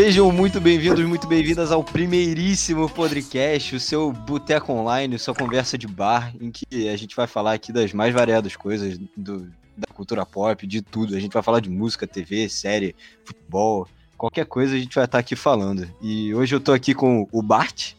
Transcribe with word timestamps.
Sejam 0.00 0.30
muito 0.30 0.60
bem-vindos, 0.60 1.04
muito 1.04 1.26
bem-vindas 1.26 1.72
ao 1.72 1.82
primeiríssimo 1.82 2.88
podcast, 2.88 3.74
o 3.74 3.80
seu 3.80 4.12
Boteco 4.12 4.72
Online, 4.72 5.18
sua 5.18 5.34
conversa 5.34 5.76
de 5.76 5.88
bar, 5.88 6.32
em 6.40 6.52
que 6.52 6.88
a 6.88 6.96
gente 6.96 7.16
vai 7.16 7.26
falar 7.26 7.54
aqui 7.54 7.72
das 7.72 7.92
mais 7.92 8.14
variadas 8.14 8.54
coisas 8.54 8.96
do, 9.16 9.50
da 9.76 9.88
cultura 9.92 10.24
pop, 10.24 10.64
de 10.68 10.82
tudo. 10.82 11.16
A 11.16 11.18
gente 11.20 11.32
vai 11.32 11.42
falar 11.42 11.58
de 11.58 11.68
música, 11.68 12.06
TV, 12.06 12.48
série, 12.48 12.94
futebol, 13.24 13.88
qualquer 14.16 14.46
coisa 14.46 14.76
a 14.76 14.78
gente 14.78 14.94
vai 14.94 15.04
estar 15.04 15.18
aqui 15.18 15.34
falando. 15.34 15.90
E 16.00 16.32
hoje 16.32 16.54
eu 16.54 16.60
tô 16.60 16.72
aqui 16.72 16.94
com 16.94 17.26
o 17.32 17.42
Bart. 17.42 17.94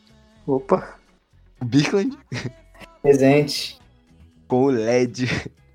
Opa. 0.48 0.98
O 1.60 1.66
Birkland. 1.66 2.18
Presente. 3.02 3.78
Com 4.48 4.64
o 4.64 4.70
LED. 4.70 5.28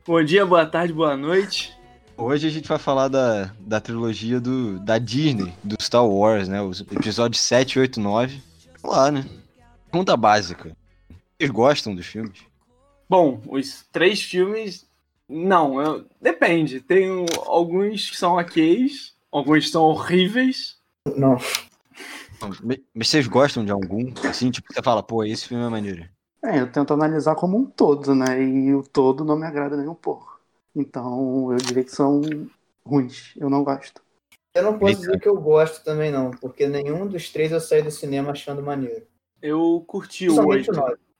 Bom 0.06 0.24
dia, 0.24 0.46
boa 0.46 0.64
tarde, 0.64 0.90
boa 0.90 1.18
noite. 1.18 1.83
Hoje 2.16 2.46
a 2.46 2.50
gente 2.50 2.68
vai 2.68 2.78
falar 2.78 3.08
da, 3.08 3.50
da 3.58 3.80
trilogia 3.80 4.40
do, 4.40 4.78
da 4.78 4.98
Disney, 4.98 5.52
do 5.64 5.76
Star 5.82 6.06
Wars, 6.06 6.48
né? 6.48 6.62
Os 6.62 6.80
episódios 6.80 7.40
7, 7.40 7.80
8 7.80 8.00
9. 8.00 8.40
Vamos 8.80 8.96
lá, 8.96 9.10
né? 9.10 9.24
Pergunta 9.90 10.16
básica. 10.16 10.76
Vocês 11.36 11.50
gostam 11.50 11.94
dos 11.94 12.06
filmes? 12.06 12.38
Bom, 13.08 13.40
os 13.48 13.84
três 13.92 14.22
filmes. 14.22 14.86
Não, 15.28 15.80
eu... 15.80 16.04
depende. 16.20 16.80
Tem 16.80 17.08
alguns 17.46 18.10
que 18.10 18.16
são 18.16 18.34
ok, 18.34 18.86
alguns 19.32 19.70
são 19.70 19.82
horríveis. 19.82 20.76
Não. 21.16 21.36
Mas 22.94 23.08
vocês 23.08 23.26
gostam 23.26 23.64
de 23.64 23.72
algum? 23.72 24.12
Assim, 24.28 24.50
tipo, 24.50 24.72
você 24.72 24.82
fala, 24.82 25.02
pô, 25.02 25.24
esse 25.24 25.48
filme 25.48 25.64
é 25.64 25.68
maneiro. 25.68 26.08
É, 26.44 26.60
eu 26.60 26.70
tento 26.70 26.92
analisar 26.92 27.34
como 27.34 27.56
um 27.56 27.64
todo, 27.64 28.14
né? 28.14 28.40
E 28.42 28.74
o 28.74 28.82
todo 28.82 29.24
não 29.24 29.36
me 29.36 29.46
agrada 29.46 29.76
nem 29.76 29.88
um 29.88 29.94
pouco. 29.94 30.33
Então, 30.74 31.52
eu 31.52 31.58
diria 31.58 31.84
que 31.84 31.92
são 31.92 32.20
ruins. 32.84 33.32
Eu 33.36 33.48
não 33.48 33.62
gosto. 33.62 34.02
Eu 34.54 34.62
não 34.62 34.78
posso 34.78 35.00
dizer 35.00 35.18
que 35.18 35.28
eu 35.28 35.36
gosto 35.36 35.84
também, 35.84 36.12
não, 36.12 36.30
porque 36.30 36.68
nenhum 36.68 37.08
dos 37.08 37.30
três 37.30 37.50
eu 37.50 37.60
saí 37.60 37.82
do 37.82 37.90
cinema 37.90 38.30
achando 38.30 38.62
maneiro. 38.62 39.04
Eu 39.42 39.84
curti 39.86 40.28
o 40.28 40.46
8. 40.46 40.70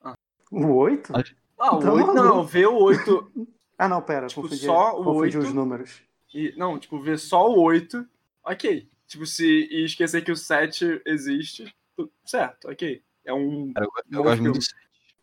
Ah. 0.02 0.14
O 0.52 0.66
8? 0.76 1.12
Ah, 1.58 1.74
o 1.74 1.78
então, 1.78 1.94
8 1.94 2.14
não, 2.14 2.44
vê 2.44 2.64
o 2.64 2.76
8. 2.76 3.32
ah, 3.76 3.88
não, 3.88 4.00
pera, 4.00 4.28
tipo, 4.28 4.42
confundi, 4.42 4.64
só 4.64 5.00
o 5.00 5.04
confundi 5.04 5.36
8. 5.36 5.48
os 5.48 5.52
números. 5.52 6.02
E, 6.32 6.54
não, 6.56 6.78
tipo, 6.78 7.00
ver 7.00 7.18
só 7.18 7.50
o 7.50 7.60
8, 7.60 8.06
ok. 8.44 8.88
Tipo, 9.06 9.26
se 9.26 9.44
e 9.44 9.84
esquecer 9.84 10.22
que 10.22 10.32
o 10.32 10.36
7 10.36 11.02
existe, 11.04 11.74
certo, 12.24 12.68
ok. 12.68 13.02
É 13.24 13.32
um. 13.32 13.72
Cara, 13.72 13.86
eu, 13.86 14.18
eu 14.18 14.22
gosto 14.22 14.42
muito 14.42 14.58
do 14.58 14.64
7. 14.64 14.76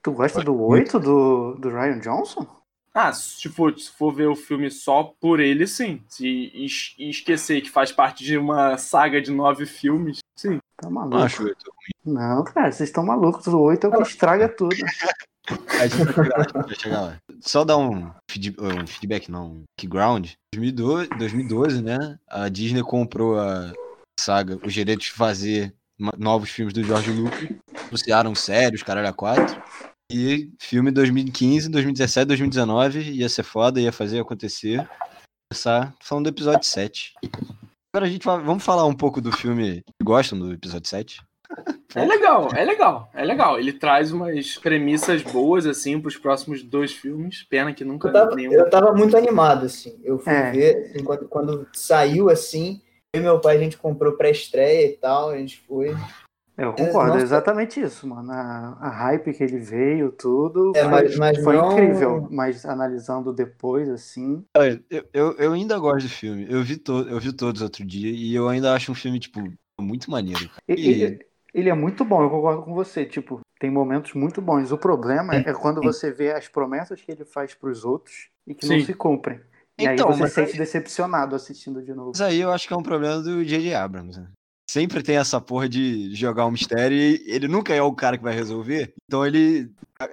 Tu 0.04 0.12
gosta 0.12 0.44
do 0.44 0.62
8 0.62 1.00
do, 1.00 1.56
do 1.56 1.70
Ryan 1.70 2.00
Johnson? 2.00 2.61
Ah, 2.94 3.14
se 3.14 3.48
for, 3.48 3.78
se 3.80 3.90
for 3.90 4.14
ver 4.14 4.28
o 4.28 4.36
filme 4.36 4.70
só 4.70 5.04
por 5.20 5.40
ele, 5.40 5.66
sim. 5.66 6.04
Se 6.10 6.52
es 6.54 6.94
esquecer 7.00 7.62
que 7.62 7.70
faz 7.70 7.92
parte 7.92 8.24
de 8.24 8.38
uma 8.38 8.78
saga 8.78 9.22
de 9.22 9.32
nove 9.32 9.66
filmes, 9.66 10.20
sim. 10.36 10.60
Tá 10.76 10.90
maluco. 10.90 11.16
Não 11.16 11.24
acho 11.24 11.44
muito 11.44 11.66
ruim. 11.66 12.16
Não, 12.16 12.44
cara, 12.44 12.72
vocês 12.72 12.90
estão 12.90 13.06
malucos. 13.06 13.48
O 13.48 13.60
8 13.60 13.88
é 13.88 13.90
o 13.90 13.94
que 13.94 14.02
estraga 14.10 14.50
tudo. 14.50 14.76
A 15.80 15.88
gente 15.88 16.04
vai 16.04 16.14
chegar, 16.14 16.38
lá, 16.38 16.62
vai 16.64 16.76
chegar 16.76 17.02
lá. 17.02 17.18
Só 17.42 17.66
dar 17.66 17.78
um, 17.78 18.12
feed, 18.30 18.56
um 18.60 18.86
feedback, 18.86 19.30
não, 19.30 19.48
um 19.48 19.64
background. 19.76 20.30
2012, 20.54 21.10
2012, 21.18 21.82
né? 21.82 22.20
A 22.28 22.48
Disney 22.48 22.84
comprou 22.84 23.40
a 23.40 23.74
saga, 24.20 24.60
os 24.64 24.74
direitos 24.74 25.08
de 25.08 25.12
fazer 25.12 25.74
novos 26.18 26.50
filmes 26.50 26.74
do 26.74 26.84
George 26.84 27.12
Lucas. 27.12 27.50
Anunciaram 27.88 28.36
sérios, 28.36 28.84
caralho, 28.84 29.08
a 29.08 29.14
4. 29.14 29.62
E 30.14 30.52
filme 30.60 30.92
2015, 30.92 31.70
2017, 31.70 32.28
2019 32.28 33.00
ia 33.12 33.30
ser 33.30 33.44
foda, 33.44 33.80
ia 33.80 33.94
fazer 33.94 34.20
acontecer. 34.20 34.86
Começar 35.50 35.94
falando 36.02 36.26
do 36.26 36.30
episódio 36.36 36.66
7. 36.66 37.14
Agora 37.94 38.08
a 38.08 38.10
gente 38.10 38.26
vai, 38.26 38.38
vamos 38.44 38.64
falar 38.64 38.86
um 38.86 38.94
pouco 38.94 39.22
do 39.22 39.32
filme 39.32 39.82
que 39.82 40.04
gostam 40.04 40.38
do 40.38 40.52
episódio 40.52 40.90
7? 40.90 41.22
É 41.94 42.06
legal, 42.06 42.48
é 42.56 42.64
legal, 42.64 43.12
é 43.14 43.26
legal. 43.26 43.60
Ele 43.60 43.74
traz 43.74 44.14
umas 44.14 44.56
premissas 44.56 45.22
boas, 45.22 45.66
assim, 45.66 46.00
pros 46.00 46.16
próximos 46.16 46.64
dois 46.64 46.94
filmes. 46.94 47.44
Pena 47.44 47.74
que 47.74 47.84
nunca. 47.84 48.08
Eu 48.08 48.14
tava, 48.14 48.34
nenhum... 48.34 48.54
eu 48.54 48.70
tava 48.70 48.94
muito 48.94 49.18
animado, 49.18 49.66
assim. 49.66 50.00
Eu 50.02 50.18
fui 50.18 50.32
é. 50.32 50.52
ver, 50.52 50.78
assim, 50.78 51.04
quando, 51.04 51.28
quando 51.28 51.68
saiu 51.74 52.30
assim, 52.30 52.82
eu 53.14 53.20
e 53.20 53.24
meu 53.24 53.42
pai 53.42 53.58
a 53.58 53.60
gente 53.60 53.78
comprou 53.78 54.14
pré-estreia 54.14 54.86
e 54.86 54.94
tal, 54.94 55.32
a 55.32 55.38
gente 55.38 55.60
foi. 55.68 55.94
Eu 56.58 56.74
concordo, 56.74 57.18
é 57.18 57.22
exatamente 57.22 57.80
isso, 57.80 58.08
mano. 58.08 58.32
A, 58.32 58.78
a, 58.80 58.90
hype 58.90 59.34
que 59.34 59.44
ele 59.44 59.58
veio, 59.58 60.12
tudo, 60.12 60.74
é, 60.76 60.84
mas, 60.84 61.18
mas 61.18 61.44
foi 61.44 61.56
não... 61.56 61.72
incrível. 61.72 62.28
Mas 62.30 62.66
analisando 62.66 63.34
depois, 63.34 63.90
assim. 63.90 64.44
Eu, 64.90 65.04
eu, 65.14 65.36
eu, 65.38 65.54
ainda 65.54 65.80
gosto 65.80 66.08
do 66.08 66.12
filme. 66.12 66.46
Eu 66.50 66.62
vi, 66.62 66.78
to, 66.78 67.08
eu 67.10 67.20
vi 67.20 67.34
todos 67.34 67.62
outro 67.62 67.86
dia 67.86 68.12
e 68.12 68.36
eu 68.36 68.50
ainda 68.50 68.74
acho 68.74 68.92
um 68.92 68.96
filme, 68.96 69.20
tipo, 69.20 69.42
muito 69.80 70.12
maneiro. 70.12 70.50
E... 70.68 70.74
Ele, 70.74 71.26
ele 71.54 71.70
é 71.70 71.74
muito 71.74 72.04
bom, 72.04 72.22
eu 72.22 72.30
concordo 72.30 72.64
com 72.64 72.74
você. 72.74 73.06
Tipo, 73.06 73.40
tem 73.60 73.72
momentos 73.72 74.14
muito 74.14 74.42
bons. 74.42 74.72
O 74.72 74.78
problema 74.78 75.36
é 75.36 75.54
quando 75.54 75.82
você 75.82 76.12
vê 76.12 76.32
as 76.32 76.48
promessas 76.48 77.02
que 77.02 77.12
ele 77.12 77.26
faz 77.26 77.54
pros 77.54 77.86
outros 77.86 78.30
e 78.46 78.54
que 78.54 78.66
Sim. 78.66 78.78
não 78.78 78.86
se 78.86 78.94
cumprem. 78.94 79.40
E 79.80 79.86
então, 79.86 80.10
aí 80.10 80.18
você 80.18 80.28
se 80.28 80.34
sente 80.34 80.52
aí... 80.52 80.58
decepcionado 80.58 81.36
assistindo 81.36 81.82
de 81.82 81.94
novo. 81.94 82.12
Mas 82.14 82.22
aí 82.22 82.40
eu 82.40 82.52
acho 82.52 82.68
que 82.68 82.74
é 82.74 82.78
um 82.78 82.84
problema 82.84 83.22
do 83.22 83.44
J.J. 83.44 83.74
Abrams. 83.74 84.20
Né? 84.20 84.28
Sempre 84.72 85.04
tem 85.04 85.18
essa 85.18 85.42
porra 85.42 85.68
de 85.68 86.16
jogar 86.16 86.46
um 86.46 86.52
mistério 86.52 86.98
e 86.98 87.22
ele 87.26 87.48
nunca 87.48 87.74
é 87.74 87.82
o 87.82 87.94
cara 87.94 88.18
que 88.18 88.24
vai 88.24 88.34
resolver. 88.34 88.94
Então 89.06 89.26
ele. 89.26 89.70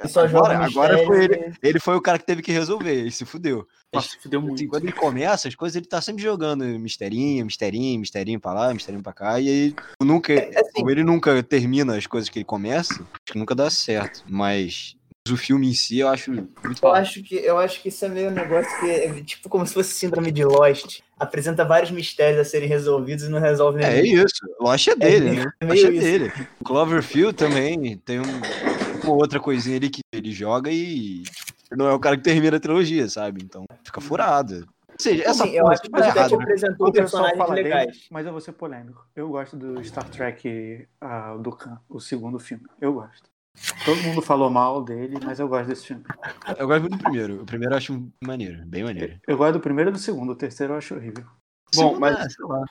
Só 0.06 0.24
agora, 0.24 0.58
agora 0.58 0.98
foi 1.06 1.24
ele. 1.24 1.52
Ele 1.62 1.80
foi 1.80 1.96
o 1.96 2.02
cara 2.02 2.18
que 2.18 2.26
teve 2.26 2.42
que 2.42 2.52
resolver 2.52 3.06
e 3.06 3.10
se 3.10 3.24
fudeu. 3.24 3.66
Nossa, 3.92 4.10
se 4.10 4.18
fudeu 4.18 4.40
assim, 4.40 4.48
muito. 4.48 4.68
Quando 4.68 4.82
ele 4.82 4.92
começa, 4.92 5.48
as 5.48 5.54
coisas 5.54 5.76
ele 5.76 5.86
tá 5.86 6.00
sempre 6.02 6.22
jogando 6.22 6.64
misterinho, 6.64 7.46
misterinho, 7.46 8.00
misterinho 8.00 8.40
pra 8.40 8.52
lá, 8.52 8.74
misterinho 8.74 9.02
pra 9.02 9.12
cá. 9.12 9.40
E 9.40 9.48
aí 9.48 9.74
nunca. 10.02 10.32
É, 10.32 10.60
assim, 10.60 10.90
ele 10.90 11.04
nunca 11.04 11.40
termina 11.42 11.96
as 11.96 12.06
coisas 12.06 12.28
que 12.28 12.40
ele 12.40 12.44
começa, 12.44 12.94
acho 12.94 13.32
que 13.32 13.38
nunca 13.38 13.54
dá 13.54 13.70
certo. 13.70 14.24
Mas 14.28 14.97
o 15.30 15.36
filme 15.36 15.68
em 15.68 15.74
si 15.74 15.98
eu 15.98 16.08
acho 16.08 16.30
muito 16.30 16.50
eu 16.82 16.92
acho 16.92 17.22
que 17.22 17.36
Eu 17.36 17.58
acho 17.58 17.82
que 17.82 17.88
isso 17.88 18.04
é 18.04 18.08
meio 18.08 18.30
um 18.30 18.34
negócio 18.34 18.70
que 18.80 18.90
é 18.90 19.22
tipo 19.22 19.48
como 19.48 19.66
se 19.66 19.74
fosse 19.74 19.94
síndrome 19.94 20.30
de 20.30 20.44
Lost. 20.44 21.00
Apresenta 21.18 21.64
vários 21.64 21.90
mistérios 21.90 22.40
a 22.40 22.44
serem 22.44 22.68
resolvidos 22.68 23.24
e 23.24 23.28
não 23.28 23.40
resolve 23.40 23.78
nenhum. 23.78 23.90
É 23.90 24.02
isso. 24.02 24.46
Lost 24.60 24.88
é 24.88 24.96
dele, 24.96 25.28
é, 25.28 25.32
né? 25.32 25.52
É 25.60 25.66
Lost 25.66 25.84
é 25.84 25.90
dele. 25.90 26.32
Cloverfield 26.64 27.34
também 27.34 27.96
tem 27.98 28.20
um, 28.20 29.04
uma 29.04 29.14
outra 29.14 29.40
coisinha 29.40 29.76
ali 29.76 29.90
que 29.90 30.00
ele 30.12 30.30
joga 30.30 30.70
e 30.70 31.22
não 31.76 31.88
é 31.88 31.92
o 31.92 31.98
cara 31.98 32.16
que 32.16 32.22
termina 32.22 32.56
a 32.56 32.60
trilogia, 32.60 33.08
sabe? 33.08 33.40
Então 33.42 33.64
fica 33.84 34.00
furado. 34.00 34.66
Ou 34.98 35.02
seja, 35.02 35.22
essa 35.24 35.44
Sim, 35.44 35.50
eu 35.50 35.68
acho 35.68 35.82
que 35.82 35.90
você 35.90 36.34
apresentou 36.34 36.92
personagens 36.92 37.50
legais. 37.50 37.86
Dele, 37.86 38.00
mas 38.10 38.26
eu 38.26 38.32
vou 38.32 38.40
ser 38.40 38.52
polêmico. 38.52 39.06
Eu 39.14 39.28
gosto 39.28 39.56
do 39.56 39.82
Star 39.84 40.08
Trek 40.08 40.88
uh, 41.00 41.38
do 41.38 41.52
Khan, 41.52 41.78
o 41.88 42.00
segundo 42.00 42.38
filme. 42.40 42.64
Eu 42.80 42.92
gosto. 42.92 43.30
Todo 43.84 44.02
mundo 44.02 44.22
falou 44.22 44.50
mal 44.50 44.82
dele, 44.82 45.18
mas 45.24 45.40
eu 45.40 45.48
gosto 45.48 45.68
desse 45.68 45.86
filme. 45.86 46.04
Eu 46.58 46.66
gosto 46.66 46.80
muito 46.80 46.96
do 46.96 47.02
primeiro. 47.02 47.42
O 47.42 47.46
primeiro 47.46 47.74
eu 47.74 47.78
acho 47.78 48.08
maneiro, 48.22 48.64
bem 48.66 48.84
maneiro. 48.84 49.18
Eu 49.26 49.36
gosto 49.36 49.54
do 49.54 49.60
primeiro 49.60 49.90
e 49.90 49.92
do 49.92 49.98
segundo. 49.98 50.32
O 50.32 50.36
terceiro 50.36 50.74
eu 50.74 50.78
acho 50.78 50.94
horrível. 50.94 51.24
Bom, 51.74 51.98
mas. 51.98 52.18
É, 52.18 52.28
sei 52.28 52.44
lá. 52.46 52.64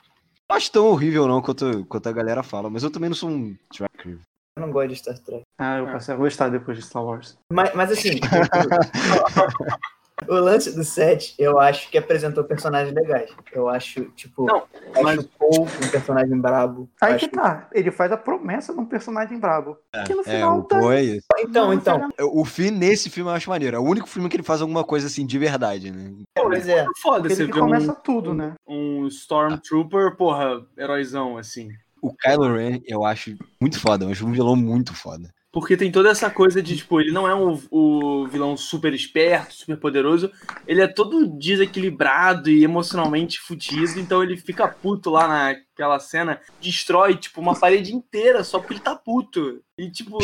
Não 0.50 0.56
acho 0.56 0.72
tão 0.72 0.86
horrível 0.86 1.28
não 1.28 1.42
quanto, 1.42 1.84
quanto 1.86 2.08
a 2.08 2.12
galera 2.12 2.42
fala, 2.42 2.70
mas 2.70 2.82
eu 2.82 2.90
também 2.90 3.10
não 3.10 3.16
sou 3.16 3.28
um 3.28 3.54
tracker. 3.70 4.18
Eu 4.56 4.66
não 4.66 4.72
gosto 4.72 4.88
de 4.88 4.96
Star 4.96 5.18
Trek. 5.18 5.42
Ah, 5.58 5.78
eu 5.78 5.86
passei 5.86 6.14
a 6.14 6.16
gostar 6.16 6.48
depois 6.48 6.78
de 6.78 6.84
Star 6.84 7.04
Wars. 7.04 7.38
Mas, 7.52 7.74
mas 7.74 7.92
assim, 7.92 8.18
O 10.26 10.34
lance 10.34 10.74
do 10.74 10.82
set, 10.82 11.34
eu 11.38 11.60
acho 11.60 11.90
que 11.90 11.98
apresentou 11.98 12.44
personagens 12.44 12.94
legais. 12.94 13.30
Eu 13.52 13.68
acho, 13.68 14.04
tipo, 14.16 14.46
não, 14.46 14.64
mas... 15.02 15.18
o 15.20 15.28
Paul 15.38 15.62
um 15.62 15.90
personagem 15.90 16.40
brabo. 16.40 16.88
Aí 17.00 17.14
acho... 17.14 17.28
que 17.28 17.34
tá. 17.34 17.68
Ele 17.72 17.90
faz 17.90 18.10
a 18.10 18.16
promessa 18.16 18.72
de 18.72 18.80
um 18.80 18.84
personagem 18.84 19.38
brabo. 19.38 19.76
É, 19.92 20.02
que 20.04 20.14
no 20.14 20.24
final 20.24 20.56
é, 20.56 20.58
o 20.58 20.62
tá... 20.62 20.94
é 20.94 21.02
isso. 21.02 21.26
Então, 21.38 21.72
então. 21.72 22.08
O 22.32 22.44
fim 22.44 22.70
nesse 22.70 23.08
filme 23.10 23.30
eu 23.30 23.34
acho 23.34 23.50
maneiro. 23.50 23.76
É 23.76 23.78
o 23.78 23.84
único 23.84 24.08
filme 24.08 24.28
que 24.28 24.36
ele 24.36 24.42
faz 24.42 24.60
alguma 24.60 24.84
coisa 24.84 25.06
assim 25.06 25.24
de 25.24 25.38
verdade, 25.38 25.90
né? 25.90 26.12
Pois 26.34 26.66
é. 26.68 26.84
Foda 27.00 27.32
ele 27.32 27.48
começa 27.52 27.92
um, 27.92 27.94
tudo, 27.94 28.34
né? 28.34 28.54
Um 28.66 29.06
Stormtrooper, 29.06 30.16
porra, 30.16 30.66
heróizão, 30.76 31.36
assim. 31.36 31.70
O 32.00 32.14
Kylo 32.14 32.54
Ren, 32.54 32.80
eu 32.86 33.04
acho 33.04 33.36
muito 33.60 33.80
foda. 33.80 34.04
Eu 34.04 34.10
acho 34.10 34.26
um 34.26 34.32
vilão 34.32 34.56
muito 34.56 34.94
foda. 34.94 35.28
Porque 35.50 35.78
tem 35.78 35.90
toda 35.90 36.10
essa 36.10 36.30
coisa 36.30 36.62
de, 36.62 36.76
tipo, 36.76 37.00
ele 37.00 37.10
não 37.10 37.26
é 37.26 37.34
um, 37.34 37.58
o 37.70 38.26
vilão 38.28 38.54
super 38.56 38.92
esperto, 38.92 39.54
super 39.54 39.78
poderoso. 39.78 40.30
Ele 40.66 40.82
é 40.82 40.86
todo 40.86 41.26
desequilibrado 41.26 42.50
e 42.50 42.62
emocionalmente 42.62 43.40
fudido. 43.40 43.98
Então 43.98 44.22
ele 44.22 44.36
fica 44.36 44.68
puto 44.68 45.08
lá 45.08 45.26
naquela 45.26 45.98
cena, 45.98 46.40
destrói, 46.60 47.16
tipo, 47.16 47.40
uma 47.40 47.58
parede 47.58 47.94
inteira 47.94 48.44
só 48.44 48.58
porque 48.58 48.74
ele 48.74 48.80
tá 48.80 48.94
puto. 48.94 49.62
E, 49.78 49.90
tipo, 49.90 50.18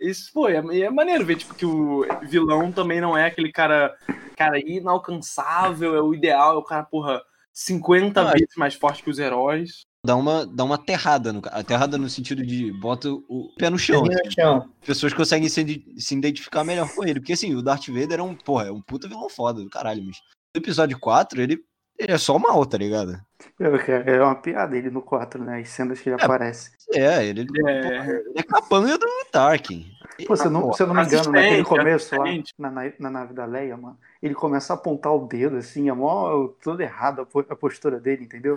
isso, 0.00 0.32
pô, 0.32 0.48
é, 0.48 0.56
é 0.80 0.90
maneiro 0.90 1.26
ver, 1.26 1.36
tipo, 1.36 1.54
que 1.54 1.66
o 1.66 2.06
vilão 2.22 2.72
também 2.72 3.00
não 3.00 3.16
é 3.16 3.26
aquele 3.26 3.52
cara, 3.52 3.94
cara 4.36 4.58
inalcançável, 4.58 5.94
é 5.94 6.00
o 6.00 6.14
ideal, 6.14 6.54
é 6.54 6.58
o 6.58 6.62
cara, 6.62 6.84
porra, 6.84 7.20
50 7.52 8.20
ah, 8.20 8.32
vezes 8.32 8.56
mais 8.56 8.74
forte 8.74 9.02
que 9.02 9.10
os 9.10 9.18
heróis 9.18 9.87
dá 10.08 10.16
uma, 10.16 10.46
dá 10.46 10.64
uma 10.64 10.76
aterrada. 10.76 11.34
No, 11.34 11.42
aterrada 11.50 11.98
no 11.98 12.08
sentido 12.08 12.44
de 12.44 12.72
bota 12.72 13.10
o 13.10 13.52
pé 13.58 13.68
no 13.68 13.78
chão. 13.78 14.02
Assim. 14.04 14.30
chão. 14.30 14.70
Pessoas 14.84 15.12
conseguem 15.12 15.50
se, 15.50 15.84
se 15.98 16.14
identificar 16.16 16.64
melhor 16.64 16.88
com 16.94 17.04
ele. 17.04 17.20
Porque 17.20 17.34
assim, 17.34 17.54
o 17.54 17.60
Darth 17.60 17.88
Vader 17.88 18.20
é 18.20 18.22
um, 18.22 18.34
porra, 18.34 18.68
é 18.68 18.72
um 18.72 18.80
puta 18.80 19.06
vilão 19.06 19.28
foda 19.28 19.62
do 19.62 19.68
caralho, 19.68 20.02
mas 20.02 20.16
no 20.54 20.62
episódio 20.62 20.98
4, 20.98 21.42
ele, 21.42 21.58
ele 21.98 22.12
é 22.12 22.16
só 22.16 22.38
mal, 22.38 22.64
tá 22.64 22.78
ligado? 22.78 23.20
É 23.60 24.22
uma 24.22 24.34
piada 24.34 24.74
ele 24.78 24.88
no 24.88 25.02
4, 25.02 25.44
né? 25.44 25.60
As 25.60 25.68
cenas 25.68 26.00
que 26.00 26.08
ele 26.08 26.16
é, 26.18 26.24
aparece. 26.24 26.70
É, 26.94 27.26
ele 27.26 27.46
é, 27.66 27.98
ele 28.08 28.32
é 28.34 28.42
capanga 28.42 28.96
do 28.96 29.06
Tarkin. 29.30 29.84
Pô, 30.26 30.36
se 30.36 30.46
eu 30.46 30.50
não, 30.50 30.72
se 30.72 30.82
eu 30.82 30.86
não 30.86 30.94
me 30.94 31.02
engano, 31.02 31.30
naquele 31.30 31.64
começo 31.64 32.16
lá, 32.16 32.24
na, 32.58 32.70
na 32.98 33.10
nave 33.10 33.34
da 33.34 33.44
Leia, 33.44 33.76
mano, 33.76 33.96
ele 34.22 34.34
começa 34.34 34.72
a 34.72 34.76
apontar 34.76 35.14
o 35.14 35.26
dedo, 35.26 35.56
assim, 35.56 35.88
é 35.88 35.92
mó 35.92 36.48
tudo 36.60 36.80
errado 36.80 37.26
a 37.48 37.56
postura 37.56 38.00
dele, 38.00 38.24
entendeu? 38.24 38.56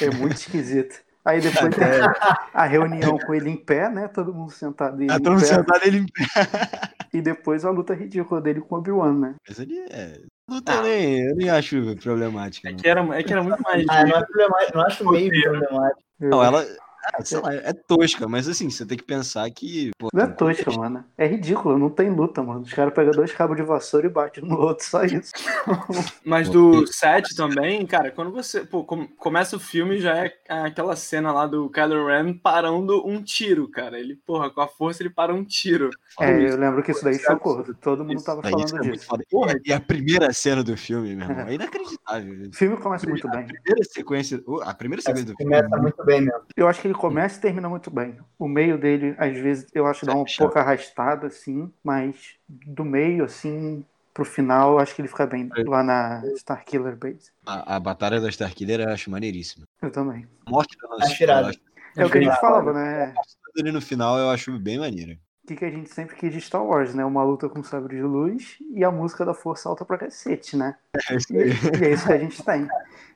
É 0.00 0.10
muito 0.10 0.36
esquisito. 0.36 1.02
Aí 1.24 1.40
depois 1.40 1.74
tem 1.74 1.84
a 2.52 2.64
reunião 2.64 3.16
com 3.18 3.34
ele 3.34 3.50
em 3.50 3.56
pé, 3.56 3.88
né? 3.88 4.08
Todo 4.08 4.34
mundo 4.34 4.50
sentado 4.50 5.00
ele 5.00 5.12
ah, 5.12 5.18
todo 5.18 5.32
mundo 5.32 5.44
sentado 5.44 5.80
ele 5.84 5.98
em 5.98 6.06
pé. 6.06 6.22
E 7.14 7.20
depois 7.20 7.64
a 7.64 7.70
luta 7.70 7.94
ridícula 7.94 8.40
dele 8.40 8.60
com 8.60 8.74
o 8.74 8.78
Obi-Wan, 8.78 9.14
né? 9.14 9.34
Mas 9.46 9.58
ele 9.58 9.78
é. 9.90 10.18
Luta 10.48 10.72
ah. 10.72 10.82
nem, 10.82 11.28
eu 11.28 11.36
nem 11.36 11.48
acho 11.48 11.94
problemática. 11.96 12.70
É 12.70 12.74
que, 12.74 12.88
era, 12.88 13.18
é 13.18 13.22
que 13.22 13.32
era 13.32 13.42
muito 13.42 13.60
mais. 13.62 13.84
Ah, 13.88 14.04
não 14.04 14.16
é 14.16 14.72
não 14.74 14.80
acho 14.82 15.08
meio 15.10 15.30
problemático. 15.42 16.02
Não, 16.18 16.42
ela, 16.42 16.66
ah, 17.04 17.24
sei 17.24 17.40
lá, 17.40 17.52
é 17.52 17.72
tosca, 17.72 18.28
mas 18.28 18.48
assim, 18.48 18.70
você 18.70 18.86
tem 18.86 18.96
que 18.96 19.04
pensar 19.04 19.50
que. 19.50 19.90
Pô, 19.98 20.08
não 20.12 20.24
é 20.24 20.26
tosca, 20.28 20.70
mano. 20.70 21.04
É 21.18 21.26
ridículo, 21.26 21.78
não 21.78 21.90
tem 21.90 22.08
luta, 22.10 22.42
mano. 22.42 22.60
Os 22.60 22.72
caras 22.72 22.94
pegam 22.94 23.12
dois 23.12 23.32
cabos 23.32 23.56
de 23.56 23.62
vassoura 23.62 24.06
e 24.06 24.10
batem 24.10 24.44
no 24.44 24.58
outro, 24.58 24.84
só 24.86 25.02
isso. 25.04 25.32
mas 26.24 26.48
do 26.48 26.86
7 26.86 27.34
também, 27.34 27.84
cara, 27.86 28.10
quando 28.10 28.30
você. 28.30 28.64
Pô, 28.64 28.84
começa 28.84 29.56
o 29.56 29.60
filme 29.60 29.98
já 29.98 30.24
é 30.24 30.32
aquela 30.48 30.94
cena 30.94 31.32
lá 31.32 31.46
do 31.46 31.68
Kylo 31.70 32.06
Ren 32.06 32.34
parando 32.34 33.06
um 33.06 33.22
tiro, 33.22 33.68
cara. 33.68 33.98
Ele, 33.98 34.16
porra, 34.24 34.50
com 34.50 34.60
a 34.60 34.68
força 34.68 35.02
ele 35.02 35.10
para 35.10 35.34
um 35.34 35.44
tiro. 35.44 35.90
É, 36.20 36.30
eu 36.30 36.56
lembro 36.56 36.82
que 36.82 36.92
isso 36.92 37.02
daí 37.02 37.18
chocou. 37.18 37.64
Todo 37.80 38.04
mundo 38.04 38.22
tava 38.22 38.42
falando 38.42 38.86
é 38.86 38.90
disso. 38.90 39.08
Porra, 39.30 39.54
e 39.64 39.72
a 39.72 39.80
primeira 39.80 40.32
cena 40.32 40.62
do 40.62 40.76
filme, 40.76 41.16
meu 41.16 41.28
irmão, 41.28 41.46
é 41.46 41.54
inacreditável. 41.54 41.92
O 42.52 42.54
filme 42.54 42.76
começa 42.76 43.08
muito 43.08 43.28
bem. 43.28 43.40
A 43.40 43.44
primeira 43.44 43.84
sequência, 43.84 44.42
a 44.62 44.74
primeira 44.74 45.02
sequência 45.02 45.32
do 45.32 45.36
filme. 45.36 45.54
Começa 45.54 45.76
muito 45.78 46.04
bem 46.04 46.20
mesmo. 46.20 46.42
Eu 46.56 46.68
acho 46.68 46.80
que 46.80 46.91
ele 46.92 46.98
começa 46.98 47.38
e 47.38 47.40
termina 47.40 47.68
muito 47.68 47.90
bem. 47.90 48.18
O 48.38 48.46
meio 48.46 48.78
dele, 48.78 49.14
às 49.18 49.36
vezes, 49.36 49.66
eu 49.74 49.86
acho 49.86 50.00
que 50.00 50.06
dá 50.06 50.14
uma 50.14 50.24
pouca 50.38 50.60
arrastada, 50.60 51.26
assim, 51.26 51.72
mas 51.82 52.36
do 52.48 52.84
meio, 52.84 53.24
assim, 53.24 53.84
pro 54.12 54.24
final, 54.24 54.78
acho 54.78 54.94
que 54.94 55.00
ele 55.00 55.08
fica 55.08 55.26
bem 55.26 55.48
lá 55.66 55.82
na 55.82 56.22
Starkiller 56.36 56.96
Base. 56.96 57.30
A, 57.46 57.76
a 57.76 57.80
batalha 57.80 58.20
da 58.20 58.28
Starkiller 58.28 58.80
eu 58.80 58.90
acho 58.90 59.10
maneiríssima. 59.10 59.64
Eu 59.80 59.90
também. 59.90 60.26
A 60.46 60.50
morte 60.50 60.76
da 60.80 60.88
Nossa 60.88 61.52
É 61.96 62.04
o 62.04 62.10
que 62.10 62.18
a 62.18 62.22
gente 62.22 62.40
falava, 62.40 62.72
né? 62.72 63.14
A 63.16 63.52
dele 63.54 63.72
no 63.72 63.80
final 63.80 64.18
eu 64.18 64.30
acho 64.30 64.58
bem 64.58 64.78
maneira. 64.78 65.18
O 65.44 65.48
que, 65.48 65.56
que 65.56 65.64
a 65.64 65.70
gente 65.70 65.92
sempre 65.92 66.14
quis 66.14 66.32
de 66.32 66.40
Star 66.40 66.64
Wars, 66.64 66.94
né? 66.94 67.04
Uma 67.04 67.24
luta 67.24 67.48
com 67.48 67.64
sabre 67.64 67.96
de 67.96 68.02
luz 68.02 68.58
e 68.70 68.84
a 68.84 68.92
música 68.92 69.24
da 69.24 69.34
força 69.34 69.68
alta 69.68 69.84
pra 69.84 69.98
cacete, 69.98 70.56
né? 70.56 70.76
É 71.10 71.16
isso 71.16 71.32
e, 71.32 71.36
e 71.36 71.84
é 71.84 71.92
isso 71.92 72.06
que 72.06 72.12
a 72.12 72.18
gente 72.18 72.44
tem. 72.44 72.68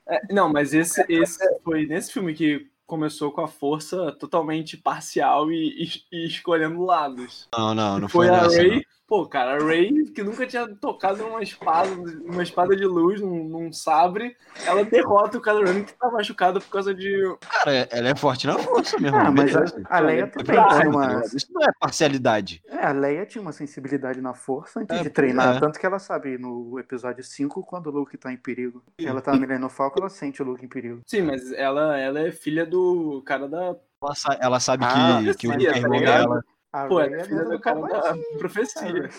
É, 0.09 0.33
não, 0.33 0.51
mas 0.51 0.73
esse, 0.73 1.05
esse 1.07 1.39
foi 1.63 1.85
nesse 1.85 2.11
filme 2.11 2.33
que 2.33 2.67
começou 2.87 3.31
com 3.31 3.41
a 3.41 3.47
força 3.47 4.13
totalmente 4.13 4.77
parcial 4.77 5.51
e, 5.51 5.83
e, 6.11 6.17
e 6.17 6.25
escolhendo 6.25 6.81
lados. 6.83 7.47
Não, 7.55 7.75
não, 7.75 7.99
não 7.99 8.07
foi, 8.07 8.27
foi 8.27 8.35
a 8.35 8.47
Ray. 8.47 8.85
Pô, 9.07 9.25
cara, 9.25 9.55
a 9.55 9.65
Ray, 9.65 10.03
que 10.13 10.21
nunca 10.21 10.45
tinha 10.45 10.67
tocado 10.67 11.23
numa 11.23 11.41
espada, 11.41 11.89
uma 12.25 12.43
espada 12.43 12.75
de 12.75 12.85
luz, 12.85 13.21
num, 13.21 13.45
num 13.45 13.71
sabre, 13.71 14.35
ela 14.65 14.83
derrota 14.83 15.37
o 15.37 15.41
Kylo 15.41 15.63
Ren 15.63 15.85
que 15.85 15.93
tá 15.93 16.11
machucado 16.11 16.59
por 16.59 16.69
causa 16.69 16.93
de. 16.93 17.17
Cara, 17.39 17.87
ela 17.89 18.09
é 18.09 18.15
forte 18.15 18.45
na 18.45 18.59
força 18.59 18.99
mesmo. 18.99 19.17
Ah, 19.17 19.31
mas 19.31 19.55
a, 19.55 19.63
a 19.89 19.99
Leia 19.99 20.27
também 20.27 20.67
tinha 20.67 20.89
uma. 20.89 21.21
Isso 21.33 21.47
não 21.53 21.63
é 21.63 21.71
parcialidade. 21.79 22.61
É, 22.67 22.85
a 22.85 22.91
Leia 22.91 23.25
tinha 23.25 23.41
uma 23.41 23.53
sensibilidade 23.53 24.19
na 24.19 24.33
força 24.33 24.81
antes 24.81 24.99
é, 24.99 25.03
de 25.03 25.09
treinar. 25.09 25.55
É. 25.55 25.59
Tanto 25.61 25.79
que 25.79 25.85
ela 25.85 25.99
sabe 25.99 26.37
no 26.37 26.77
episódio 26.77 27.23
5, 27.23 27.63
quando 27.63 27.87
o 27.87 27.91
Luke 27.91 28.17
tá 28.17 28.29
em 28.33 28.37
perigo. 28.37 28.83
Ela 28.99 29.21
tá 29.21 29.33
no 29.33 29.69
Falco, 29.69 29.99
ela 29.99 30.09
sente 30.09 30.41
o 30.41 30.45
Luke 30.45 30.65
em 30.65 30.67
perigo. 30.67 31.01
Sim, 31.05 31.21
mas 31.21 31.53
ela, 31.53 31.97
ela 31.97 32.19
é 32.19 32.31
filha 32.31 32.65
do 32.65 33.23
cara 33.25 33.47
da. 33.47 33.73
Ela, 34.03 34.37
ela 34.41 34.59
sabe 34.59 34.83
ah, 34.85 35.21
que, 35.23 35.33
que 35.33 35.47
o 35.47 35.53
irmão 35.53 36.01
dela. 36.01 36.43
A 36.73 36.87
Pô, 36.87 36.97
Ray 36.97 37.13
é, 37.13 37.19
é 37.19 37.23
filha 37.23 37.45
do 37.45 37.59
cara 37.59 37.79
da 37.81 38.17
profecia. 38.37 39.09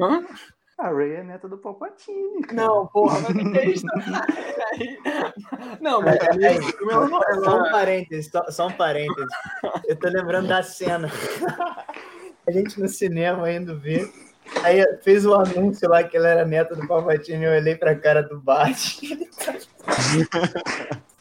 Hã? 0.00 0.24
A 0.78 0.90
Ray 0.90 1.12
é 1.12 1.22
neta 1.22 1.48
do 1.48 1.58
Palpatine. 1.58 2.42
Cara. 2.42 2.54
Não, 2.54 2.86
porra, 2.88 3.20
mas 3.20 3.52
que 3.52 3.58
é 3.58 3.66
isso? 3.66 3.86
não, 5.80 6.02
mas 6.02 6.16
é, 6.16 6.44
é, 6.44 6.56
é, 6.56 6.60
só 7.44 7.62
um 7.62 7.70
parênteses, 7.70 8.28
só, 8.30 8.50
só 8.50 8.66
um 8.66 8.72
parênteses. 8.72 9.28
Eu 9.86 9.96
tô 9.96 10.08
lembrando 10.08 10.48
da 10.48 10.62
cena. 10.62 11.08
A 12.46 12.50
gente 12.50 12.80
no 12.80 12.88
cinema 12.88 13.52
indo 13.52 13.78
ver. 13.78 14.10
Aí 14.64 14.84
fez 15.02 15.24
o 15.24 15.30
um 15.30 15.34
anúncio 15.34 15.88
lá 15.88 16.02
que 16.02 16.16
ela 16.16 16.28
era 16.28 16.44
neta 16.44 16.74
do 16.74 16.88
Palpatine. 16.88 17.44
Eu 17.44 17.52
olhei 17.52 17.76
pra 17.76 17.94
cara 17.94 18.22
do 18.22 18.40
Bart. 18.40 18.98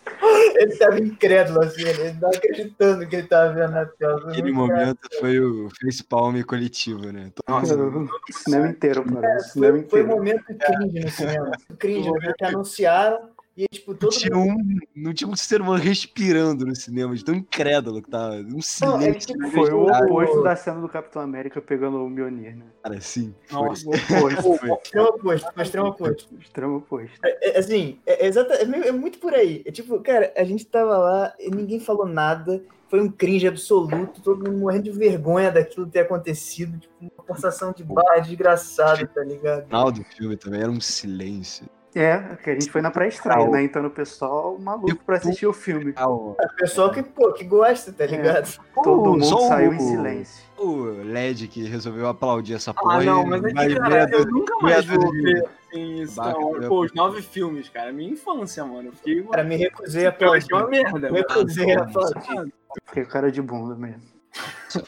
Ele 0.56 0.76
tava 0.78 1.00
incrédulo, 1.00 1.64
assim, 1.64 1.82
ele 1.82 2.14
não 2.14 2.30
acreditando 2.30 3.08
que 3.08 3.16
ele 3.16 3.28
tava 3.28 3.54
vendo 3.54 3.72
na 3.72 3.86
tela. 3.86 4.30
Aquele 4.30 4.52
momento 4.52 5.00
foi 5.20 5.40
o 5.40 5.70
facepalm 5.82 6.42
coletivo, 6.44 7.12
né? 7.12 7.32
Nossa, 7.48 7.76
o 7.76 8.08
cinema 8.32 8.68
inteiro, 8.68 9.04
mano. 9.06 9.26
É, 9.26 9.40
cinema 9.40 9.74
foi, 9.74 9.82
inteiro. 9.82 9.90
foi 9.90 10.04
um 10.04 10.18
momento 10.18 10.44
cringe 10.46 11.00
no 11.00 11.10
cinema. 11.10 11.52
Cringe, 11.80 12.10
porque 12.12 12.46
anunciaram 12.46 13.30
e, 13.56 13.68
tipo, 13.68 13.94
todo 13.94 14.12
tinha 14.12 14.38
um, 14.38 14.56
não 14.96 15.14
tinha 15.14 15.30
um 15.30 15.36
ser 15.36 15.62
humano 15.62 15.84
respirando 15.84 16.66
no 16.66 16.74
cinema, 16.74 17.14
de 17.14 17.24
tão 17.24 17.36
incrédulo 17.36 18.02
que 18.02 18.10
tava. 18.10 18.36
Um 18.36 18.62
silêncio. 18.62 19.10
É, 19.10 19.14
tipo, 19.14 19.52
foi 19.52 19.72
o 19.72 19.88
oposto 19.88 20.42
da 20.42 20.56
cena 20.56 20.80
do 20.80 20.88
Capitão 20.88 21.22
América 21.22 21.62
pegando 21.62 21.98
o 21.98 22.10
Mjolnir, 22.10 22.56
né? 22.56 22.66
Cara, 22.82 23.02
sim. 23.02 23.36
Nossa, 23.52 23.86
o 23.86 23.92
oposto. 23.92 24.58
Foi. 24.58 24.72
Extremo 24.72 25.08
oposto, 25.10 25.54
foi 25.54 25.64
extremo 25.64 25.88
oposto. 25.88 26.36
Extremo 26.40 26.78
oposto. 26.78 27.20
É, 27.26 27.50
é, 27.50 27.60
assim, 27.60 28.00
é, 28.06 28.26
exata, 28.26 28.54
é, 28.54 28.64
é, 28.64 28.92
muito 28.92 29.20
por 29.20 29.34
aí. 29.34 29.62
É 29.66 29.72
tipo, 29.72 30.00
cara, 30.00 30.34
a 30.38 30.44
gente 30.46 30.66
tava 30.66 30.98
lá 30.98 31.34
e 31.38 31.52
ninguém 31.52 31.80
falou 31.80 32.06
nada. 32.06 32.64
Foi 32.88 33.02
um 33.02 33.10
cringe 33.10 33.48
absoluto, 33.48 34.22
todo 34.22 34.50
mundo 34.50 34.60
morrendo 34.60 34.84
de 34.84 34.92
vergonha 34.92 35.52
daquilo 35.52 35.88
ter 35.88 36.00
acontecido. 36.00 36.78
Tipo, 36.78 36.94
uma 37.02 37.26
forçação 37.26 37.74
de 37.74 37.84
barra 37.84 38.20
desgraçada, 38.20 39.06
tá 39.08 39.24
ligado? 39.24 39.64
O 39.64 39.66
final 39.66 39.92
do 39.92 40.04
filme 40.04 40.38
também 40.38 40.62
era 40.62 40.72
um 40.72 40.82
silêncio. 40.82 41.66
É, 41.94 42.38
que 42.42 42.50
a 42.50 42.54
gente 42.54 42.72
foi 42.72 42.82
na 42.82 42.90
pré-estreia, 42.90 43.50
né? 43.50 43.64
Então 43.64 43.86
o 43.86 43.90
pessoal 43.90 44.58
maluco 44.58 45.04
pra 45.06 45.18
assistir 45.18 45.46
o 45.46 45.52
filme. 45.52 45.94
É 45.98 46.06
o 46.06 46.36
pessoal 46.58 46.90
que, 46.90 47.04
pô, 47.04 47.34
que 47.34 47.44
gosta, 47.44 47.92
tá 47.92 48.06
é. 48.06 48.08
ligado? 48.08 48.48
É. 48.48 48.82
Todo 48.82 49.12
mundo 49.12 49.48
saiu 49.48 49.72
o... 49.72 49.74
em 49.74 49.80
silêncio. 49.80 50.44
O 50.58 50.86
LED 51.04 51.50
que 51.50 51.64
resolveu 51.64 52.08
aplaudir 52.08 52.54
essa 52.54 52.74
porra. 52.74 53.00
Ah, 53.00 53.04
não, 53.04 53.26
mas 53.26 53.44
é 53.44 53.50
que, 53.50 53.76
cara, 53.76 54.10
eu 54.10 54.26
nunca 54.26 54.58
mais 54.60 54.86
vou 54.86 55.12
ver 55.12 55.50
assim, 55.68 56.02
então, 56.02 56.62
pô, 56.68 56.86
os 56.86 56.94
nove 56.94 57.22
filmes, 57.22 57.68
cara. 57.68 57.92
Minha 57.92 58.12
infância, 58.12 58.64
mano. 58.64 58.90
Eu 58.90 58.94
fiquei. 58.94 59.24
Cara, 59.24 59.44
me 59.44 59.58
recusei 59.58 60.06
a 60.06 60.10
aplaudir. 60.10 60.54
uma 60.54 60.68
merda. 60.68 61.12
Me 61.12 61.20
recusei 61.20 61.76
a 61.76 61.82
aplaudir. 61.82 62.54
Fiquei 62.86 63.06
cara 63.06 63.30
de 63.30 63.42
bunda 63.42 63.76
mesmo. 63.76 64.04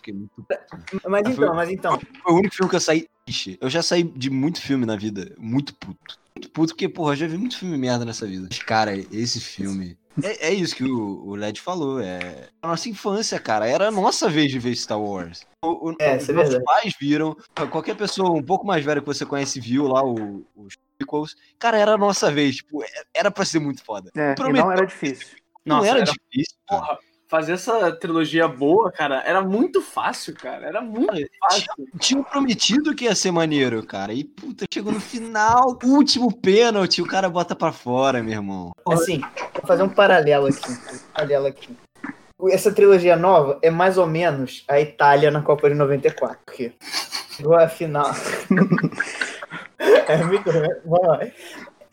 Muito. 0.08 0.48
Mas 1.06 1.28
então, 1.28 1.54
mas 1.54 1.70
então. 1.70 2.00
Foi 2.24 2.34
o 2.34 2.38
único 2.38 2.56
filme 2.56 2.70
que 2.70 2.78
eu 2.78 2.80
saí. 2.80 3.10
Eu 3.60 3.70
já 3.70 3.82
saí 3.84 4.04
de 4.04 4.30
muito 4.30 4.62
filme 4.62 4.86
na 4.86 4.96
vida, 4.96 5.36
muito 5.38 5.76
puto 5.76 6.23
muito 6.44 6.50
puto, 6.52 6.74
porque, 6.74 6.90
porra, 6.90 7.14
eu 7.14 7.18
já 7.18 7.28
vi 7.28 7.38
muito 7.38 7.58
filme 7.58 7.78
merda 7.78 8.06
nessa 8.06 8.28
vida. 8.28 8.48
Mas, 8.50 8.60
cara, 8.60 8.96
esse 8.96 9.40
filme. 9.40 9.98
É, 10.22 10.50
é 10.50 10.54
isso 10.54 10.76
que 10.76 10.84
o, 10.84 11.26
o 11.26 11.36
LED 11.36 11.60
falou. 11.62 12.00
É 12.00 12.50
a 12.62 12.68
nossa 12.68 12.90
infância, 12.90 13.40
cara. 13.40 13.68
Era 13.68 13.88
a 13.88 13.92
nossa 13.92 14.30
vez 14.30 14.52
de 14.52 14.60
ver 14.60 14.76
Star 14.76 15.00
Wars. 15.00 15.46
O, 15.64 15.90
o, 15.90 15.96
é, 16.00 16.18
os 16.18 16.30
é 16.30 16.34
nossos 16.34 16.64
pais 16.64 16.94
viram. 17.00 17.36
Qualquer 17.72 17.96
pessoa 17.96 18.32
um 18.32 18.44
pouco 18.44 18.66
mais 18.66 18.84
velha 18.84 19.02
que 19.02 19.08
você 19.08 19.26
conhece 19.26 19.60
viu 19.60 19.88
lá 19.88 20.04
o, 20.04 20.46
os 20.56 20.76
prequels. 20.98 21.36
Cara, 21.58 21.80
era 21.80 21.94
a 21.94 21.98
nossa 21.98 22.32
vez. 22.32 22.58
Tipo, 22.58 22.84
é, 22.84 22.88
era 23.14 23.32
pra 23.32 23.46
ser 23.46 23.60
muito 23.60 23.84
foda. 23.84 24.12
É, 24.16 24.36
não 24.38 24.72
era 24.72 24.86
difícil. 24.86 25.38
Não 25.66 25.78
nossa, 25.78 25.90
era, 25.90 26.00
era 26.00 26.12
difícil. 26.12 26.58
Porra, 26.68 26.98
fazer 27.34 27.54
essa 27.54 27.92
trilogia 27.92 28.48
boa, 28.48 28.92
cara, 28.92 29.24
era 29.26 29.42
muito 29.42 29.82
fácil, 29.82 30.36
cara. 30.36 30.68
Era 30.68 30.82
muito 30.82 31.28
fácil. 31.40 31.66
Tinha, 31.98 32.22
prometido 32.22 32.94
que 32.94 33.06
ia 33.06 33.16
ser 33.16 33.32
maneiro, 33.32 33.84
cara. 33.84 34.14
E, 34.14 34.24
puta, 34.24 34.66
chegou 34.72 34.94
no 34.94 35.00
final, 35.00 35.80
último 35.84 36.32
pênalti, 36.32 37.02
o 37.02 37.08
cara 37.08 37.28
bota 37.28 37.56
pra 37.56 37.72
fora, 37.72 38.22
meu 38.22 38.34
irmão. 38.34 38.72
Assim, 38.88 39.20
vou 39.52 39.66
fazer 39.66 39.82
um 39.82 39.90
paralelo 39.90 40.46
aqui. 40.46 40.72
Um 40.72 41.12
paralelo 41.12 41.48
aqui. 41.48 41.76
Essa 42.52 42.72
trilogia 42.72 43.16
nova 43.16 43.58
é 43.64 43.72
mais 43.72 43.98
ou 43.98 44.06
menos 44.06 44.64
a 44.68 44.80
Itália 44.80 45.32
na 45.32 45.42
Copa 45.42 45.68
de 45.68 45.76
94. 45.76 46.38
Porque 46.46 46.74
chegou 47.32 47.56
a 47.56 47.68
final. 47.68 48.12
é 49.80 50.24
muito. 50.24 50.52
Vamos 50.86 51.08
lá. 51.08 51.20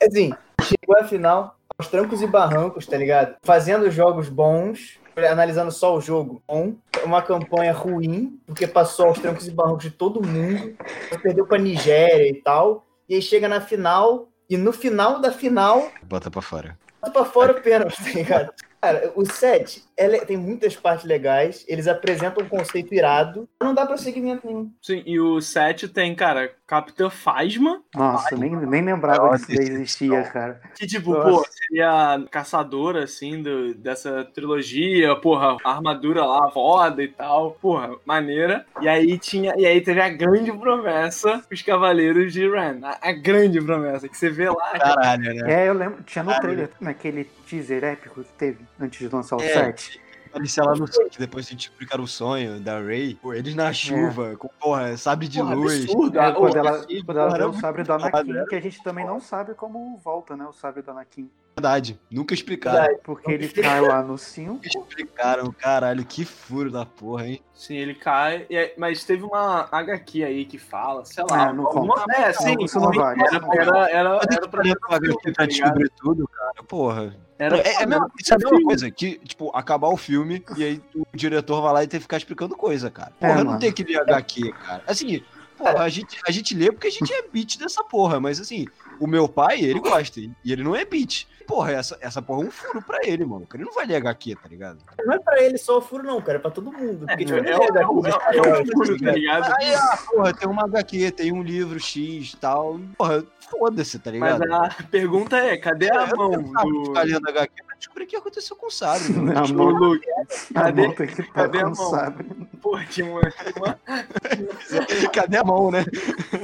Assim, 0.02 0.34
chegou 0.60 0.98
a 0.98 1.04
final 1.04 1.56
aos 1.78 1.88
trancos 1.88 2.20
e 2.20 2.26
barrancos, 2.26 2.86
tá 2.86 2.98
ligado? 2.98 3.36
Fazendo 3.42 3.90
jogos 3.90 4.28
bons, 4.28 4.99
analisando 5.16 5.70
só 5.72 5.96
o 5.96 6.00
jogo, 6.00 6.42
bom, 6.46 6.74
uma 7.04 7.22
campanha 7.22 7.72
ruim, 7.72 8.40
porque 8.46 8.66
passou 8.66 9.06
aos 9.06 9.18
trancos 9.18 9.46
e 9.46 9.50
barrancos 9.50 9.84
de 9.84 9.90
todo 9.90 10.26
mundo, 10.26 10.76
perdeu 11.22 11.46
para 11.46 11.58
Nigéria 11.58 12.28
e 12.28 12.42
tal, 12.42 12.86
e 13.08 13.14
aí 13.14 13.22
chega 13.22 13.48
na 13.48 13.60
final, 13.60 14.28
e 14.48 14.56
no 14.56 14.72
final 14.72 15.20
da 15.20 15.32
final. 15.32 15.90
Bota 16.02 16.30
para 16.30 16.42
fora. 16.42 16.78
Bota 17.00 17.12
para 17.12 17.24
fora 17.24 17.52
o 17.52 17.60
pênalti, 17.62 17.96
tá 18.02 18.10
ligado? 18.10 18.52
Cara, 18.80 19.12
o 19.14 19.26
7 19.26 19.84
tem 20.26 20.36
muitas 20.36 20.76
partes 20.76 21.04
legais, 21.04 21.64
eles 21.68 21.86
apresentam 21.86 22.44
um 22.44 22.48
conceito 22.48 22.94
irado, 22.94 23.48
não 23.60 23.74
dá 23.74 23.86
prosseguimento 23.86 24.46
nenhum. 24.46 24.72
Sim, 24.80 25.02
e 25.04 25.18
o 25.18 25.40
7 25.40 25.88
tem, 25.88 26.14
cara, 26.14 26.52
Capitã 26.66 27.10
Phasma. 27.10 27.82
Nossa, 27.94 28.30
Phasma. 28.30 28.38
Nem, 28.38 28.56
nem 28.56 28.84
lembrava 28.84 29.30
Nossa, 29.30 29.46
que 29.46 29.52
isso 29.52 29.62
existia, 29.62 30.18
é 30.18 30.22
cara. 30.22 30.60
Que 30.76 30.86
tipo, 30.86 31.12
Nossa. 31.12 31.28
pô, 31.28 31.44
seria 31.50 32.24
caçadora, 32.30 33.04
assim, 33.04 33.42
do, 33.42 33.74
dessa 33.74 34.24
trilogia, 34.24 35.16
porra, 35.16 35.56
armadura 35.64 36.24
lá, 36.24 36.50
foda 36.50 37.02
e 37.02 37.08
tal, 37.08 37.52
porra, 37.60 37.90
maneira. 38.04 38.64
E 38.80 38.88
aí 38.88 39.18
tinha, 39.18 39.52
e 39.56 39.66
aí 39.66 39.80
teve 39.80 40.00
a 40.00 40.08
grande 40.08 40.52
promessa, 40.52 41.42
os 41.50 41.62
Cavaleiros 41.62 42.32
de 42.32 42.48
Ren, 42.48 42.80
a, 42.84 43.08
a 43.10 43.12
grande 43.12 43.60
promessa, 43.60 44.08
que 44.08 44.16
você 44.16 44.30
vê 44.30 44.48
lá. 44.48 44.78
Caralho, 44.78 45.34
né? 45.34 45.52
É, 45.52 45.68
eu 45.68 45.74
lembro, 45.74 46.02
tinha 46.04 46.22
no 46.22 46.30
Caralho. 46.30 46.48
trailer, 46.48 46.70
naquele 46.80 47.24
teaser 47.24 47.82
épico 47.82 48.22
que 48.22 48.32
teve 48.34 48.58
antes 48.78 49.00
de 49.00 49.12
lançar 49.12 49.36
o 49.36 49.42
é. 49.42 49.48
7. 49.48 49.89
Aparecia 50.30 50.62
lá 50.62 50.74
no 50.76 50.86
depois 51.18 51.46
a 51.46 51.50
gente 51.50 51.68
explicar 51.68 52.00
o 52.00 52.06
sonho 52.06 52.60
da 52.60 52.80
Ray. 52.80 53.18
Eles 53.34 53.54
na 53.54 53.72
chuva, 53.72 54.32
é. 54.32 54.36
com, 54.36 54.48
porra, 54.48 54.96
sabre 54.96 55.26
de 55.26 55.38
porra, 55.38 55.54
luz. 55.54 55.84
Absurdo. 55.84 56.18
É, 56.18 56.32
quando, 56.32 56.56
ela, 56.56 56.86
quando 57.04 57.18
ela 57.18 57.38
vê 57.38 57.44
o 57.44 57.52
sabre 57.54 57.82
do 57.82 57.92
Anakin, 57.92 58.32
né? 58.32 58.44
que 58.48 58.54
a 58.54 58.60
gente 58.60 58.82
também 58.82 59.04
não 59.04 59.20
sabe 59.20 59.54
como 59.54 59.96
volta, 59.98 60.36
né? 60.36 60.46
O 60.46 60.52
sabre 60.52 60.82
do 60.82 60.90
Anakin. 60.92 61.28
Verdade, 61.56 62.00
nunca 62.10 62.32
explicaram. 62.32 62.96
Porque 63.02 63.30
ele 63.30 63.48
cai 63.48 63.80
lá 63.80 64.02
no 64.02 64.16
5. 64.16 64.60
Explicaram, 64.64 65.52
caralho, 65.52 66.04
que 66.04 66.24
furo 66.24 66.70
da 66.70 66.86
porra, 66.86 67.28
hein? 67.28 67.42
Sim, 67.52 67.76
ele 67.76 67.94
cai, 67.94 68.46
mas 68.78 69.04
teve 69.04 69.22
uma 69.22 69.68
HQ 69.70 70.24
aí 70.24 70.44
que 70.46 70.56
fala, 70.56 71.04
sei 71.04 71.22
lá. 71.28 71.50
É, 71.50 71.52
não 71.52 71.66
alguma... 71.66 72.04
É, 72.10 72.32
sim, 72.32 72.56
isso 72.62 72.80
não 72.80 72.90
vale. 72.90 73.20
Era, 73.20 73.36
era, 73.52 73.90
era, 73.90 74.20
era 74.30 74.48
pra, 74.48 74.62
pra, 74.62 74.98
pra 75.34 75.46
descobrir 75.46 75.90
tudo, 76.00 76.26
cara, 76.28 76.64
porra. 76.66 77.16
Era, 77.38 77.56
é, 77.56 77.82
é, 77.82 77.86
mesmo, 77.86 78.10
isso 78.18 78.32
é 78.32 78.36
a 78.36 78.38
mesma 78.38 78.62
coisa, 78.62 78.90
que, 78.90 79.18
tipo, 79.18 79.50
acabar 79.54 79.88
o 79.88 79.96
filme 79.96 80.44
e 80.56 80.64
aí 80.64 80.82
o 80.94 81.06
diretor 81.14 81.62
vai 81.62 81.72
lá 81.72 81.84
e 81.84 81.86
tem 81.86 81.98
que 81.98 82.04
ficar 82.04 82.18
explicando 82.18 82.54
coisa, 82.54 82.90
cara. 82.90 83.12
É, 83.20 83.28
porra, 83.28 83.40
é, 83.40 83.44
não 83.44 83.58
tem 83.58 83.72
que 83.72 83.82
ler 83.82 84.00
HQ, 84.00 84.52
cara. 84.52 84.82
Assim, 84.86 85.22
porra, 85.56 85.80
a 85.80 85.88
gente, 85.88 86.18
a 86.26 86.30
gente 86.30 86.54
lê 86.54 86.70
porque 86.70 86.88
a 86.88 86.90
gente 86.90 87.10
é 87.12 87.22
beat 87.30 87.58
dessa 87.58 87.82
porra, 87.82 88.20
mas 88.20 88.40
assim, 88.40 88.66
o 88.98 89.06
meu 89.06 89.26
pai, 89.26 89.60
ele 89.60 89.80
gosta, 89.80 90.20
e 90.20 90.52
ele 90.52 90.62
não 90.62 90.76
é 90.76 90.84
beat. 90.84 91.26
Porra, 91.50 91.72
essa, 91.72 91.98
essa 92.00 92.22
porra 92.22 92.44
é 92.44 92.46
um 92.46 92.50
furo 92.52 92.80
pra 92.80 93.00
ele, 93.02 93.24
mano. 93.24 93.44
Ele 93.52 93.64
não 93.64 93.72
vai 93.72 93.84
ler 93.84 93.96
HQ, 93.96 94.36
tá 94.36 94.48
ligado? 94.48 94.78
Não 95.04 95.14
é 95.14 95.18
pra 95.18 95.42
ele 95.42 95.58
só 95.58 95.78
o 95.78 95.80
furo, 95.80 96.04
não, 96.04 96.22
cara. 96.22 96.38
É 96.38 96.40
pra 96.40 96.48
todo 96.48 96.70
mundo. 96.70 97.04
Porque, 97.08 97.24
é, 97.24 97.26
tipo, 97.26 97.34
é, 97.34 97.50
é, 97.50 97.54
é, 97.54 97.82
é, 97.82 97.88
um 97.88 98.66
furo, 98.66 98.96
tá 99.00 99.10
ligado? 99.10 99.52
Aí, 99.58 99.74
ah, 99.74 99.98
porra, 100.08 100.32
tem 100.32 100.48
uma 100.48 100.62
HQ, 100.62 101.10
tem 101.10 101.32
um 101.32 101.42
livro 101.42 101.80
X 101.80 102.34
e 102.34 102.36
tal. 102.36 102.78
Porra, 102.96 103.24
foda-se, 103.50 103.98
tá 103.98 104.12
ligado? 104.12 104.38
Mas 104.48 104.78
a 104.78 104.82
pergunta 104.92 105.36
é, 105.38 105.56
cadê 105.56 105.90
a 105.90 106.06
mão 106.14 106.30
do... 106.30 106.84
Ficar 106.84 107.02
lendo 107.02 107.28
HQ 107.28 107.70
descobrir 107.80 108.04
o 108.04 108.06
que 108.06 108.16
aconteceu 108.16 108.54
com 108.54 108.66
o 108.66 108.70
Sabre. 108.70 109.12
Mano. 109.14 109.38
A 109.38 109.48
mão, 109.48 109.68
Luke, 109.68 110.06
cadê, 110.54 110.86
a 110.86 110.92
que 110.92 111.22
tá 111.22 111.32
cadê 111.32 111.58
a 111.58 111.64
mão? 111.64 111.74
Sabre? 111.74 112.26
Pô, 112.60 112.78
tinha 112.84 113.10
uma, 113.10 113.20
uma... 113.56 113.80
cadê 115.12 115.38
a 115.38 115.44
mão, 115.44 115.70
né? 115.70 115.84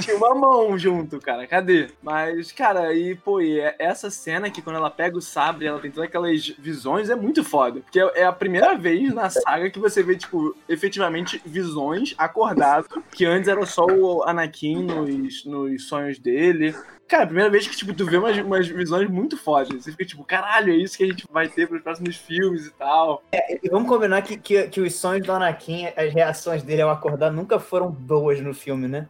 Tinha 0.01 0.17
uma 0.17 0.35
mão 0.35 0.79
junto, 0.79 1.21
cara. 1.21 1.47
Cadê? 1.47 1.91
Mas, 2.03 2.51
cara, 2.53 2.95
e, 2.95 3.15
pô, 3.15 3.41
e 3.41 3.61
é 3.61 3.77
essa 3.79 4.11
cena 4.11 4.51
que 4.51 4.63
quando 4.63 4.77
ela 4.77 4.91
pega 4.97 5.17
o 5.17 5.23
sabre, 5.23 5.67
ela 5.67 5.79
tem 5.79 5.91
todas 5.91 6.09
aquelas 6.09 6.49
visões, 6.59 7.11
é 7.11 7.15
muito 7.15 7.45
foda. 7.45 7.81
Porque 7.81 7.99
é 7.99 8.25
a 8.25 8.33
primeira 8.33 8.77
vez 8.77 9.13
na 9.13 9.29
saga 9.29 9.71
que 9.71 9.79
você 9.79 10.03
vê, 10.03 10.17
tipo, 10.17 10.57
efetivamente 10.69 11.41
visões 11.45 12.15
acordado, 12.17 13.03
que 13.13 13.25
antes 13.25 13.49
era 13.49 13.65
só 13.67 13.87
o 13.87 14.23
Anakin 14.25 14.85
nos, 14.85 15.45
nos 15.45 15.89
sonhos 15.89 16.19
dele. 16.19 16.75
Cara, 17.09 17.23
a 17.23 17.27
primeira 17.27 17.49
vez 17.49 17.69
que, 17.69 17.77
tipo, 17.77 17.95
tu 17.95 18.05
vê 18.05 18.17
umas, 18.17 18.37
umas 18.39 18.67
visões 18.67 19.09
muito 19.09 19.37
fortes. 19.37 19.85
Você 19.85 19.93
fica, 19.93 20.05
tipo, 20.05 20.25
caralho, 20.25 20.73
é 20.73 20.77
isso 20.77 20.97
que 20.97 21.05
a 21.05 21.07
gente 21.07 21.25
vai 21.31 21.49
ter 21.49 21.69
pros 21.69 21.83
próximos 21.83 22.17
filmes 22.17 22.67
e 22.67 22.71
tal. 22.71 23.23
É, 23.31 23.59
e 23.63 23.69
vamos 23.69 23.89
combinar 23.89 24.23
que, 24.23 24.37
que, 24.37 24.67
que, 24.69 24.81
os 24.81 24.95
sonhos 24.95 25.25
do 25.25 25.33
Anakin, 25.33 25.87
as 25.97 26.13
reações 26.13 26.65
dele 26.65 26.83
ao 26.83 26.91
acordar 26.91 27.31
nunca 27.31 27.61
foram 27.61 27.91
boas 27.91 28.41
no 28.41 28.53
filme, 28.53 28.89
né? 28.89 29.09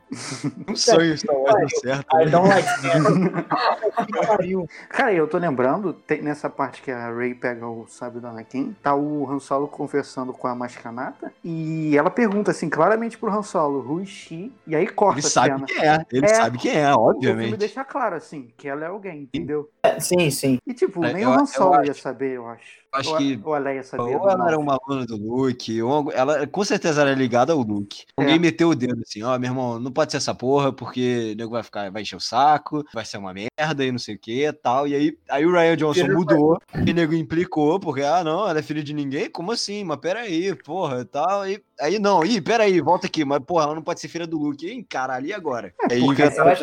Um 0.69 0.77
sonho 0.77 1.15
está 1.15 1.33
Wars 1.33 1.73
certo. 1.81 2.07
I 2.17 2.29
don't 2.29 2.49
like 2.49 2.67
Cara, 4.91 5.13
eu 5.13 5.27
tô 5.27 5.39
lembrando, 5.39 5.93
tem, 5.93 6.21
nessa 6.21 6.51
parte 6.51 6.83
que 6.83 6.91
a 6.91 7.15
Rey 7.15 7.35
pega 7.35 7.67
o 7.67 7.87
sábio 7.89 8.21
do 8.21 8.27
Anakin, 8.27 8.77
tá 8.83 8.95
o 8.95 9.31
Han 9.31 9.39
Solo 9.39 9.69
conversando 9.69 10.33
com 10.33 10.47
a 10.47 10.55
Mascanata, 10.55 11.33
e 11.43 11.97
ela 11.97 12.11
pergunta, 12.11 12.51
assim, 12.51 12.69
claramente 12.69 13.17
pro 13.17 13.31
Han 13.31 13.43
Solo, 13.43 13.81
who 13.81 14.03
is 14.03 14.09
she? 14.09 14.53
E 14.67 14.77
aí 14.77 14.87
corta 14.87 15.21
Ele 15.21 15.29
sabe 15.29 15.65
quem 15.65 15.83
é, 15.83 16.05
ele 16.13 16.27
é, 16.27 16.29
sabe 16.29 16.59
quem 16.59 16.79
é, 16.79 16.93
obviamente 16.93 17.57
claro, 17.87 18.17
assim, 18.17 18.53
que 18.57 18.69
ela 18.69 18.85
é 18.85 18.89
alguém, 18.89 19.23
entendeu? 19.23 19.71
É, 19.83 19.99
sim, 20.01 20.31
sim. 20.31 20.59
E, 20.67 20.75
tipo, 20.75 21.05
é, 21.05 21.13
nem 21.13 21.23
eu, 21.23 21.31
o 21.31 21.33
Han 21.33 21.47
Solo 21.47 21.85
ia 21.85 21.95
saber, 21.95 22.33
eu 22.37 22.47
acho. 22.47 22.86
Acho 22.97 23.11
ou, 23.11 23.17
que. 23.19 23.41
Ou 23.45 23.57
ela 23.57 23.75
ia 23.75 23.83
saber. 23.83 24.03
Ou 24.03 24.31
ela 24.31 24.49
era 24.49 24.59
uma 24.59 24.79
aluna 24.81 25.07
do 25.07 25.17
Luke, 25.17 25.83
ou 25.83 26.13
ela 26.13 26.47
com 26.47 26.65
certeza 26.65 27.03
era 27.03 27.15
ligada 27.15 27.53
ao 27.53 27.61
Luke. 27.61 28.05
Alguém 28.17 28.37
é. 28.37 28.39
meteu 28.39 28.71
o 28.71 28.75
dedo 28.75 29.01
assim, 29.03 29.23
ó, 29.23 29.35
oh, 29.35 29.39
meu 29.39 29.51
irmão, 29.51 29.79
não 29.79 29.93
pode 29.93 30.11
ser 30.11 30.19
essa 30.19 30.35
porra, 30.35 30.73
porque 30.73 31.33
o 31.35 31.37
nego 31.37 31.51
vai 31.51 31.63
ficar, 31.63 31.91
vai 31.91 32.03
encher 32.03 32.17
o 32.17 32.21
saco, 32.21 32.85
vai 32.93 33.05
ser 33.05 33.19
uma 33.19 33.35
merda 33.35 33.85
e 33.85 33.93
não 33.93 33.99
sei 33.99 34.15
o 34.15 34.19
que 34.19 34.53
tal. 34.53 34.87
E 34.87 34.95
aí, 34.95 35.19
aí 35.29 35.45
o 35.45 35.53
Ryan 35.53 35.77
Johnson 35.77 36.09
mudou, 36.09 36.59
e 36.87 36.91
o 36.91 36.95
nego 36.95 37.15
implicou, 37.15 37.79
porque, 37.79 38.03
ah, 38.03 38.25
não, 38.25 38.49
ela 38.49 38.59
é 38.59 38.63
filha 38.63 38.83
de 38.83 38.95
ninguém? 38.95 39.31
Como 39.31 39.53
assim? 39.53 39.85
Mas 39.85 39.99
peraí, 39.99 40.55
porra, 40.55 41.05
tal. 41.05 41.47
E 41.47 41.63
aí, 41.81 41.99
não, 41.99 42.25
ih, 42.25 42.41
peraí, 42.41 42.81
volta 42.81 43.07
aqui, 43.07 43.25
mas 43.25 43.41
porra, 43.41 43.65
ela 43.65 43.75
não 43.75 43.83
pode 43.83 44.01
ser 44.01 44.09
filha 44.09 44.27
do 44.27 44.39
Luke. 44.39 44.69
Hein, 44.69 44.85
caralho, 44.89 45.27
e 45.27 45.33
agora? 45.33 45.73
É, 45.91 45.95
aí 45.95 46.01
inventaram 46.01 46.55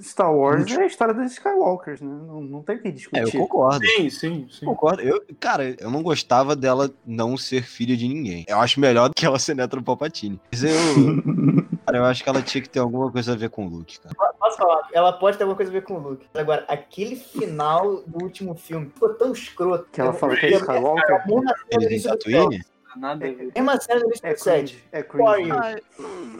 Star 0.00 0.34
Wars 0.34 0.70
é 0.70 0.82
a 0.82 0.86
história 0.86 1.14
dos 1.14 1.32
Skywalkers, 1.32 2.00
né? 2.00 2.08
Não, 2.08 2.40
não 2.40 2.62
tem 2.62 2.76
o 2.76 2.82
que 2.82 2.90
discutir. 2.90 3.20
É, 3.20 3.24
eu 3.24 3.30
concordo. 3.32 3.84
Sim, 3.86 4.10
sim, 4.10 4.48
sim. 4.50 4.66
Concordo. 4.66 4.87
Eu, 4.98 5.24
cara, 5.38 5.76
eu 5.78 5.90
não 5.90 6.02
gostava 6.02 6.54
dela 6.54 6.90
não 7.06 7.36
ser 7.36 7.62
filha 7.62 7.96
de 7.96 8.08
ninguém. 8.08 8.44
Eu 8.48 8.60
acho 8.60 8.80
melhor 8.80 9.08
do 9.08 9.14
que 9.14 9.26
ela 9.26 9.38
ser 9.38 9.54
neta 9.54 9.76
do 9.76 9.82
Palpatine. 9.82 10.40
Mas 10.50 10.62
eu. 10.64 10.70
cara, 11.86 11.98
eu 11.98 12.04
acho 12.04 12.22
que 12.22 12.28
ela 12.28 12.42
tinha 12.42 12.62
que 12.62 12.68
ter 12.68 12.80
alguma 12.80 13.10
coisa 13.10 13.32
a 13.32 13.36
ver 13.36 13.50
com 13.50 13.66
o 13.66 13.68
Luke, 13.68 14.00
cara. 14.00 14.14
Posso 14.38 14.56
falar? 14.56 14.88
Ela 14.92 15.12
pode 15.12 15.36
ter 15.36 15.44
alguma 15.44 15.56
coisa 15.56 15.70
a 15.70 15.74
ver 15.74 15.82
com 15.82 15.94
o 15.94 15.98
Luke. 15.98 16.26
Agora, 16.34 16.64
aquele 16.68 17.16
final 17.16 18.02
do 18.06 18.24
último 18.24 18.54
filme 18.54 18.86
ficou 18.86 19.14
tão 19.14 19.32
escroto. 19.32 19.88
Que 19.92 20.00
ela 20.00 20.12
falou 20.12 20.36
que 20.36 20.46
é 20.46 20.50
Skywalker. 20.50 21.24
Eles 21.70 22.04
em 22.04 22.08
Tatooine? 22.08 22.64
Nada 22.96 23.26
a 23.26 23.28
ver. 23.28 23.50
É 23.54 23.62
uma 23.62 23.78
cena 23.80 24.00
do 24.00 24.12
é 24.22 24.36
7. 24.36 24.84
É 24.90 25.02
cringe. 25.02 25.52
Ah, 25.52 25.76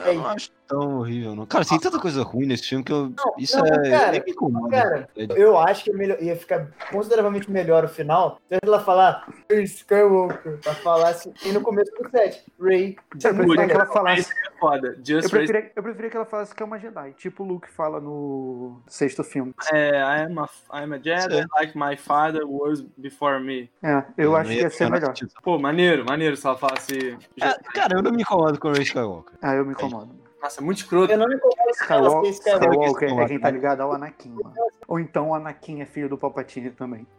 eu 0.07 0.15
não 0.15 0.27
acho 0.27 0.51
tão 0.69 0.99
horrível, 0.99 1.35
não. 1.35 1.47
Cara, 1.47 1.65
tem 1.65 1.81
tanta 1.81 1.99
coisa 1.99 2.23
ruim 2.23 2.47
nesse 2.47 2.69
filme 2.69 2.85
que 2.85 2.93
eu. 2.93 3.09
Não, 3.09 3.35
isso 3.39 3.59
não, 3.59 3.67
é. 3.67 3.91
Cara, 3.91 4.17
é 4.17 4.35
comum, 4.35 4.69
cara 4.69 5.09
eu 5.17 5.59
acho 5.59 5.85
que 5.85 5.93
melhor, 5.93 6.21
ia 6.23 6.37
ficar 6.37 6.69
consideravelmente 6.91 7.51
melhor 7.51 7.85
o 7.85 7.89
final. 7.89 8.41
Se 8.49 8.59
ela 8.63 8.81
falar 8.81 9.29
Skywalker, 9.51 10.59
pra 10.59 10.75
falar 10.75 11.11
assim. 11.11 11.33
E 11.45 11.53
no 11.53 11.61
começo 11.61 11.91
do 11.93 12.09
7, 12.09 12.45
Ray. 12.61 12.97
Eu 13.15 13.35
preferia 13.35 13.67
que 13.67 13.73
ela 13.73 13.87
falasse. 13.87 14.33
É 14.33 15.15
eu, 15.15 15.31
preferia, 15.31 15.73
eu 15.75 15.83
preferia 15.83 16.11
que 16.11 16.17
ela 16.17 16.27
falasse 16.27 16.55
que 16.55 16.63
é 16.63 16.67
uma 16.67 16.79
Jedi. 16.79 17.13
Tipo 17.13 17.45
o 17.45 17.47
Luke 17.47 17.69
fala 17.71 18.01
no 18.01 18.81
sexto 18.87 19.23
filme. 19.23 19.55
É, 19.73 19.91
I 19.91 20.27
am 20.27 20.39
a, 20.39 20.49
I 20.73 20.85
am 20.85 20.93
a 20.93 20.99
Jedi, 20.99 21.47
like 21.55 21.79
my 21.79 21.97
father 21.97 22.43
was 22.45 22.83
before 22.97 23.41
me. 23.41 23.71
É, 23.83 24.05
eu 24.17 24.37
acho 24.37 24.51
que 24.51 24.57
ia 24.57 24.71
ser 24.71 24.91
melhor. 24.91 25.15
Pô, 25.43 25.59
maneiro, 25.59 26.05
maneiro 26.05 26.37
se 26.37 26.47
ela 26.47 26.57
falasse. 26.57 27.17
É, 27.41 27.55
cara, 27.73 27.97
eu 27.97 28.03
não 28.03 28.11
me 28.11 28.23
incomodo 28.23 28.59
com 28.59 28.69
o 28.69 28.73
Ray 28.73 28.83
Skywalker. 28.83 29.39
Ah, 29.41 29.55
eu 29.55 29.65
me 29.65 29.73
incomodo. 29.73 30.28
Nossa, 30.41 30.61
é 30.61 30.65
muito 30.65 30.79
escroto. 30.79 31.13
Eu 31.13 31.19
não 31.19 31.29
me 31.29 31.37
Skywalker, 31.73 32.31
Skywalker 32.31 33.21
é 33.21 33.27
quem 33.27 33.41
tá 33.41 33.51
ligado 33.51 33.81
ao 33.81 33.93
Anakin, 33.93 34.31
mano. 34.31 34.55
Ou 34.87 34.99
então 34.99 35.31
o 35.31 35.35
Anakin 35.35 35.83
é 35.83 35.85
filho 35.85 36.09
do 36.09 36.17
Palpatine 36.17 36.71
também. 36.71 37.07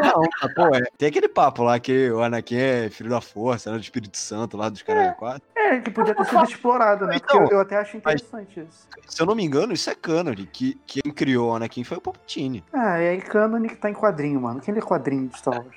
não, 0.00 0.22
pô, 0.54 0.76
é. 0.76 0.82
Tem 0.96 1.08
aquele 1.08 1.28
papo 1.28 1.64
lá 1.64 1.80
que 1.80 2.10
o 2.10 2.22
Anakin 2.22 2.56
é 2.56 2.90
filho 2.90 3.10
da 3.10 3.20
força, 3.20 3.70
né, 3.70 3.78
do 3.78 3.82
Espírito 3.82 4.16
Santo 4.16 4.56
lá 4.56 4.68
dos 4.68 4.82
caras 4.82 5.08
é. 5.08 5.12
4. 5.12 5.42
É, 5.56 5.80
que 5.80 5.90
podia 5.90 6.14
ter 6.14 6.24
sido 6.24 6.44
explorado, 6.44 7.06
né? 7.06 7.16
Então, 7.16 7.42
eu, 7.44 7.50
eu, 7.50 7.60
até 7.60 7.76
acho 7.76 7.96
interessante 7.96 8.60
mas, 8.60 8.68
isso. 8.68 8.88
Se 9.08 9.20
eu 9.20 9.26
não 9.26 9.34
me 9.34 9.44
engano, 9.44 9.72
isso 9.72 9.90
é 9.90 9.94
cânone, 9.94 10.46
que 10.46 10.78
quem 10.86 11.12
criou 11.12 11.50
o 11.50 11.54
Anakin 11.54 11.82
foi 11.82 11.98
o 11.98 12.00
Palpatine. 12.00 12.62
Ah, 12.72 13.00
e 13.00 13.08
aí 13.08 13.20
cânone 13.20 13.68
que 13.68 13.76
tá 13.76 13.90
em 13.90 13.94
quadrinho, 13.94 14.40
mano. 14.40 14.60
Quem 14.60 14.76
é 14.76 14.80
quadrinho 14.80 15.28
de 15.28 15.38
Star 15.38 15.54
Wars? 15.54 15.76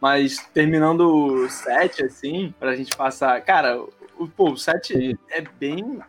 Mas 0.00 0.38
terminando 0.54 1.00
o 1.00 1.48
set, 1.48 2.02
assim, 2.02 2.54
pra 2.58 2.74
gente 2.74 2.96
passar. 2.96 3.40
Cara, 3.42 3.80
o, 3.80 3.92
pô, 4.28 4.52
o 4.52 4.56
set 4.56 5.18
é 5.30 5.40
bem 5.40 6.00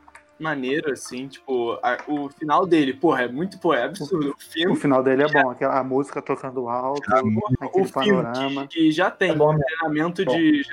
maneiro, 0.42 0.92
assim, 0.92 1.28
tipo, 1.28 1.78
a, 1.84 2.00
o 2.08 2.30
final 2.30 2.66
dele, 2.66 2.94
porra, 2.94 3.24
é 3.24 3.28
muito, 3.28 3.60
pô, 3.60 3.74
é 3.74 3.84
absurdo. 3.84 4.32
O, 4.32 4.42
filme, 4.42 4.74
o 4.74 4.76
final 4.76 5.04
dele 5.04 5.24
é 5.24 5.28
bom, 5.28 5.52
aquela 5.52 5.80
a 5.80 5.84
música 5.84 6.22
tocando 6.22 6.68
alto, 6.68 7.14
é, 7.14 7.20
aquele 7.66 7.86
o 7.86 7.92
panorama. 7.92 8.68
Que, 8.68 8.80
que 8.80 8.92
já 8.92 9.12
tem 9.12 9.32
é 9.32 9.36
bom, 9.36 9.56
treinamento 9.56 10.26
de. 10.26 10.64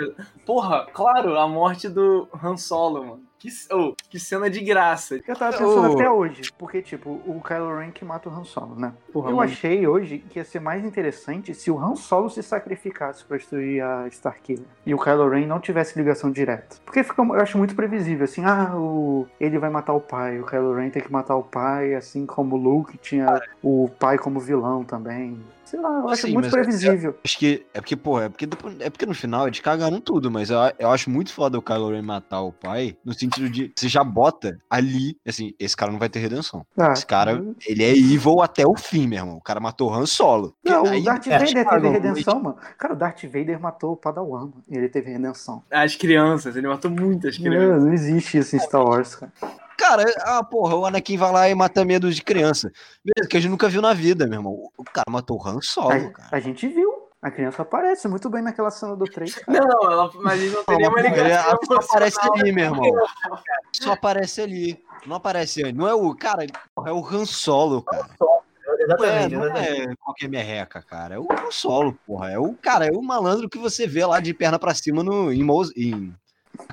Porra, 0.47 0.87
claro, 0.93 1.39
a 1.39 1.47
morte 1.47 1.89
do 1.89 2.27
Han 2.43 2.57
Solo, 2.57 3.05
mano. 3.05 3.28
Que, 3.39 3.49
oh, 3.73 3.95
que 4.11 4.19
cena 4.19 4.51
de 4.51 4.61
graça. 4.61 5.21
Eu 5.27 5.37
tava 5.37 5.57
pensando 5.57 5.91
oh. 5.91 5.95
até 5.95 6.11
hoje, 6.11 6.51
porque, 6.59 6.83
tipo, 6.83 7.11
o 7.25 7.41
Kylo 7.41 7.79
Ren 7.79 7.91
que 7.91 8.05
mata 8.05 8.29
o 8.29 8.33
Han 8.33 8.45
Solo, 8.45 8.75
né? 8.75 8.93
Porra, 9.13 9.31
eu 9.31 9.37
mano. 9.37 9.51
achei 9.51 9.87
hoje 9.87 10.19
que 10.19 10.39
ia 10.39 10.45
ser 10.45 10.61
mais 10.61 10.85
interessante 10.85 11.55
se 11.55 11.71
o 11.71 11.79
Han 11.79 11.95
Solo 11.95 12.29
se 12.29 12.43
sacrificasse 12.43 13.25
pra 13.25 13.37
destruir 13.37 13.83
a 13.83 14.09
Starkiller 14.09 14.65
e 14.85 14.93
o 14.93 14.99
Kylo 14.99 15.29
Ren 15.29 15.47
não 15.47 15.61
tivesse 15.61 15.99
ligação 15.99 16.31
direta. 16.31 16.77
Porque 16.85 17.05
fica, 17.05 17.23
eu 17.23 17.35
acho 17.35 17.57
muito 17.57 17.77
previsível, 17.77 18.25
assim, 18.25 18.45
ah, 18.45 18.75
o, 18.77 19.27
ele 19.39 19.59
vai 19.59 19.71
matar 19.71 19.93
o 19.93 20.01
pai, 20.01 20.41
o 20.41 20.47
Kylo 20.47 20.75
Ren 20.75 20.91
tem 20.91 21.03
que 21.03 21.13
matar 21.13 21.37
o 21.37 21.43
pai, 21.43 21.95
assim 21.95 22.27
como 22.27 22.57
o 22.57 22.59
Luke 22.59 22.99
tinha 22.99 23.41
o 23.63 23.89
pai 23.99 24.19
como 24.19 24.41
vilão 24.41 24.83
também. 24.83 25.39
Sei 25.69 25.79
lá, 25.79 26.01
eu 26.01 26.09
acho 26.09 26.27
Sim, 26.27 26.33
muito 26.33 26.49
previsível. 26.51 27.11
Eu, 27.11 27.19
acho 27.23 27.39
que 27.39 27.67
é 27.75 27.81
porque, 27.81 27.95
pô, 27.95 28.19
é 28.19 28.31
porque, 28.31 28.49
é 28.81 28.89
porque 28.89 29.05
no 29.05 29.15
final 29.15 29.47
eles 29.47 29.61
cagaram 29.61 30.01
tudo, 30.01 30.31
mas 30.31 30.49
eu, 30.49 30.57
eu 30.79 30.91
acho 30.91 31.11
muito 31.11 31.31
foda 31.31 31.59
o 31.59 31.63
Kylo 31.63 31.91
Ren 31.91 32.01
matar 32.01 32.41
o 32.41 32.51
pai, 32.53 32.97
no 33.05 33.13
sentido 33.13 33.51
de 33.51 33.71
você 33.77 33.87
já 33.87 34.03
bota 34.03 34.59
ali, 34.71 35.19
assim, 35.27 35.53
esse 35.59 35.77
cara 35.77 35.93
não 35.93 35.99
vai 35.99 36.09
ter 36.09 36.21
redenção. 36.21 36.65
Ah, 36.79 36.93
Esse 36.95 37.05
cara, 37.05 37.45
ele 37.67 37.85
é 37.85 37.91
evil 37.91 38.41
até 38.41 38.67
o 38.67 38.75
fim, 38.77 39.07
meu 39.07 39.19
irmão. 39.19 39.37
O 39.37 39.43
cara 39.43 39.61
matou 39.61 39.93
Han 39.93 40.07
Solo. 40.07 40.55
Não, 40.65 40.87
Aí- 40.87 41.03
o 41.03 41.05
Darth 41.05 41.27
é, 41.27 41.31
Vader 41.39 41.49
tipo, 41.49 41.71
teve 41.71 41.83
não, 41.83 41.93
redenção, 41.93 42.41
mano. 42.43 42.57
Cara, 42.79 42.95
o 42.95 42.97
Darth 42.97 43.25
Vader 43.25 43.61
matou 43.61 43.93
o 43.93 43.97
Padawan, 43.97 44.41
mano. 44.47 44.63
E 44.71 44.75
ele 44.75 44.89
teve 44.89 45.11
redenção. 45.11 45.63
As 45.71 45.95
crianças, 45.95 46.57
ele 46.57 46.67
matou 46.67 46.91
muitas 46.91 47.39
Não, 47.39 47.45
crianças. 47.45 47.85
não 47.85 47.93
existe 47.93 48.39
isso 48.39 48.57
em 48.57 48.59
Star 48.59 48.83
Wars, 48.83 49.17
cara. 49.17 49.33
Cara, 49.79 50.05
ah, 50.23 50.43
porra, 50.43 50.75
o 50.75 50.85
Anakin 50.85 51.17
vai 51.17 51.33
lá 51.33 51.49
e 51.49 51.55
mata 51.55 51.85
medo 51.85 52.13
de 52.13 52.21
criança. 52.21 52.71
Beleza, 53.05 53.31
que 53.31 53.37
a 53.37 53.41
gente 53.41 53.51
nunca 53.51 53.69
viu 53.69 53.81
na 53.81 53.95
vida, 53.95 54.27
meu 54.27 54.41
irmão. 54.41 54.71
O 54.77 54.83
cara 54.83 55.05
matou 55.09 55.41
o 55.41 55.49
Han 55.49 55.61
Solo, 55.63 55.93
A, 55.93 56.11
cara. 56.11 56.29
a 56.33 56.41
gente 56.41 56.67
viu. 56.67 57.07
A 57.23 57.31
criança 57.31 57.63
aparece 57.63 58.07
muito 58.07 58.29
bem 58.29 58.43
naquela 58.43 58.71
cena 58.71 58.95
do 58.97 59.05
3, 59.05 59.35
cara. 59.37 59.61
Não, 59.61 59.67
não, 59.67 59.91
ela, 59.91 60.11
mas 60.17 60.53
não 60.53 60.65
tem 60.65 60.77
nenhuma 60.79 61.01
ligação. 61.01 61.59
só 61.65 61.75
aparece 61.75 62.19
ali, 62.23 62.53
meu 62.53 62.65
irmão. 62.65 62.93
Só 63.73 63.93
aparece 63.93 64.41
ali. 64.41 64.85
Não 65.07 65.17
aparece 65.17 65.63
antes. 65.63 65.75
Não 65.75 65.89
é 65.89 65.95
o. 65.95 66.15
Cara, 66.15 66.45
é 66.45 66.93
o 66.93 67.05
Han 67.07 67.25
Solo, 67.25 67.83
cara. 67.83 68.09
Não 68.21 68.75
é, 68.75 68.83
Exatamente, 68.83 69.35
não 69.35 69.45
exatamente. 69.45 69.91
é 69.91 69.97
qualquer 69.97 70.29
merreca, 70.29 70.83
cara. 70.83 71.15
É 71.17 71.19
o 71.19 71.27
Han 71.31 71.51
Solo, 71.51 71.99
porra. 72.07 72.31
É 72.31 72.39
o, 72.39 72.55
cara, 72.55 72.87
é 72.87 72.93
o 72.93 73.03
malandro 73.03 73.49
que 73.49 73.59
você 73.59 73.87
vê 73.87 74.05
lá 74.07 74.21
de 74.21 74.33
perna 74.35 74.59
pra 74.59 74.75
cima 74.75 75.03
no, 75.03 75.33
em, 75.33 75.43
em 75.77 76.15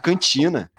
cantina. 0.04 0.70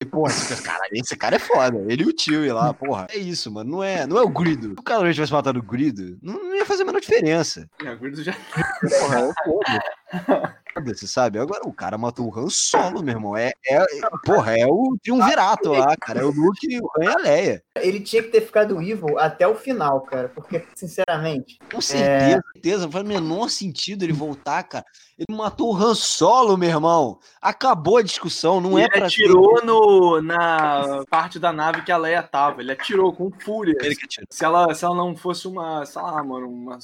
E, 0.00 0.04
porra, 0.04 0.32
caralho, 0.62 0.90
esse 0.92 1.16
cara 1.16 1.36
é 1.36 1.38
foda. 1.38 1.78
Ele 1.88 2.02
e 2.02 2.06
o 2.06 2.12
tio 2.12 2.44
e 2.44 2.52
lá, 2.52 2.72
porra. 2.74 3.06
É 3.10 3.16
isso, 3.16 3.50
mano. 3.50 3.70
Não 3.70 3.84
é, 3.84 4.06
não 4.06 4.18
é 4.18 4.22
o 4.22 4.28
Grido. 4.28 4.68
Se 4.68 4.80
o 4.80 4.82
cara 4.82 5.12
tivesse 5.12 5.32
matado 5.32 5.58
o 5.58 5.62
Grido, 5.62 6.18
não, 6.22 6.34
não 6.34 6.54
ia 6.54 6.66
fazer 6.66 6.82
a 6.82 6.86
menor 6.86 7.00
diferença. 7.00 7.68
É, 7.84 7.92
o 7.92 7.98
Gordo 7.98 8.22
já 8.22 8.32
Porra, 8.32 9.20
é 9.20 9.32
foda. 9.44 10.56
Foda-se, 10.76 11.08
sabe? 11.08 11.38
Agora 11.38 11.66
o 11.66 11.72
cara 11.72 11.96
matou 11.96 12.28
o 12.28 12.38
Han 12.38 12.50
Solo, 12.50 13.02
meu 13.02 13.14
irmão. 13.14 13.34
É, 13.34 13.52
é, 13.66 13.86
porra, 14.24 14.58
é 14.58 14.66
o 14.66 14.94
triunvirato 15.02 15.70
lá, 15.70 15.96
cara. 15.96 16.20
É 16.20 16.24
o 16.24 16.30
Luke, 16.30 16.66
o 16.78 16.90
Han 16.98 17.04
e 17.04 17.08
a 17.08 17.16
Leia. 17.16 17.62
Ele 17.76 17.98
tinha 18.00 18.22
que 18.22 18.28
ter 18.28 18.42
ficado 18.42 18.80
evil 18.82 19.18
até 19.18 19.48
o 19.48 19.54
final, 19.54 20.02
cara. 20.02 20.28
Porque, 20.28 20.66
sinceramente, 20.74 21.58
Com 21.72 21.80
certeza, 21.80 22.42
certeza. 22.52 22.84
Não 22.84 22.92
faz 22.92 23.04
o 23.04 23.08
menor 23.08 23.48
sentido 23.48 24.04
ele 24.04 24.12
voltar, 24.12 24.62
cara. 24.64 24.84
Ele 25.18 25.34
matou 25.34 25.72
o 25.72 25.76
Han 25.76 25.94
Solo, 25.94 26.58
meu 26.58 26.68
irmão. 26.68 27.18
Acabou 27.40 27.96
a 27.96 28.02
discussão, 28.02 28.60
não 28.60 28.78
é 28.78 28.82
ele 28.82 28.90
pra 28.90 29.06
atirou 29.06 29.64
no, 29.64 30.20
na 30.20 31.02
parte 31.08 31.38
da 31.38 31.54
nave 31.54 31.82
que 31.82 31.92
a 31.92 31.96
Leia 31.96 32.22
tava. 32.22 32.60
Ele 32.60 32.72
atirou 32.72 33.14
com 33.14 33.30
fúria. 33.30 33.74
Ele 33.80 33.96
que 33.96 34.04
atirou. 34.04 34.26
Se 34.30 34.44
ela, 34.44 34.74
se 34.74 34.84
ela 34.84 34.94
não 34.94 35.16
fosse 35.16 35.48
uma, 35.48 35.86
sei 35.86 36.02
lá, 36.02 36.22
mano, 36.22 36.50
uma. 36.50 36.78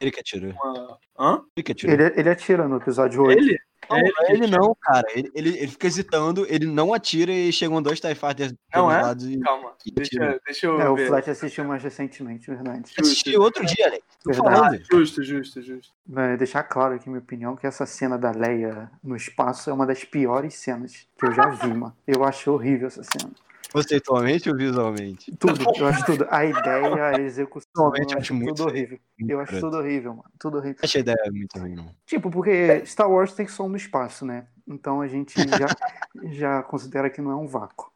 Ele 0.00 0.10
que 0.10 0.20
atirou. 0.20 0.52
uma... 0.52 0.98
Hã? 1.18 1.42
Ele 1.56 1.62
que 1.64 1.72
atirou. 1.72 1.94
Ele, 1.94 2.12
ele 2.16 2.28
atira 2.30 2.66
no 2.66 2.76
episódio 2.76 3.22
8. 3.22 3.38
Ele? 3.38 3.58
Não, 3.88 3.96
É 3.96 4.00
ele 4.00 4.12
ele 4.28 4.44
atira. 4.44 4.58
não, 4.58 4.76
cara. 4.80 5.06
Ele, 5.14 5.30
ele, 5.34 5.48
ele 5.58 5.66
fica 5.68 5.86
hesitando, 5.86 6.46
ele 6.48 6.64
não 6.66 6.94
atira 6.94 7.32
e 7.32 7.52
chegam 7.52 7.82
dois 7.82 7.98
TIE 8.00 8.14
Fighters 8.14 8.54
Não 8.74 8.90
é? 8.90 9.02
lados 9.02 9.26
e... 9.26 9.38
Calma, 9.40 9.72
E 9.84 9.90
deixa, 9.90 10.16
atira. 10.16 10.40
deixa 10.46 10.66
eu 10.66 10.80
É, 10.80 10.88
o 10.88 10.94
ver. 10.94 11.08
Flat 11.08 11.28
assistiu 11.30 11.64
mais 11.64 11.82
recentemente, 11.82 12.48
verdade. 12.48 12.92
Assisti 12.98 13.36
outro 13.36 13.64
dia, 13.66 13.86
Alex. 13.86 14.04
Tô 14.22 14.30
Verdade. 14.32 14.54
falando. 14.56 14.82
Justo, 14.92 15.22
justo, 15.24 15.60
justo. 15.62 15.92
Vai 16.06 16.36
deixar 16.36 16.62
claro 16.62 16.94
aqui 16.94 17.08
minha 17.08 17.20
opinião 17.20 17.56
que 17.56 17.66
essa 17.66 17.84
cena 17.84 18.16
da 18.16 18.30
Leia 18.30 18.90
no 19.02 19.16
espaço 19.16 19.68
é 19.70 19.72
uma 19.72 19.86
das 19.86 20.04
piores 20.04 20.54
cenas 20.54 21.06
que 21.18 21.26
eu 21.26 21.32
já 21.32 21.48
vi, 21.48 21.68
mano. 21.74 21.96
Eu 22.06 22.22
acho 22.24 22.52
horrível 22.52 22.86
essa 22.86 23.02
cena. 23.02 23.32
Conceitualmente 23.72 24.50
ou 24.50 24.56
visualmente? 24.56 25.34
Tudo, 25.36 25.64
eu 25.76 25.86
acho 25.86 26.04
tudo. 26.04 26.26
A 26.30 26.44
ideia, 26.44 27.06
a 27.06 27.20
execução, 27.20 27.68
eu 27.76 27.92
acho 27.92 28.18
acho 28.18 28.34
muito 28.34 28.54
tudo 28.54 28.68
horrível. 28.68 28.98
Eu 29.28 29.40
acho 29.40 29.60
tudo 29.60 29.76
horrível, 29.76 30.14
mano. 30.14 30.30
Tudo 30.38 30.58
horrível. 30.58 30.80
Achei 30.82 31.00
a 31.00 31.02
ideia 31.02 31.32
muito 31.32 31.58
ruim, 31.58 31.74
não. 31.74 31.94
Tipo, 32.04 32.30
porque 32.30 32.84
Star 32.84 33.10
Wars 33.10 33.32
tem 33.32 33.46
som 33.46 33.68
no 33.68 33.76
espaço, 33.76 34.26
né? 34.26 34.46
Então 34.66 35.00
a 35.00 35.08
gente 35.08 35.34
já, 35.36 35.66
já 36.32 36.62
considera 36.62 37.08
que 37.08 37.20
não 37.20 37.30
é 37.30 37.36
um 37.36 37.46
vácuo. 37.46 37.90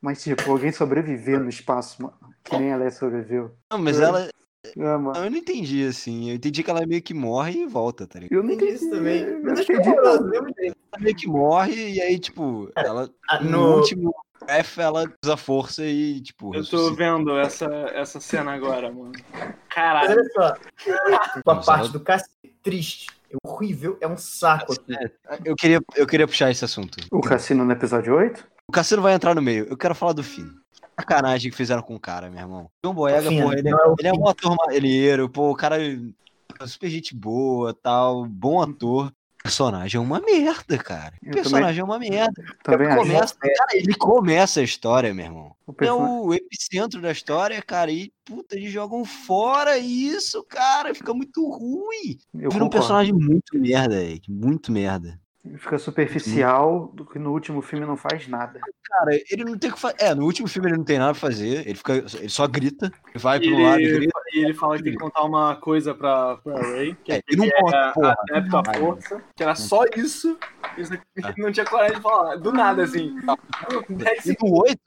Mas, 0.00 0.22
tipo, 0.22 0.50
alguém 0.50 0.70
sobreviver 0.70 1.40
no 1.40 1.48
espaço, 1.48 2.02
mano, 2.02 2.16
que 2.44 2.56
nem 2.56 2.72
a 2.72 2.76
Leia 2.76 2.90
sobreviveu. 2.90 3.56
Não, 3.72 3.78
mas 3.78 3.98
ela. 3.98 4.30
Ah, 4.78 4.98
mano, 4.98 5.24
Eu 5.24 5.30
não 5.30 5.38
entendi, 5.38 5.84
assim. 5.86 6.30
Eu 6.30 6.36
entendi 6.36 6.62
que 6.62 6.70
ela 6.70 6.86
meio 6.86 7.02
que 7.02 7.14
morre 7.14 7.62
e 7.62 7.66
volta, 7.66 8.06
tá 8.06 8.18
ligado? 8.18 8.38
eu 8.38 8.42
não 8.42 8.52
entendi 8.52 8.72
isso 8.72 8.90
também. 8.90 9.22
Eu 9.22 9.40
não 9.40 9.52
acho 9.52 9.62
entendi 9.72 9.88
nada. 9.94 10.36
Ela 10.36 10.72
meio 11.00 11.16
que 11.16 11.26
morre 11.28 11.90
e 11.94 12.00
aí, 12.00 12.18
tipo, 12.18 12.70
ela. 12.76 13.08
Ah, 13.28 13.40
No, 13.42 13.50
no- 13.50 13.76
último 13.76 14.14
F, 14.48 14.80
ela 14.80 15.04
usa 15.24 15.36
força 15.36 15.84
e, 15.84 16.20
tipo. 16.20 16.54
Eu 16.54 16.64
tô 16.64 16.76
ressuscita. 16.76 16.96
vendo 16.96 17.38
essa, 17.38 17.66
essa 17.94 18.20
cena 18.20 18.52
agora, 18.52 18.92
mano. 18.92 19.12
Caralho. 19.68 20.10
olha 20.10 20.24
só. 20.32 20.54
Com 21.42 21.50
a 21.50 21.54
Mas 21.56 21.66
parte 21.66 21.80
ela- 21.84 21.92
do 21.92 22.00
cacete 22.00 22.54
triste. 22.62 23.06
É 23.28 23.36
horrível, 23.44 23.98
é 24.00 24.06
um 24.06 24.16
saco 24.16 24.72
aqui. 24.72 24.94
Eu 25.44 25.56
queria, 25.56 25.80
eu 25.96 26.06
queria 26.06 26.28
puxar 26.28 26.48
esse 26.50 26.64
assunto. 26.64 26.96
O 27.10 27.20
cassino 27.20 27.64
no 27.64 27.72
episódio 27.72 28.14
8? 28.14 28.46
O 28.68 28.72
Cassino 28.72 29.00
vai 29.00 29.14
entrar 29.14 29.34
no 29.34 29.40
meio. 29.42 29.64
Eu 29.68 29.76
quero 29.76 29.94
falar 29.94 30.12
do 30.12 30.24
fim. 30.24 30.50
Sacanagem 30.98 31.50
que 31.50 31.56
fizeram 31.56 31.82
com 31.82 31.94
o 31.94 32.00
cara, 32.00 32.28
meu 32.28 32.40
irmão. 32.40 32.70
John 32.84 32.94
Boyega, 32.94 33.28
Fim, 33.28 33.42
pô, 33.42 33.52
ele, 33.52 33.68
é- 33.68 33.70
não 33.70 33.78
é 33.78 33.94
ele 33.98 34.08
é 34.08 34.12
um 34.12 34.28
ator 34.28 34.56
maneiro, 34.66 35.28
pô, 35.28 35.50
o 35.50 35.54
cara 35.54 35.76
é 35.80 36.66
super 36.66 36.88
gente 36.90 37.14
boa, 37.14 37.72
tal, 37.74 38.24
bom 38.26 38.60
ator. 38.60 39.06
O 39.08 39.42
personagem 39.46 39.98
é 39.98 40.02
uma 40.02 40.18
merda, 40.18 40.76
cara. 40.78 41.14
O 41.24 41.30
personagem 41.30 41.80
é 41.80 41.84
uma 41.84 41.98
merda. 42.00 42.42
Também. 42.64 42.96
Começa, 42.96 43.36
cara, 43.38 43.68
ele 43.74 43.94
começa 43.94 44.58
a 44.58 44.64
história, 44.64 45.14
meu 45.14 45.26
irmão. 45.26 45.54
O 45.64 45.84
É 45.84 45.92
o 45.92 46.34
epicentro 46.34 47.00
da 47.00 47.12
história, 47.12 47.62
cara, 47.62 47.92
e 47.92 48.10
puta, 48.24 48.56
eles 48.56 48.72
jogam 48.72 49.04
fora 49.04 49.78
isso, 49.78 50.42
cara, 50.42 50.92
fica 50.92 51.14
muito 51.14 51.48
ruim. 51.48 52.18
Eu 52.34 52.50
Vira 52.50 52.64
um 52.64 52.66
concordo. 52.66 52.70
personagem 52.70 53.12
muito 53.12 53.56
merda, 53.56 54.02
Eric, 54.02 54.28
muito 54.32 54.72
merda. 54.72 55.20
Fica 55.58 55.78
superficial, 55.78 56.90
do 56.94 57.04
que 57.04 57.18
no 57.18 57.32
último 57.32 57.62
filme 57.62 57.84
não 57.86 57.96
faz 57.96 58.26
nada. 58.28 58.60
Cara, 58.84 59.10
ele 59.30 59.44
não 59.44 59.56
tem 59.58 59.70
o 59.70 59.74
que 59.74 59.80
fazer. 59.80 59.96
É, 60.00 60.14
no 60.14 60.24
último 60.24 60.48
filme 60.48 60.68
ele 60.68 60.76
não 60.78 60.84
tem 60.84 60.98
nada 60.98 61.12
pra 61.12 61.20
fazer. 61.20 61.66
Ele 61.66 61.74
fica. 61.74 61.94
Ele 62.14 62.28
só 62.28 62.46
grita. 62.46 62.86
Ele 63.08 63.18
vai 63.18 63.40
pro 63.40 63.62
lado 63.62 63.80
e 63.80 63.84
ele, 63.84 63.98
grita. 63.98 64.20
e 64.34 64.38
ele 64.44 64.54
fala 64.54 64.76
que 64.76 64.82
tem 64.84 64.92
que 64.92 64.98
contar 64.98 65.22
uma 65.24 65.56
coisa 65.56 65.94
pra, 65.94 66.36
pra 66.38 66.60
Ray, 66.60 66.96
que 67.04 67.12
É, 67.12 67.16
é, 67.16 67.22
ele 67.28 67.36
não 67.38 67.44
que 67.46 67.52
conta, 67.62 67.76
é 67.76 67.92
porra. 67.92 68.16
adepto 68.30 68.56
à 68.56 68.64
força, 68.74 69.24
que 69.36 69.42
era 69.42 69.54
só 69.54 69.84
isso, 69.96 70.38
isso 70.78 70.94
aqui, 70.94 71.04
Ah. 71.22 71.34
não 71.38 71.52
tinha 71.52 71.66
coragem 71.66 71.96
de 71.96 72.02
falar, 72.02 72.36
do 72.36 72.52
nada, 72.52 72.82
assim. 72.84 73.14
E 74.24 74.30
no 74.44 74.60
8, 74.62 74.78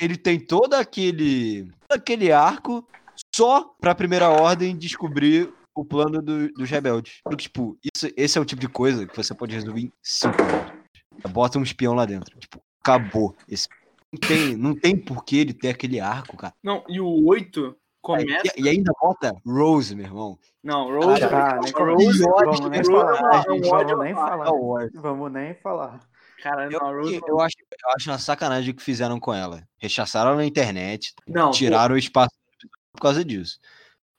ele 0.00 0.16
tem 0.16 0.38
todo 0.38 0.74
aquele. 0.74 1.64
todo 1.88 1.98
aquele 1.98 2.32
arco 2.32 2.86
só 3.34 3.74
pra 3.80 3.94
primeira 3.94 4.28
ordem 4.28 4.76
descobrir 4.76 5.50
o 5.76 5.84
plano 5.84 6.22
do- 6.22 6.48
dos 6.52 6.70
rebeldes. 6.70 7.20
Porque, 7.22 7.44
tipo, 7.44 7.76
isso, 7.94 8.08
esse 8.16 8.38
é 8.38 8.40
o 8.40 8.44
tipo 8.44 8.60
de 8.60 8.68
coisa 8.68 9.06
que 9.06 9.16
você 9.16 9.34
pode 9.34 9.54
resolver 9.54 9.80
em 9.80 9.92
5 10.02 10.34
minutos. 10.42 10.72
Bota 11.30 11.58
um 11.58 11.62
espião 11.62 11.94
lá 11.94 12.04
dentro. 12.06 12.38
Tipo, 12.38 12.60
acabou. 12.80 13.36
Esse, 13.48 13.68
não, 14.12 14.18
tem, 14.20 14.56
não 14.56 14.74
tem 14.74 14.96
por 14.96 15.24
que 15.24 15.36
ele 15.38 15.52
ter 15.52 15.68
aquele 15.68 16.00
arco, 16.00 16.36
cara. 16.36 16.54
Não, 16.62 16.82
e 16.88 17.00
o 17.00 17.26
8 17.26 17.76
começa. 18.02 18.42
E, 18.56 18.62
e 18.62 18.68
ainda 18.68 18.92
bota 19.00 19.32
Rose, 19.46 19.94
meu 19.94 20.06
irmão. 20.06 20.38
Não, 20.62 20.88
Rose. 20.90 21.22
Ah, 21.24 21.60
nem 21.62 21.72
Rose, 21.72 22.22
Vamos 22.22 22.60
nem 22.70 22.78
Rose 22.80 22.90
falar. 22.90 23.36
é 23.36 23.56
é 23.56 23.60
Vamos 23.70 23.98
nem 24.04 24.14
falar. 24.14 24.90
Vamos 24.94 25.32
nem 25.32 25.54
falar. 25.54 26.00
Cara, 26.42 26.70
Eu, 26.70 26.78
Rose. 26.78 27.20
eu, 27.26 27.40
acho, 27.40 27.56
eu 27.58 27.90
acho 27.96 28.10
uma 28.10 28.18
sacanagem 28.18 28.70
o 28.70 28.74
que 28.76 28.82
fizeram 28.82 29.18
com 29.18 29.32
ela. 29.32 29.62
Rechaçaram 29.78 30.30
ela 30.30 30.38
na 30.38 30.44
internet, 30.46 31.14
Não, 31.26 31.50
tiraram 31.50 31.94
o 31.94 31.98
espaço 31.98 32.34
por 32.92 33.00
causa 33.00 33.24
disso. 33.24 33.58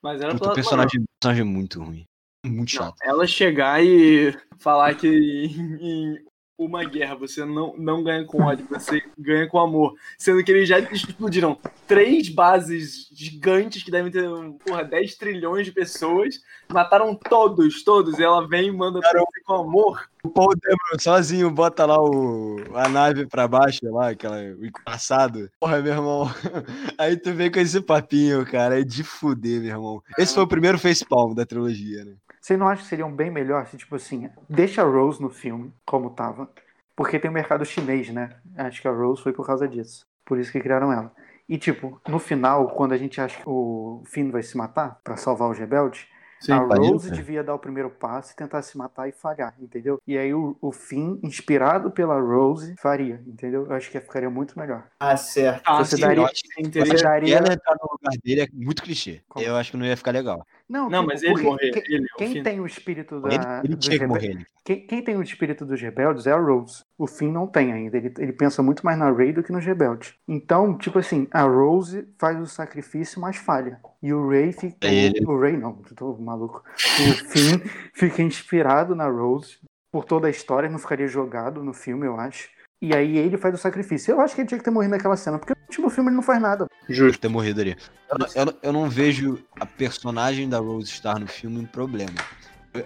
Mas 0.07 0.21
era 0.21 0.33
Puta, 0.33 0.53
personagem, 0.53 1.03
personagem 1.19 1.43
muito 1.43 1.83
ruim. 1.83 2.05
Muito 2.45 2.73
Não, 2.75 2.85
chato. 2.85 2.95
ela 3.03 3.27
chegar 3.27 3.83
e 3.83 4.33
falar 4.57 4.95
que 4.95 5.05
em, 5.05 6.13
em 6.13 6.25
uma 6.57 6.83
guerra 6.83 7.15
você 7.15 7.45
não, 7.45 7.75
não 7.77 8.03
ganha 8.03 8.25
com 8.25 8.41
ódio, 8.41 8.65
você 8.69 9.03
ganha 9.17 9.47
com 9.47 9.59
amor. 9.59 9.95
Sendo 10.17 10.43
que 10.43 10.51
eles 10.51 10.67
já 10.67 10.79
explodiram 10.79 11.57
três 11.87 12.29
bases 12.29 13.09
gigantes 13.13 13.83
que 13.83 13.91
devem 13.91 14.11
ter, 14.11 14.27
porra, 14.65 14.83
10 14.83 15.15
trilhões 15.15 15.65
de 15.65 15.71
pessoas. 15.71 16.41
Mataram 16.67 17.13
todos, 17.13 17.83
todos. 17.83 18.17
E 18.17 18.23
ela 18.23 18.47
vem 18.47 18.67
e 18.67 18.71
manda 18.71 18.99
você 18.99 19.17
com 19.45 19.53
amor. 19.53 20.09
O 20.23 20.29
Paul 20.29 20.53
Dameron 20.61 20.99
sozinho 20.99 21.51
bota 21.51 21.85
lá 21.85 21.97
o, 22.01 22.57
a 22.73 22.89
nave 22.89 23.27
pra 23.27 23.47
baixo, 23.47 23.79
lá, 23.83 24.09
aquela, 24.09 24.37
o. 24.37 25.49
Porra, 25.59 25.79
meu 25.81 25.93
irmão. 25.93 26.29
Aí 26.97 27.15
tu 27.15 27.33
vem 27.33 27.51
com 27.51 27.59
esse 27.59 27.79
papinho, 27.79 28.45
cara. 28.45 28.79
É 28.79 28.83
de 28.83 29.03
fuder, 29.03 29.61
meu 29.61 29.69
irmão. 29.69 30.03
Esse 30.17 30.33
foi 30.33 30.43
o 30.43 30.47
primeiro 30.47 30.79
facepalm 30.79 31.33
da 31.33 31.45
trilogia, 31.45 32.03
né? 32.03 32.13
Você 32.47 32.55
não 32.55 32.69
acha 32.69 32.81
que 32.81 32.87
seriam 32.87 33.11
bem 33.13 33.29
melhor 33.29 33.67
se, 33.67 33.75
tipo 33.75 33.93
assim, 33.97 34.29
deixa 34.49 34.81
a 34.81 34.85
Rose 34.85 35.21
no 35.21 35.29
filme, 35.29 35.73
como 35.85 36.11
tava? 36.11 36.49
Porque 36.95 37.19
tem 37.19 37.29
o 37.29 37.33
mercado 37.33 37.65
chinês, 37.65 38.07
né? 38.09 38.29
Acho 38.55 38.81
que 38.81 38.87
a 38.87 38.91
Rose 38.91 39.21
foi 39.21 39.33
por 39.33 39.45
causa 39.45 39.67
disso. 39.67 40.07
Por 40.23 40.39
isso 40.39 40.49
que 40.53 40.61
criaram 40.61 40.93
ela. 40.93 41.11
E, 41.49 41.57
tipo, 41.57 41.99
no 42.07 42.19
final, 42.19 42.69
quando 42.69 42.93
a 42.93 42.97
gente 42.97 43.19
acha 43.19 43.35
que 43.35 43.43
o 43.45 44.01
Finn 44.05 44.31
vai 44.31 44.43
se 44.43 44.55
matar 44.55 44.97
pra 45.03 45.17
salvar 45.17 45.49
os 45.51 45.57
rebeldes, 45.59 46.07
a 46.49 46.55
Rose 46.55 47.09
cara. 47.09 47.21
devia 47.21 47.43
dar 47.43 47.53
o 47.53 47.59
primeiro 47.59 47.89
passo 47.89 48.31
e 48.31 48.35
tentar 48.37 48.61
se 48.61 48.77
matar 48.77 49.09
e 49.09 49.11
falhar, 49.11 49.53
entendeu? 49.59 49.99
E 50.07 50.17
aí 50.17 50.33
o, 50.33 50.55
o 50.61 50.71
Finn, 50.71 51.19
inspirado 51.21 51.91
pela 51.91 52.17
Rose, 52.17 52.75
faria, 52.79 53.21
entendeu? 53.27 53.65
Eu 53.65 53.73
acho 53.73 53.91
que 53.91 53.99
ficaria 53.99 54.29
muito 54.29 54.57
melhor. 54.57 54.87
Ah, 54.99 55.17
certo. 55.17 55.63
Ah, 55.65 55.83
Você 55.83 55.97
sim, 55.97 56.01
daria- 56.01 56.21
eu 56.23 56.25
acho 56.25 56.41
que 56.43 56.63
Você 56.63 57.03
daria- 57.03 57.35
Ela 57.37 57.53
entrar 57.53 57.75
no 57.75 57.89
lugar 57.91 58.17
dele 58.23 58.41
é 58.41 58.47
muito 58.53 58.81
clichê. 58.81 59.21
Como? 59.27 59.45
Eu 59.45 59.55
acho 59.57 59.71
que 59.71 59.77
não 59.77 59.85
ia 59.85 59.97
ficar 59.97 60.11
legal. 60.11 60.45
Não, 60.69 60.89
Não, 60.89 60.99
tipo, 60.99 61.11
mas 61.13 61.23
ele 61.23 61.43
morrer. 61.43 61.71
Quem, 61.71 61.83
ele, 61.95 62.07
quem 62.17 62.33
Finn. 62.33 62.43
tem 62.43 62.59
o 62.59 62.65
espírito 62.65 63.21
da, 63.21 63.29
Ele, 63.29 63.43
ele 63.63 63.75
dos 63.75 63.85
tinha 63.85 63.93
que 63.97 63.99
rebe- 64.01 64.13
morrer. 64.13 64.27
ele. 64.31 64.45
Quem, 64.65 64.85
quem 64.85 65.01
tem 65.01 65.15
o 65.15 65.21
espírito 65.23 65.65
dos 65.65 65.81
rebeldes 65.81 66.27
é 66.27 66.31
a 66.33 66.37
Rose. 66.37 66.83
O 66.97 67.07
Finn 67.07 67.31
não 67.31 67.47
tem 67.47 67.71
ainda. 67.71 67.95
Ele, 67.95 68.13
ele 68.17 68.33
pensa 68.33 68.61
muito 68.61 68.85
mais 68.85 68.99
na 68.99 69.09
Rey 69.09 69.31
do 69.31 69.41
que 69.41 69.51
nos 69.53 69.63
rebeldes. 69.65 70.13
Então, 70.27 70.77
tipo 70.77 70.99
assim, 70.99 71.25
a 71.31 71.43
Rose 71.43 72.05
faz 72.19 72.37
o 72.41 72.45
sacrifício, 72.45 73.21
mas 73.21 73.37
falha. 73.37 73.79
E 74.03 74.13
o 74.13 74.27
Rey 74.27 74.51
fica. 74.51 74.75
É 74.85 74.93
ele. 74.93 75.25
O, 75.25 75.39
Rey 75.39 75.55
não, 75.55 75.71
tô 75.95 76.17
maluco. 76.17 76.61
O 76.75 77.13
Finn 77.29 77.59
fica 77.93 78.21
inspirado 78.21 78.93
na 78.93 79.07
Rose 79.07 79.59
por 79.89 80.03
toda 80.03 80.27
a 80.27 80.29
história, 80.29 80.69
não 80.69 80.77
ficaria 80.79 81.07
jogado 81.07 81.63
no 81.63 81.73
filme, 81.73 82.05
eu 82.05 82.19
acho. 82.19 82.49
E 82.81 82.93
aí 82.95 83.17
ele 83.17 83.37
faz 83.37 83.55
o 83.55 83.57
sacrifício. 83.57 84.11
Eu 84.11 84.21
acho 84.21 84.35
que 84.35 84.41
ele 84.41 84.47
tinha 84.47 84.57
que 84.59 84.63
ter 84.63 84.69
morrido 84.69 84.91
naquela 84.91 85.17
cena, 85.17 85.39
porque 85.39 85.53
no 85.53 85.61
último 85.67 85.89
filme 85.89 86.09
ele 86.09 86.15
não 86.15 86.23
faz 86.23 86.39
nada. 86.39 86.67
Justo. 86.87 87.19
Ter 87.19 87.27
morrido 87.27 87.61
ali. 87.61 87.75
Eu, 88.09 88.17
não- 88.19 88.27
eu 88.35 88.45
não- 88.45 88.53
eu 88.63 88.73
não 88.73 88.89
vejo 88.89 89.39
a 89.59 89.65
personagem 89.65 90.47
da 90.47 90.59
Rose 90.59 90.87
Star 90.91 91.19
no 91.19 91.27
filme 91.27 91.57
um 91.59 91.65
problema. 91.65 92.13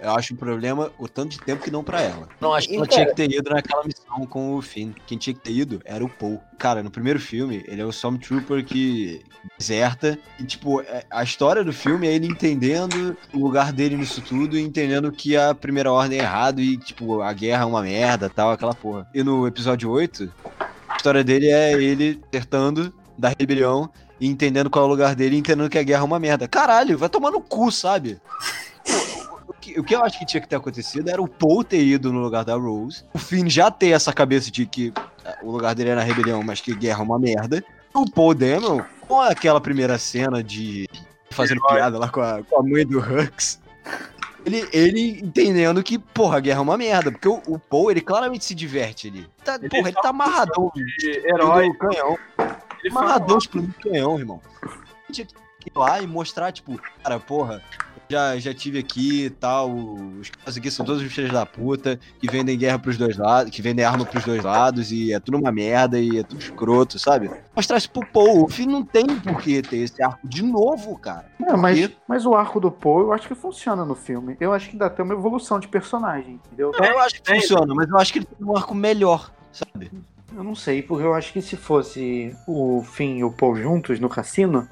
Eu, 0.00 0.14
acho 0.14 0.34
um 0.34 0.36
problema 0.36 0.90
o 0.98 1.08
tanto 1.08 1.30
de 1.30 1.38
tempo 1.40 1.62
que 1.62 1.70
não 1.70 1.82
pra 1.84 2.00
ela. 2.00 2.28
Não 2.40 2.52
acho 2.54 2.68
que 2.68 2.76
ela 2.76 2.86
cara- 2.86 2.94
tinha 2.96 3.06
que 3.08 3.14
ter 3.16 3.30
ido 3.38 3.50
naquela 3.50 3.84
missão 3.84 4.26
com 4.26 4.54
o 4.56 4.62
Finn. 4.62 4.92
Quem 5.06 5.18
tinha 5.18 5.34
que 5.34 5.40
ter 5.40 5.52
ido 5.52 5.80
era 5.84 6.04
o 6.04 6.08
Paul. 6.08 6.40
Cara, 6.58 6.82
no 6.82 6.90
primeiro 6.90 7.18
filme, 7.20 7.62
ele 7.66 7.80
é 7.80 7.84
o 7.84 7.90
Stormtrooper 7.90 8.64
que 8.64 9.22
deserta. 9.58 10.18
E, 10.38 10.44
tipo, 10.44 10.80
é- 10.82 11.04
a 11.10 11.22
história 11.22 11.64
do 11.64 11.72
filme 11.72 12.06
é 12.06 12.12
ele 12.14 12.26
entendendo 12.26 13.16
o 13.32 13.38
lugar 13.38 13.72
dele 13.72 13.96
nisso 13.96 14.20
tudo 14.20 14.56
e 14.56 14.62
entendendo 14.62 15.10
que 15.10 15.36
a 15.36 15.54
primeira 15.54 15.90
ordem 15.92 16.18
é 16.18 16.22
errado 16.22 16.60
e, 16.60 16.76
tipo, 16.76 17.20
a 17.22 17.32
guerra 17.32 17.62
é 17.62 17.66
uma 17.66 17.82
merda 17.82 18.30
tal, 18.30 18.50
aquela 18.52 18.74
porra. 18.74 19.06
E 19.14 19.22
no 19.22 19.46
episódio 19.46 19.90
8, 19.90 20.32
a 20.88 20.96
história 20.96 21.24
dele 21.24 21.48
é 21.50 21.72
ele 21.72 22.20
acertando 22.32 22.92
da 23.18 23.28
rebelião 23.28 23.90
e 24.20 24.26
entendendo 24.28 24.70
qual 24.70 24.84
é 24.84 24.88
o 24.88 24.90
lugar 24.90 25.14
dele 25.16 25.34
e 25.36 25.38
entendendo 25.38 25.68
que 25.68 25.78
a 25.78 25.82
guerra 25.82 26.02
é 26.02 26.04
uma 26.04 26.18
merda. 26.20 26.46
Caralho, 26.46 26.96
vai 26.96 27.08
tomar 27.08 27.30
no 27.32 27.40
cu, 27.40 27.72
sabe? 27.72 28.20
O 29.62 29.64
que, 29.64 29.80
o 29.80 29.84
que 29.84 29.94
eu 29.94 30.02
acho 30.02 30.18
que 30.18 30.26
tinha 30.26 30.40
que 30.40 30.48
ter 30.48 30.56
acontecido 30.56 31.08
era 31.08 31.22
o 31.22 31.28
Paul 31.28 31.62
ter 31.62 31.80
ido 31.84 32.12
no 32.12 32.18
lugar 32.18 32.44
da 32.44 32.56
Rose, 32.56 33.04
o 33.14 33.18
Finn 33.18 33.48
já 33.48 33.70
ter 33.70 33.90
essa 33.90 34.12
cabeça 34.12 34.50
de 34.50 34.66
que 34.66 34.92
eh, 35.24 35.38
o 35.40 35.52
lugar 35.52 35.72
dele 35.72 35.90
é 35.90 35.94
na 35.94 36.02
rebelião, 36.02 36.42
mas 36.42 36.60
que 36.60 36.74
guerra 36.74 36.98
é 36.98 37.04
uma 37.04 37.16
merda. 37.16 37.64
O 37.94 38.10
Paul 38.10 38.34
Dameron, 38.34 38.82
com 39.02 39.20
aquela 39.20 39.60
primeira 39.60 39.98
cena 39.98 40.42
de 40.42 40.88
fazendo 41.30 41.60
piada 41.68 41.96
lá 41.96 42.08
com 42.08 42.20
a, 42.20 42.42
com 42.42 42.58
a 42.58 42.62
mãe 42.64 42.84
do 42.84 42.98
Hux, 42.98 43.60
ele, 44.44 44.68
ele 44.72 45.20
entendendo 45.22 45.80
que, 45.80 45.96
porra, 45.96 46.38
a 46.38 46.40
guerra 46.40 46.58
é 46.58 46.62
uma 46.62 46.76
merda, 46.76 47.12
porque 47.12 47.28
o, 47.28 47.40
o 47.46 47.56
Paul, 47.56 47.92
ele 47.92 48.00
claramente 48.00 48.44
se 48.44 48.56
diverte 48.56 49.06
ali. 49.06 49.28
Tá, 49.44 49.54
Ele 49.54 49.68
porra, 49.68 49.88
ele 49.90 49.96
tá 50.02 50.08
amarradão, 50.08 50.72
de 50.74 51.10
herói. 51.24 51.68
do 51.70 51.78
canhão. 51.78 52.18
Ele 52.82 52.90
Amarradão 52.90 53.38
explodindo 53.38 53.74
canhão, 53.80 54.18
irmão. 54.18 54.40
Tinha 55.12 55.24
que 55.24 55.68
ir 55.68 55.78
lá 55.78 56.00
e 56.00 56.06
mostrar, 56.08 56.50
tipo, 56.50 56.80
cara, 57.04 57.20
porra, 57.20 57.62
já, 58.12 58.38
já 58.38 58.54
tive 58.54 58.78
aqui 58.78 59.24
e 59.24 59.30
tal. 59.30 59.74
Os 59.74 60.30
caras 60.30 60.56
aqui 60.56 60.70
são 60.70 60.84
todos 60.84 61.02
os 61.02 61.12
filhos 61.12 61.32
da 61.32 61.46
puta 61.46 61.98
que 62.20 62.30
vendem 62.30 62.58
guerra 62.58 62.78
pros 62.78 62.98
dois 62.98 63.16
lados, 63.16 63.50
que 63.50 63.62
vendem 63.62 63.84
arma 63.84 64.04
pros 64.04 64.24
dois 64.24 64.44
lados 64.44 64.92
e 64.92 65.12
é 65.12 65.18
tudo 65.18 65.38
uma 65.38 65.50
merda 65.50 65.98
e 65.98 66.18
é 66.18 66.22
tudo 66.22 66.40
escroto, 66.40 66.98
sabe? 66.98 67.30
Mostrar 67.56 67.78
isso 67.78 67.90
pro 67.90 68.06
Paul. 68.06 68.44
O 68.44 68.48
Finn 68.48 68.66
não 68.66 68.84
tem 68.84 69.06
por 69.06 69.40
que 69.40 69.62
ter 69.62 69.78
esse 69.78 70.02
arco 70.02 70.26
de 70.28 70.42
novo, 70.42 70.96
cara. 70.98 71.26
É, 71.42 71.56
mas, 71.56 71.90
mas 72.06 72.26
o 72.26 72.34
arco 72.34 72.60
do 72.60 72.70
Poe 72.70 73.02
eu 73.02 73.12
acho 73.12 73.26
que 73.26 73.34
funciona 73.34 73.84
no 73.84 73.94
filme. 73.94 74.36
Eu 74.38 74.52
acho 74.52 74.68
que 74.68 74.76
dá 74.76 74.86
até 74.86 75.02
uma 75.02 75.14
evolução 75.14 75.58
de 75.58 75.68
personagem, 75.68 76.34
entendeu? 76.34 76.72
Eu 76.78 76.98
acho 76.98 77.22
que 77.22 77.32
é. 77.32 77.36
funciona, 77.36 77.74
mas 77.74 77.88
eu 77.88 77.98
acho 77.98 78.12
que 78.12 78.18
ele 78.18 78.26
tem 78.26 78.46
um 78.46 78.56
arco 78.56 78.74
melhor, 78.74 79.32
sabe? 79.50 79.90
Eu 80.34 80.42
não 80.42 80.54
sei, 80.54 80.82
porque 80.82 81.04
eu 81.04 81.14
acho 81.14 81.32
que 81.32 81.42
se 81.42 81.56
fosse 81.56 82.34
o 82.46 82.82
Finn 82.82 83.18
e 83.18 83.24
o 83.24 83.30
Paul 83.30 83.56
juntos 83.56 84.00
no 84.00 84.08
cassino, 84.08 84.66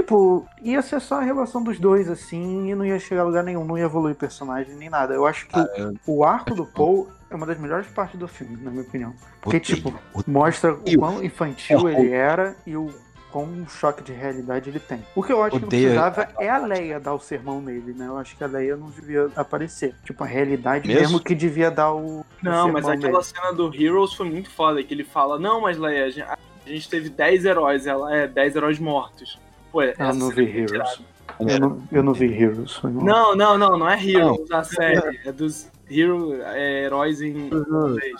tipo, 0.00 0.46
ia 0.62 0.82
ser 0.82 1.00
só 1.00 1.16
a 1.20 1.22
relação 1.22 1.62
dos 1.62 1.78
dois, 1.78 2.08
assim, 2.10 2.68
e 2.70 2.74
não 2.74 2.84
ia 2.84 2.98
chegar 2.98 3.22
a 3.22 3.24
lugar 3.24 3.42
nenhum, 3.42 3.64
não 3.64 3.78
ia 3.78 3.84
evoluir 3.84 4.14
personagem 4.14 4.74
nem 4.74 4.90
nada. 4.90 5.14
Eu 5.14 5.24
acho 5.26 5.46
que 5.46 5.58
Ah, 5.58 5.66
eu- 5.76 5.94
o 6.06 6.22
arco 6.22 6.54
do 6.54 6.66
Paul 6.66 7.08
é 7.30 7.34
uma 7.34 7.46
das 7.46 7.58
melhores 7.58 7.86
partes 7.88 8.18
do 8.18 8.28
filme, 8.28 8.58
na 8.62 8.70
minha 8.70 8.82
opinião. 8.82 9.14
Porque, 9.40 9.56
Odeio, 9.56 9.76
tipo, 9.76 9.88
odeio. 10.12 10.24
mostra 10.26 10.74
o 10.74 10.76
o- 10.86 10.98
quão 10.98 11.24
infantil 11.24 11.88
ele 11.88 12.10
era 12.12 12.54
e 12.66 12.76
o 12.76 12.90
quão 13.32 13.66
choque 13.68 14.02
de 14.02 14.12
realidade 14.12 14.68
ele 14.68 14.78
tem. 14.80 15.02
O 15.14 15.22
que 15.22 15.32
eu 15.32 15.42
acho 15.42 15.58
que 15.58 15.64
Odeio- 15.64 15.94
não 15.94 16.02
precisava 16.12 16.28
é 16.38 16.48
a 16.50 16.58
Leia 16.58 17.00
dar 17.00 17.14
o 17.14 17.18
sermão 17.18 17.60
nele, 17.62 17.94
né? 17.94 18.06
Eu 18.06 18.18
acho 18.18 18.36
que 18.36 18.44
a 18.44 18.46
Leia 18.46 18.76
não 18.76 18.90
devia 18.90 19.30
aparecer. 19.34 19.94
Tipo, 20.04 20.24
a 20.24 20.26
realidade 20.26 20.86
Mesmo? 20.86 21.00
mesmo, 21.02 21.20
que 21.20 21.34
devia 21.34 21.70
dar 21.70 21.92
o. 21.92 22.20
o 22.20 22.26
Não, 22.42 22.70
mas 22.70 22.84
sermão 22.84 22.92
aquela 22.92 23.12
nele. 23.18 23.24
cena 23.24 23.52
do 23.52 23.74
Heroes 23.74 24.12
foi 24.14 24.28
muito 24.28 24.50
foda, 24.50 24.82
que 24.82 24.92
ele 24.92 25.04
fala, 25.04 25.38
não, 25.38 25.62
mas 25.62 25.78
Leia, 25.78 26.04
a 26.04 26.10
gente, 26.10 26.22
a 26.28 26.36
gente 26.68 26.88
teve 26.88 27.08
10 27.08 27.44
heróis, 27.46 27.86
ela 27.86 28.14
é 28.14 28.26
10 28.26 28.54
heróis 28.56 28.78
mortos. 28.78 29.38
Pô, 29.76 29.82
Eu 29.82 29.90
essa 29.90 30.14
não 30.14 30.30
vi 30.30 30.46
é 30.46 30.60
Heroes. 30.60 31.02
Eu 31.38 31.60
não, 31.60 31.82
eu 31.92 32.02
não 32.02 32.14
vi 32.14 32.32
Heroes. 32.32 32.80
Mal. 32.82 32.92
Não, 32.92 33.36
não, 33.36 33.58
não, 33.58 33.78
não 33.78 33.86
é 33.86 34.02
Heroes 34.02 34.48
da 34.48 34.64
série, 34.64 35.20
é 35.22 35.30
dos 35.30 35.70
hero, 35.90 36.40
é, 36.42 36.84
heróis 36.84 37.20
em 37.20 37.36
inglês. 37.36 37.66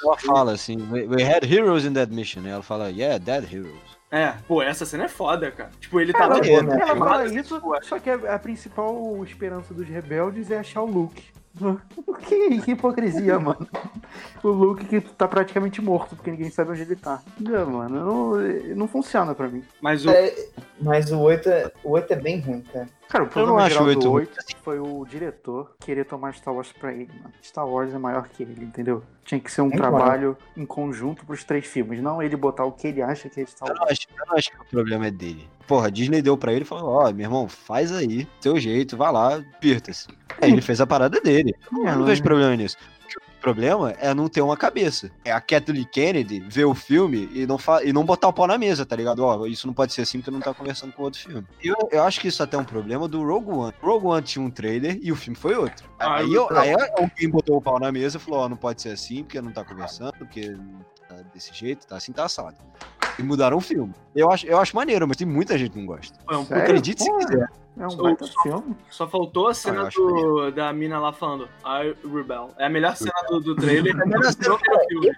Ela 0.04 0.18
fala 0.18 0.52
assim, 0.52 0.76
we, 0.92 1.06
we 1.06 1.22
had 1.22 1.50
heroes 1.50 1.86
in 1.86 1.94
that 1.94 2.12
mission. 2.12 2.42
E 2.42 2.48
ela 2.48 2.62
fala, 2.62 2.90
yeah, 2.90 3.16
dead 3.16 3.50
heroes. 3.50 3.96
É, 4.10 4.34
pô, 4.46 4.60
essa 4.60 4.84
cena 4.84 5.04
é 5.04 5.08
foda, 5.08 5.50
cara. 5.50 5.70
Tipo, 5.80 5.98
ele 5.98 6.12
tá 6.12 6.24
Ela, 6.24 6.34
lá 6.34 6.62
né? 6.62 6.78
ela 6.78 6.96
fala 6.96 7.24
isso, 7.24 7.54
tipo, 7.54 7.84
só 7.84 7.98
que 7.98 8.10
a, 8.10 8.34
a 8.34 8.38
principal 8.38 9.24
esperança 9.24 9.72
dos 9.72 9.88
rebeldes 9.88 10.50
é 10.50 10.58
achar 10.58 10.82
o 10.82 10.86
Luke. 10.86 11.22
Que, 12.26 12.60
que 12.62 12.70
hipocrisia, 12.72 13.38
mano. 13.38 13.66
O 14.42 14.48
Luke 14.48 14.84
que 14.84 15.00
tá 15.00 15.26
praticamente 15.26 15.80
morto, 15.80 16.14
porque 16.14 16.30
ninguém 16.30 16.50
sabe 16.50 16.70
onde 16.70 16.82
ele 16.82 16.96
tá. 16.96 17.22
Não, 17.40 17.70
mano, 17.70 18.04
não, 18.04 18.76
não 18.76 18.88
funciona 18.88 19.34
pra 19.34 19.48
mim. 19.48 19.62
Mas 19.80 20.04
o, 20.04 20.10
É, 20.10 20.34
mas 20.80 21.10
o 21.10 21.18
8 21.20 21.48
é, 21.48 21.72
o 21.82 21.90
8 21.92 22.12
é 22.12 22.16
bem 22.16 22.40
ruim, 22.40 22.60
cara. 22.60 22.88
Cara, 23.08 23.22
o 23.24 23.26
não 23.26 23.32
problema 23.32 23.60
acho 23.62 23.70
geral 23.70 23.84
o 23.84 23.88
oito 23.88 24.00
do 24.00 24.10
ruim. 24.10 24.22
8 24.22 24.56
foi 24.62 24.78
o 24.80 25.04
diretor 25.04 25.74
querer 25.80 26.04
tomar 26.04 26.34
Star 26.34 26.52
Wars 26.52 26.72
pra 26.72 26.92
ele, 26.92 27.08
mano. 27.22 27.32
Star 27.42 27.66
Wars 27.66 27.94
é 27.94 27.98
maior 27.98 28.28
que 28.28 28.42
ele, 28.42 28.64
entendeu? 28.64 29.02
Tinha 29.24 29.40
que 29.40 29.50
ser 29.50 29.62
um 29.62 29.68
É 29.72 29.76
trabalho 29.76 30.36
em 30.56 30.66
conjunto 30.66 31.24
pros 31.24 31.44
três 31.44 31.66
filmes, 31.66 32.02
não 32.02 32.20
ele 32.22 32.36
botar 32.36 32.64
o 32.64 32.72
que 32.72 32.88
ele 32.88 33.02
acha 33.02 33.28
que 33.28 33.40
é 33.40 33.46
Star 33.46 33.68
Eu 33.68 33.74
não, 33.74 33.82
Wars. 33.82 33.92
acho, 33.92 34.06
eu 34.18 34.26
não 34.26 34.36
acho 34.36 34.50
que 34.50 34.60
o 34.60 34.64
problema 34.64 35.06
é 35.06 35.10
dele. 35.10 35.48
Porra, 35.66 35.86
a 35.86 35.90
Disney 35.90 36.20
deu 36.22 36.36
pra 36.36 36.52
ele 36.52 36.62
e 36.62 36.66
falou: 36.66 36.90
Ó, 36.90 37.12
meu 37.12 37.24
irmão, 37.24 37.48
faz 37.48 37.92
aí, 37.92 38.26
seu 38.40 38.58
jeito, 38.58 38.96
vai 38.96 39.12
lá, 39.12 39.42
pirta-se. 39.60 40.08
Aí 40.40 40.50
ele 40.52 40.60
fez 40.60 40.80
a 40.80 40.86
parada 40.86 41.20
dele. 41.20 41.54
Eu 41.72 41.78
não, 41.78 41.88
É, 41.88 41.96
não 41.96 42.04
vejo 42.04 42.22
problema 42.22 42.54
nisso. 42.56 42.76
O 43.46 43.54
problema 43.54 43.92
é 44.00 44.12
não 44.12 44.28
ter 44.28 44.40
uma 44.40 44.56
cabeça. 44.56 45.09
É 45.24 45.30
a 45.30 45.40
Kathleen 45.40 45.85
Kennedy 45.85 46.40
ver 46.40 46.64
o 46.64 46.74
filme 46.74 47.30
e 47.32 47.46
não, 47.46 47.56
e 47.85 47.92
não 47.92 48.04
botar 48.04 48.26
o 48.26 48.32
pau 48.32 48.44
na 48.44 48.59
mesa, 48.59 48.85
tá 48.85 48.96
ligado? 48.96 49.20
Ó, 49.24 49.46
isso 49.46 49.68
não 49.68 49.72
pode 49.74 49.92
ser 49.92 50.00
assim 50.02 50.18
porque 50.18 50.32
não 50.32 50.40
tá 50.40 50.52
conversando 50.52 50.92
com 50.92 51.04
outro 51.04 51.20
filme. 51.20 51.46
Eu, 51.62 51.76
eu 51.92 52.02
acho 52.02 52.18
que 52.20 52.26
isso 52.26 52.42
até 52.42 52.56
é 52.56 52.59
um 52.61 52.64
problema 52.64 53.06
do 53.06 53.24
Rogue 53.24 53.52
One. 53.52 53.72
Rogue 53.80 54.06
One 54.09 54.22
tinha 54.22 54.44
um 54.44 54.50
trailer 54.50 54.98
e 55.00 55.12
o 55.12 55.16
filme 55.16 55.37
foi 55.38 55.54
outro. 55.54 55.88
Ah, 55.96 56.16
aí, 56.16 56.35
eu- 56.35 56.48
aí 56.59 56.72
alguém 56.98 57.30
botou 57.30 57.56
o 57.56 57.62
pau 57.62 57.78
na 57.78 57.92
mesa 57.92 58.16
e 58.16 58.20
falou: 58.20 58.40
Ó, 58.40 58.48
não 58.48 58.56
pode 58.56 58.82
ser 58.82 58.88
assim 58.90 59.22
porque 59.22 59.40
não 59.40 59.52
tá 59.52 59.62
conversando, 59.62 60.12
porque 60.18 60.56
tá 61.22 61.29
desse 61.35 61.52
jeito, 61.55 61.87
tá 61.87 61.96
assim, 61.96 62.12
tá 62.12 62.24
assado. 62.24 62.57
E 63.18 63.22
mudaram 63.22 63.57
o 63.57 63.61
filme. 63.61 63.94
Eu 64.14 64.31
acho, 64.31 64.46
eu 64.46 64.59
acho 64.59 64.76
maneiro, 64.76 65.07
mas 65.09 65.16
tem 65.16 65.26
muita 65.26 65.57
gente 65.57 65.70
que 65.70 65.79
não 65.79 65.87
gosta. 65.87 66.18
é 66.31 66.37
um 66.37 66.44
Sério? 66.44 66.62
Acredite 66.64 67.02
se 67.02 67.12
quiser. 67.18 67.48
É 67.79 67.87
um 67.87 67.90
Só- 67.90 68.02
baita 68.02 68.26
só- 68.26 68.42
filme. 68.42 68.76
só 68.90 69.09
faltou 69.09 69.48
a 69.48 69.55
cena 69.55 69.81
eu 69.83 69.87
acho 69.87 70.00
do, 70.00 70.50
da 70.50 70.72
mina 70.72 70.98
lá 70.98 71.12
falando 71.12 71.48
I 71.64 71.94
Rebel. 72.07 72.50
É 72.59 72.66
a 72.66 72.68
melhor 72.70 72.96
cena 72.96 73.12
do, 73.29 73.40
do 73.40 73.55
trailer. 73.57 73.96
É 73.96 74.02
a 74.02 74.07
melhor 74.07 74.33
cena 74.33 74.57
do 74.57 74.88
filme. 74.88 75.11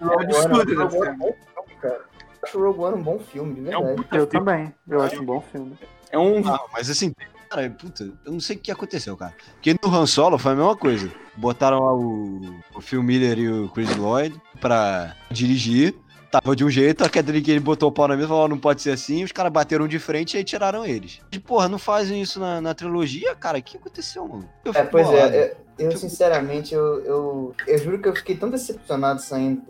Rogue 0.00 0.24
absurdo 0.26 0.82
essa 0.82 0.96
é 0.96 1.00
cena. 1.00 1.12
um 1.12 1.18
bom 1.18 1.32
filme, 1.32 1.80
cara. 1.80 2.00
Eu 2.42 2.48
acho 2.48 2.58
o 2.58 2.64
Rogue 2.64 2.80
One 2.80 2.96
um 2.96 3.02
bom 3.02 3.18
filme, 3.18 3.70
É 3.70 3.78
um 3.78 3.96
puta 3.96 4.16
Eu 4.16 4.26
filme. 4.26 4.46
também. 4.46 4.74
Eu 4.88 5.02
acho 5.02 5.20
um 5.22 5.24
bom 5.24 5.40
filme. 5.40 5.78
É 6.10 6.18
um. 6.18 6.48
Ah, 6.48 6.64
mas 6.72 6.88
assim, 6.90 7.12
cara, 7.48 7.70
puta, 7.70 8.04
eu 8.24 8.32
não 8.32 8.40
sei 8.40 8.56
o 8.56 8.58
que 8.60 8.70
aconteceu, 8.72 9.16
cara. 9.16 9.34
Porque 9.54 9.76
no 9.80 9.94
Han 9.94 10.06
Solo 10.06 10.38
foi 10.38 10.52
a 10.52 10.56
mesma 10.56 10.76
coisa. 10.76 11.10
Botaram 11.36 11.78
lá 11.84 11.94
o, 11.94 12.40
o 12.74 12.80
Phil 12.80 13.02
Miller 13.02 13.38
e 13.38 13.48
o 13.48 13.68
Chris 13.68 13.94
Lloyd 13.96 14.34
pra 14.60 15.16
dirigir. 15.30 15.94
Tava 16.30 16.54
de 16.54 16.64
um 16.64 16.70
jeito, 16.70 17.04
a 17.04 17.08
Kathleen 17.08 17.42
que 17.42 17.50
ele 17.50 17.58
botou 17.58 17.88
o 17.88 17.92
pau 17.92 18.06
na 18.06 18.14
mesa 18.14 18.26
e 18.26 18.28
falou, 18.28 18.48
não 18.48 18.58
pode 18.58 18.80
ser 18.80 18.92
assim, 18.92 19.24
os 19.24 19.32
caras 19.32 19.50
bateram 19.50 19.88
de 19.88 19.98
frente 19.98 20.34
e 20.34 20.38
aí 20.38 20.44
tiraram 20.44 20.86
eles. 20.86 21.20
E, 21.32 21.40
porra, 21.40 21.68
não 21.68 21.76
fazem 21.78 22.22
isso 22.22 22.38
na, 22.38 22.60
na 22.60 22.72
trilogia, 22.72 23.34
cara? 23.34 23.58
O 23.58 23.62
que 23.62 23.76
aconteceu, 23.76 24.28
mano? 24.28 24.48
Eu 24.64 24.72
É, 24.72 24.84
pois 24.84 25.08
bolado. 25.08 25.34
é, 25.34 25.56
eu, 25.76 25.90
eu, 25.90 25.96
sinceramente, 25.96 26.72
eu, 26.72 27.04
eu, 27.04 27.54
eu 27.66 27.78
juro 27.78 27.98
que 27.98 28.08
eu 28.08 28.14
fiquei 28.14 28.36
tão 28.36 28.48
decepcionado 28.48 29.20
saindo. 29.20 29.62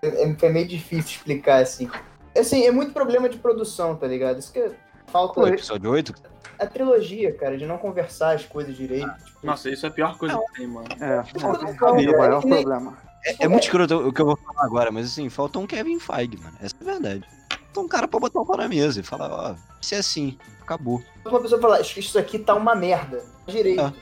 É, 0.00 0.34
Foi 0.34 0.48
meio 0.48 0.66
difícil 0.66 1.16
explicar, 1.16 1.60
assim. 1.60 1.90
Assim, 2.34 2.64
é 2.64 2.70
muito 2.70 2.94
problema 2.94 3.28
de 3.28 3.36
produção, 3.36 3.94
tá 3.94 4.06
ligado? 4.06 4.38
Isso 4.38 4.50
que 4.50 4.70
falta 5.08 5.40
O 5.40 5.46
episódio 5.46 5.90
8? 5.90 6.14
a 6.58 6.66
trilogia, 6.66 7.32
cara, 7.34 7.56
de 7.56 7.64
não 7.64 7.78
conversar 7.78 8.34
as 8.34 8.44
coisas 8.44 8.76
direito. 8.76 9.08
Tipo, 9.24 9.46
Nossa, 9.46 9.70
isso 9.70 9.86
é 9.86 9.88
a 9.88 9.92
pior 9.92 10.18
coisa 10.18 10.36
que 10.36 10.54
tem, 10.54 10.66
mano. 10.66 10.88
É, 11.00 11.04
é, 11.04 11.16
é 11.16 11.22
o 11.90 12.18
maior 12.18 12.38
é 12.38 12.40
problema. 12.40 13.07
É, 13.24 13.44
é 13.44 13.48
muito 13.48 13.64
escroto 13.64 14.08
o 14.08 14.12
que 14.12 14.20
eu 14.20 14.26
vou 14.26 14.36
falar 14.36 14.64
agora, 14.64 14.90
mas 14.90 15.06
assim, 15.06 15.28
faltou 15.28 15.62
um 15.62 15.66
Kevin 15.66 15.98
Feige, 15.98 16.36
mano. 16.38 16.56
Essa 16.60 16.74
é 16.80 16.88
a 16.88 16.92
verdade. 16.92 17.24
Faltou 17.64 17.84
um 17.84 17.88
cara 17.88 18.08
pra 18.08 18.20
botar 18.20 18.40
o 18.40 18.46
pau 18.46 18.56
na 18.56 18.68
mesa 18.68 19.00
e 19.00 19.02
falar, 19.02 19.30
ó, 19.30 19.54
isso 19.80 19.94
é 19.94 19.98
assim, 19.98 20.38
acabou. 20.62 21.02
uma 21.24 21.40
pessoa 21.40 21.60
falar, 21.60 21.76
"Acho 21.78 21.98
isso 22.00 22.18
aqui 22.18 22.38
tá 22.38 22.54
uma 22.54 22.74
merda. 22.74 23.22
Direito. 23.46 23.80
Ah. 23.80 23.92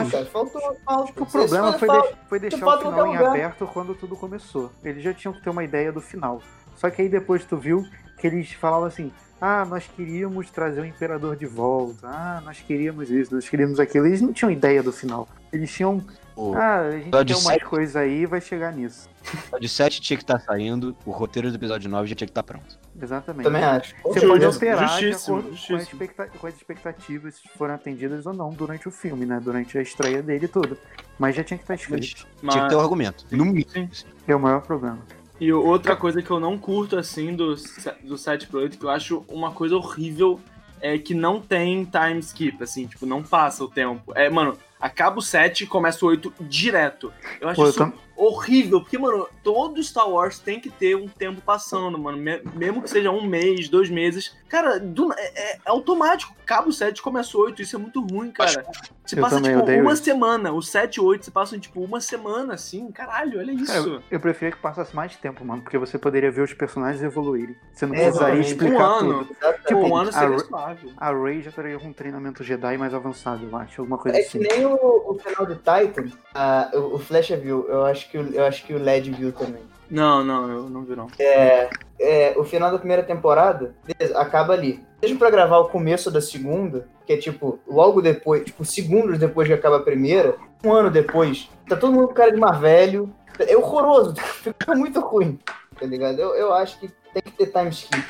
Acho- 0.00 0.10
cara, 0.10 0.26
faltou. 0.26 0.60
falta. 0.84 1.22
O 1.22 1.26
problema 1.26 1.78
foi, 1.78 1.88
deix- 1.88 2.14
foi 2.28 2.40
deixar 2.40 2.66
o 2.66 2.78
final 2.78 3.06
em 3.06 3.16
lugar. 3.16 3.28
aberto 3.30 3.66
quando 3.68 3.94
tudo 3.94 4.16
começou. 4.16 4.72
Eles 4.84 5.02
já 5.04 5.14
tinham 5.14 5.32
que 5.32 5.40
ter 5.40 5.50
uma 5.50 5.62
ideia 5.62 5.92
do 5.92 6.00
final. 6.00 6.42
Só 6.74 6.90
que 6.90 7.00
aí 7.02 7.08
depois 7.08 7.44
tu 7.44 7.56
viu 7.56 7.86
que 8.18 8.26
eles 8.26 8.52
falavam 8.54 8.86
assim: 8.86 9.12
ah, 9.40 9.64
nós 9.64 9.88
queríamos 9.96 10.50
trazer 10.50 10.80
o 10.80 10.84
Imperador 10.84 11.36
de 11.36 11.46
volta, 11.46 12.06
ah, 12.08 12.40
nós 12.44 12.60
queríamos 12.60 13.10
isso, 13.10 13.34
nós 13.34 13.48
queríamos 13.48 13.78
aquilo. 13.80 14.06
Eles 14.06 14.20
não 14.20 14.32
tinham 14.32 14.50
ideia 14.50 14.82
do 14.82 14.92
final. 14.92 15.28
Eles 15.52 15.70
tinham. 15.72 16.02
O 16.36 16.54
Ah, 16.54 16.80
a 16.82 16.90
gente 16.92 17.08
episódio 17.08 17.34
tem 17.34 17.44
umas 17.44 17.52
sete- 17.54 17.64
coisas 17.64 17.96
aí 17.96 18.20
e 18.20 18.26
vai 18.26 18.40
chegar 18.40 18.72
nisso. 18.72 19.10
episódio 19.34 19.68
7 19.68 20.00
tinha 20.00 20.16
que 20.16 20.22
estar 20.22 20.38
saindo, 20.38 20.96
o 21.04 21.10
roteiro 21.10 21.50
do 21.50 21.56
episódio 21.56 21.90
9 21.90 22.06
já 22.08 22.14
tinha 22.14 22.26
que 22.26 22.30
estar 22.30 22.44
pronto. 22.44 22.78
Exatamente. 23.02 23.42
Também 23.44 23.64
acho. 23.64 23.92
Você 24.04 24.24
pode 24.24 24.46
operar 24.46 24.86
de 24.98 25.10
justíssimo, 25.10 25.42
com 25.42 25.50
justíssimo. 25.50 25.78
expecta- 25.80 26.26
com 26.38 26.46
as 26.46 26.54
expectativas 26.54 27.34
se 27.34 27.48
foram 27.56 27.74
atendidas 27.74 28.24
ou 28.24 28.32
não 28.32 28.50
durante 28.50 28.86
o 28.86 28.90
filme, 28.92 29.26
né? 29.26 29.40
Durante 29.42 29.76
a 29.78 29.82
estreia 29.82 30.22
dele 30.22 30.44
e 30.44 30.48
tudo. 30.48 30.78
Mas 31.18 31.34
já 31.34 31.42
tinha 31.42 31.58
que 31.58 31.64
estar 31.64 31.74
escrito. 31.74 32.24
Tinha 32.40 32.62
que 32.62 32.68
ter 32.68 32.76
um 32.76 32.80
argumento. 32.80 33.24
No 33.32 33.44
mínimo. 33.44 33.66
Sim. 33.68 33.88
É 34.28 34.36
o 34.36 34.38
maior 34.38 34.60
problema. 34.62 34.98
E 35.40 35.52
outra 35.52 35.94
coisa 35.94 36.20
que 36.20 36.30
eu 36.30 36.40
não 36.40 36.58
curto, 36.58 36.96
assim, 36.96 37.34
do, 37.34 37.54
do 38.02 38.18
7 38.18 38.48
pro 38.48 38.60
8, 38.60 38.78
que 38.78 38.84
eu 38.84 38.90
acho 38.90 39.24
uma 39.28 39.52
coisa 39.52 39.76
horrível, 39.76 40.40
é 40.80 40.98
que 40.98 41.14
não 41.14 41.40
tem 41.40 41.84
time 41.84 42.18
skip, 42.20 42.62
assim, 42.62 42.86
tipo, 42.86 43.06
não 43.06 43.22
passa 43.22 43.62
o 43.62 43.68
tempo. 43.68 44.12
É, 44.14 44.28
mano, 44.28 44.58
acaba 44.80 45.18
o 45.18 45.22
7 45.22 45.64
e 45.64 45.66
começa 45.66 46.04
o 46.04 46.08
8 46.08 46.32
direto. 46.40 47.12
Eu 47.40 47.48
acho 47.48 47.56
Pô, 47.60 47.66
eu 47.66 47.70
isso 47.70 47.78
tam- 47.78 47.92
horrível, 48.16 48.80
porque, 48.80 48.98
mano, 48.98 49.28
todo 49.44 49.80
Star 49.82 50.08
Wars 50.10 50.40
tem 50.40 50.58
que 50.58 50.68
ter 50.70 50.96
um 50.96 51.06
tempo 51.06 51.40
passando, 51.40 51.96
mano. 51.96 52.18
Me- 52.18 52.42
mesmo 52.54 52.82
que 52.82 52.90
seja 52.90 53.12
um 53.12 53.24
mês, 53.24 53.68
dois 53.68 53.88
meses. 53.88 54.36
Cara, 54.48 54.80
do- 54.80 55.12
é, 55.12 55.52
é 55.52 55.58
automático. 55.66 56.34
Acaba 56.42 56.68
o 56.68 56.72
7 56.72 57.00
começa 57.00 57.36
o 57.36 57.40
8. 57.42 57.62
Isso 57.62 57.76
é 57.76 57.78
muito 57.78 58.00
ruim, 58.04 58.30
cara. 58.32 58.64
Você 59.04 59.16
Eu 59.18 59.22
passa, 59.22 59.40
tipo, 59.40 59.60
uma 59.80 59.92
isso. 59.92 60.02
semana. 60.02 60.50
O 60.52 60.60
7 60.60 60.96
e 60.96 61.00
o 61.00 61.04
8 61.04 61.24
você 61.26 61.30
passa, 61.30 61.58
tipo, 61.58 61.80
uma 61.80 62.00
semana, 62.00 62.54
assim. 62.54 62.90
Caralho, 62.90 63.38
olha 63.38 63.52
isso. 63.52 63.66
Cara, 63.66 63.78
eu, 63.86 64.02
eu 64.10 64.18
preferia 64.20 64.52
que 64.56 64.60
passasse 64.60 64.96
mais 64.96 65.14
tempo, 65.16 65.44
mano, 65.44 65.62
porque 65.62 65.78
você 65.78 65.96
poderia 65.98 66.30
ver 66.30 66.42
os 66.42 66.52
personagens 66.54 67.02
evoluírem. 67.02 67.54
Você 67.72 67.86
não 67.86 67.94
É, 67.94 68.04
precisaria 68.04 68.40
explicar 68.40 68.78
Um 68.78 68.96
ano. 69.10 69.24
tudo. 69.26 69.36
Tipo, 69.66 69.80
um 69.80 69.96
a 69.96 70.00
ano 70.02 70.12
seria 70.12 70.28
Ra- 70.30 70.38
suave. 70.38 70.92
A 70.96 71.12
Rey 71.12 71.42
já 71.42 71.50
estaria 71.50 71.78
com 71.78 71.86
um 71.88 71.92
treinamento 71.92 72.42
Jedi 72.42 72.76
mais 72.78 72.92
avançado, 72.94 73.46
eu 73.46 73.56
acho. 73.56 73.80
Alguma 73.80 73.98
coisa 73.98 74.18
É 74.18 74.22
que 74.22 74.26
assim. 74.28 74.38
nem 74.40 74.64
o, 74.68 75.12
o 75.12 75.18
final 75.18 75.46
do 75.46 75.56
Titan, 75.56 76.10
ah, 76.34 76.70
o, 76.74 76.94
o 76.94 76.98
Flecha 76.98 77.36
viu, 77.36 77.66
eu 77.68 77.84
acho, 77.84 78.10
que 78.10 78.18
o, 78.18 78.34
eu 78.34 78.44
acho 78.44 78.64
que 78.64 78.74
o 78.74 78.78
LED 78.78 79.10
viu 79.10 79.32
também. 79.32 79.62
Não, 79.90 80.22
não, 80.22 80.50
eu 80.50 80.68
não 80.68 80.84
vi 80.84 80.94
não. 80.94 81.06
É, 81.18 82.34
o 82.36 82.44
final 82.44 82.70
da 82.70 82.78
primeira 82.78 83.02
temporada, 83.02 83.74
beleza, 83.84 84.18
acaba 84.18 84.52
ali. 84.52 84.84
Seja 85.00 85.16
pra 85.16 85.30
gravar 85.30 85.58
o 85.58 85.68
começo 85.68 86.10
da 86.10 86.20
segunda, 86.20 86.86
que 87.06 87.12
é 87.12 87.16
tipo, 87.16 87.58
logo 87.66 88.02
depois, 88.02 88.44
tipo, 88.44 88.64
segundos 88.64 89.18
depois 89.18 89.48
que 89.48 89.54
acaba 89.54 89.78
a 89.78 89.82
primeira, 89.82 90.36
um 90.62 90.72
ano 90.72 90.90
depois, 90.90 91.48
tá 91.68 91.76
todo 91.76 91.92
mundo 91.92 92.08
com 92.08 92.14
cara 92.14 92.32
de 92.32 92.38
mais 92.38 92.58
velho. 92.58 93.12
É 93.38 93.56
horroroso, 93.56 94.14
fica 94.42 94.74
muito 94.74 95.00
ruim, 95.00 95.38
tá 95.78 95.86
ligado? 95.86 96.18
Eu, 96.18 96.34
eu 96.34 96.52
acho 96.52 96.78
que 96.78 96.90
tem 97.14 97.22
que 97.22 97.32
ter 97.32 97.46
time 97.46 97.70
skip. 97.70 98.04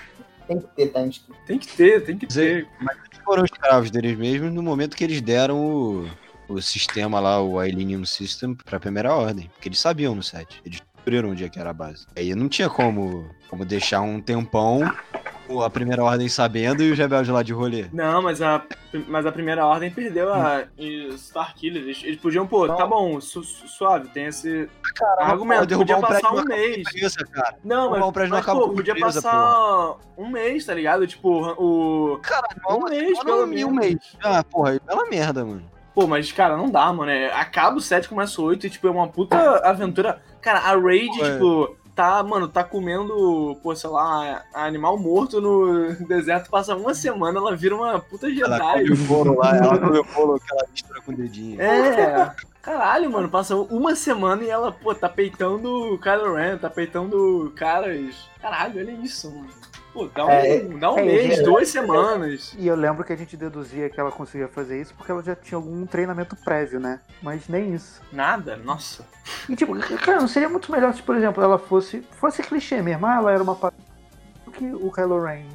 Tem 0.46 0.58
que 0.58 0.66
ter 0.68 0.88
time 0.88 1.10
skip. 1.10 1.38
Tem 1.46 1.58
que 1.58 1.68
ter, 1.68 2.04
tem 2.04 2.18
que 2.18 2.26
ter. 2.26 2.66
Eles 2.80 3.24
foram 3.24 3.44
escravos 3.44 3.90
deles 3.90 4.16
mesmos 4.16 4.52
no 4.52 4.62
momento 4.62 4.96
que 4.96 5.04
eles 5.04 5.20
deram 5.20 5.64
o, 5.64 6.08
o 6.48 6.60
sistema 6.62 7.20
lá, 7.20 7.40
o 7.42 7.62
Ilenium 7.62 8.04
System, 8.04 8.54
pra 8.54 8.80
primeira 8.80 9.14
ordem. 9.14 9.48
Porque 9.54 9.68
eles 9.68 9.78
sabiam 9.78 10.14
no 10.14 10.22
set. 10.22 10.60
Eles 10.64 10.80
descobriram 10.80 11.30
onde 11.30 11.44
é 11.44 11.48
que 11.48 11.58
era 11.58 11.70
a 11.70 11.74
base. 11.74 12.06
Aí 12.16 12.34
não 12.34 12.48
tinha 12.48 12.68
como, 12.68 13.28
como 13.48 13.64
deixar 13.64 14.00
um 14.00 14.20
tempão 14.20 14.80
com 15.46 15.62
a 15.62 15.70
primeira 15.70 16.04
ordem 16.04 16.28
sabendo 16.28 16.82
e 16.82 16.90
os 16.92 16.98
rebeldes 16.98 17.30
lá 17.32 17.42
de 17.42 17.54
rolê. 17.54 17.86
Não, 17.92 18.20
mas 18.20 18.42
a, 18.42 18.62
mas 19.06 19.24
a 19.24 19.32
primeira 19.32 19.64
ordem 19.64 19.90
perdeu 19.90 20.30
a 20.32 20.64
Starkiller. 21.14 21.82
Eles, 21.82 22.02
eles 22.04 22.20
podiam, 22.20 22.46
pô, 22.46 22.66
tá 22.68 22.86
bom, 22.86 23.18
su- 23.20 23.42
su- 23.42 23.66
suave, 23.66 24.08
tem 24.08 24.26
esse 24.26 24.68
argumento. 25.18 25.64
derrubar 25.66 25.86
Podia 25.86 25.96
um 25.96 26.00
passar 26.22 26.34
não 26.34 26.42
um 26.42 26.44
mês. 26.44 26.86
Isso, 26.94 27.16
cara. 27.30 27.56
Não, 27.64 27.88
mas, 27.90 27.98
um 28.02 28.02
não 28.04 28.12
mas 28.14 28.32
acaba 28.32 28.60
pô, 28.60 28.68
podia 28.70 28.92
empresa, 28.92 29.22
passar 29.22 29.96
um 30.18 30.28
mês, 30.28 30.64
tá 30.66 30.74
ligado? 30.74 31.06
Tipo, 31.06 31.30
o. 31.58 32.18
Cara, 32.22 32.46
Um 32.68 32.84
mês, 32.84 33.18
pelo 33.24 33.44
um 33.44 33.46
menos. 33.46 33.72
mês. 33.74 33.96
Ah, 34.22 34.44
porra, 34.44 34.72
aí 34.72 34.80
bela 34.86 35.06
merda, 35.08 35.44
mano. 35.44 35.64
Pô, 35.98 36.06
mas, 36.06 36.30
cara, 36.30 36.56
não 36.56 36.70
dá, 36.70 36.92
mano. 36.92 37.10
É, 37.10 37.32
acaba 37.32 37.76
o 37.76 37.80
7, 37.80 38.08
começa 38.08 38.40
o 38.40 38.44
8 38.44 38.68
e, 38.68 38.70
tipo, 38.70 38.86
é 38.86 38.90
uma 38.92 39.08
puta 39.08 39.36
aventura. 39.68 40.22
Cara, 40.40 40.60
a 40.60 40.76
Raid, 40.76 41.10
Ué. 41.20 41.32
tipo, 41.32 41.76
tá, 41.92 42.22
mano, 42.22 42.46
tá 42.46 42.62
comendo, 42.62 43.58
pô, 43.64 43.74
sei 43.74 43.90
lá, 43.90 44.44
animal 44.54 44.96
morto 44.96 45.40
no 45.40 45.92
deserto, 46.06 46.50
passa 46.50 46.76
uma 46.76 46.94
semana, 46.94 47.40
ela 47.40 47.56
vira 47.56 47.74
uma 47.74 47.98
puta 47.98 48.28
Ela 48.28 48.36
Jedi. 48.36 48.86
come 48.86 48.92
o 48.92 48.96
bolo 49.08 49.38
lá, 49.38 49.56
ela 49.56 49.76
come 49.76 49.98
o 49.98 50.04
bolo 50.04 50.38
que 50.38 50.52
ela 50.52 50.68
mistura 50.70 51.02
com 51.02 51.10
o 51.10 51.16
dedinho. 51.16 51.60
É. 51.60 52.32
Caralho, 52.62 53.10
mano, 53.10 53.28
passa 53.28 53.56
uma 53.56 53.96
semana 53.96 54.44
e 54.44 54.48
ela, 54.48 54.70
pô, 54.70 54.94
tá 54.94 55.08
peitando 55.08 55.94
o 55.94 55.98
Kylo 55.98 56.36
Ren, 56.36 56.58
tá 56.58 56.70
peitando 56.70 57.52
caras. 57.56 58.14
Caralho, 58.40 58.78
olha 58.78 58.92
isso, 58.92 59.32
mano. 59.32 59.48
Pô, 59.98 60.08
dá 60.14 60.26
um, 60.26 60.30
É, 60.30 60.58
dá 60.60 60.92
um 60.92 60.98
é, 61.00 61.04
mês, 61.04 61.38
é. 61.40 61.42
duas 61.42 61.68
semanas. 61.68 62.54
E 62.56 62.68
eu 62.68 62.76
lembro 62.76 63.02
que 63.02 63.12
a 63.12 63.16
gente 63.16 63.36
deduzia 63.36 63.90
que 63.90 63.98
ela 63.98 64.12
conseguia 64.12 64.46
fazer 64.46 64.80
isso 64.80 64.94
porque 64.94 65.10
ela 65.10 65.24
já 65.24 65.34
tinha 65.34 65.56
algum 65.56 65.84
treinamento 65.86 66.36
prévio, 66.36 66.78
né? 66.78 67.00
Mas 67.20 67.48
nem 67.48 67.74
isso. 67.74 68.00
Nada, 68.12 68.56
nossa. 68.56 69.04
E 69.48 69.56
tipo, 69.56 69.76
cara, 69.98 70.20
não 70.20 70.28
seria 70.28 70.48
muito 70.48 70.70
melhor 70.70 70.94
se, 70.94 71.02
por 71.02 71.16
exemplo, 71.16 71.42
ela 71.42 71.58
fosse. 71.58 72.00
Fosse 72.12 72.44
clichê 72.44 72.80
mesmo. 72.80 73.06
Ah, 73.06 73.16
ela 73.16 73.32
era 73.32 73.42
uma 73.42 73.58
que 74.52 74.72
o 74.72 74.92
Kylo 74.92 75.20
Ren 75.20 75.46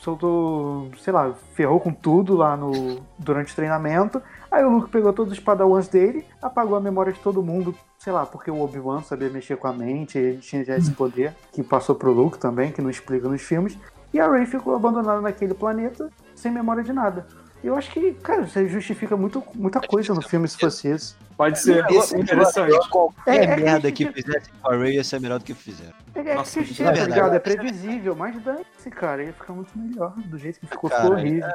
soltou, 0.00 0.90
sei 0.98 1.12
lá, 1.12 1.34
ferrou 1.54 1.78
com 1.80 1.92
tudo 1.92 2.34
lá 2.34 2.56
no 2.56 3.02
durante 3.18 3.52
o 3.52 3.56
treinamento. 3.56 4.22
Aí 4.50 4.64
o 4.64 4.70
Luke 4.70 4.90
pegou 4.90 5.12
todos 5.12 5.34
os 5.34 5.40
padawans 5.40 5.86
dele, 5.86 6.24
apagou 6.40 6.78
a 6.78 6.80
memória 6.80 7.12
de 7.12 7.20
todo 7.20 7.42
mundo, 7.42 7.74
sei 8.02 8.12
lá, 8.14 8.24
porque 8.24 8.50
o 8.50 8.58
Obi-Wan 8.62 9.02
sabia 9.02 9.28
mexer 9.28 9.58
com 9.58 9.68
a 9.68 9.72
mente, 9.74 10.16
ele 10.16 10.38
tinha 10.38 10.64
já 10.64 10.74
esse 10.76 10.90
poder 10.90 11.34
que 11.52 11.62
passou 11.62 11.94
pro 11.94 12.10
Luke 12.12 12.38
também, 12.38 12.72
que 12.72 12.80
não 12.80 12.88
explica 12.88 13.28
nos 13.28 13.42
filmes. 13.42 13.76
E 14.12 14.18
a 14.18 14.26
Rey 14.28 14.46
ficou 14.46 14.74
abandonada 14.74 15.20
naquele 15.20 15.52
planeta, 15.52 16.10
sem 16.34 16.50
memória 16.50 16.82
de 16.82 16.94
nada. 16.94 17.26
Eu 17.62 17.76
acho 17.76 17.90
que, 17.92 18.14
cara, 18.14 18.40
isso 18.40 18.66
justifica 18.68 19.18
muito, 19.18 19.44
muita 19.54 19.80
coisa 19.82 20.14
no 20.14 20.22
filme 20.22 20.48
se 20.48 20.56
fosse 20.56 20.88
isso. 20.90 21.14
Pode 21.36 21.60
ser 21.60 21.84
Esse- 21.90 22.16
interessante. 22.18 22.88
Qualquer 22.88 23.34
É, 23.34 23.44
é 23.52 23.56
merda 23.56 23.92
que- 23.92 24.06
que 24.06 24.12
fizesse 24.22 24.48
com 24.62 24.70
a 24.70 24.76
Ray 24.76 24.94
ia 24.94 25.04
ser 25.04 25.20
melhor 25.20 25.38
do 25.38 25.44
que 25.44 25.52
fizeram. 25.52 25.92
É, 26.14 26.20
é 26.20 26.34
Nossa, 26.36 26.58
clichê, 26.62 26.82
é 26.82 26.86
tá 26.92 27.04
ligado? 27.04 27.34
É 27.34 27.38
previsível, 27.38 28.16
mas 28.16 28.42
dane-se, 28.42 28.90
cara. 28.90 29.22
Ia 29.24 29.32
ficar 29.34 29.52
muito 29.52 29.70
melhor 29.78 30.14
do 30.16 30.38
jeito 30.38 30.58
que 30.58 30.66
ficou, 30.66 30.88
Cara, 30.88 31.02
ficou 31.02 31.18
horrível. 31.18 31.48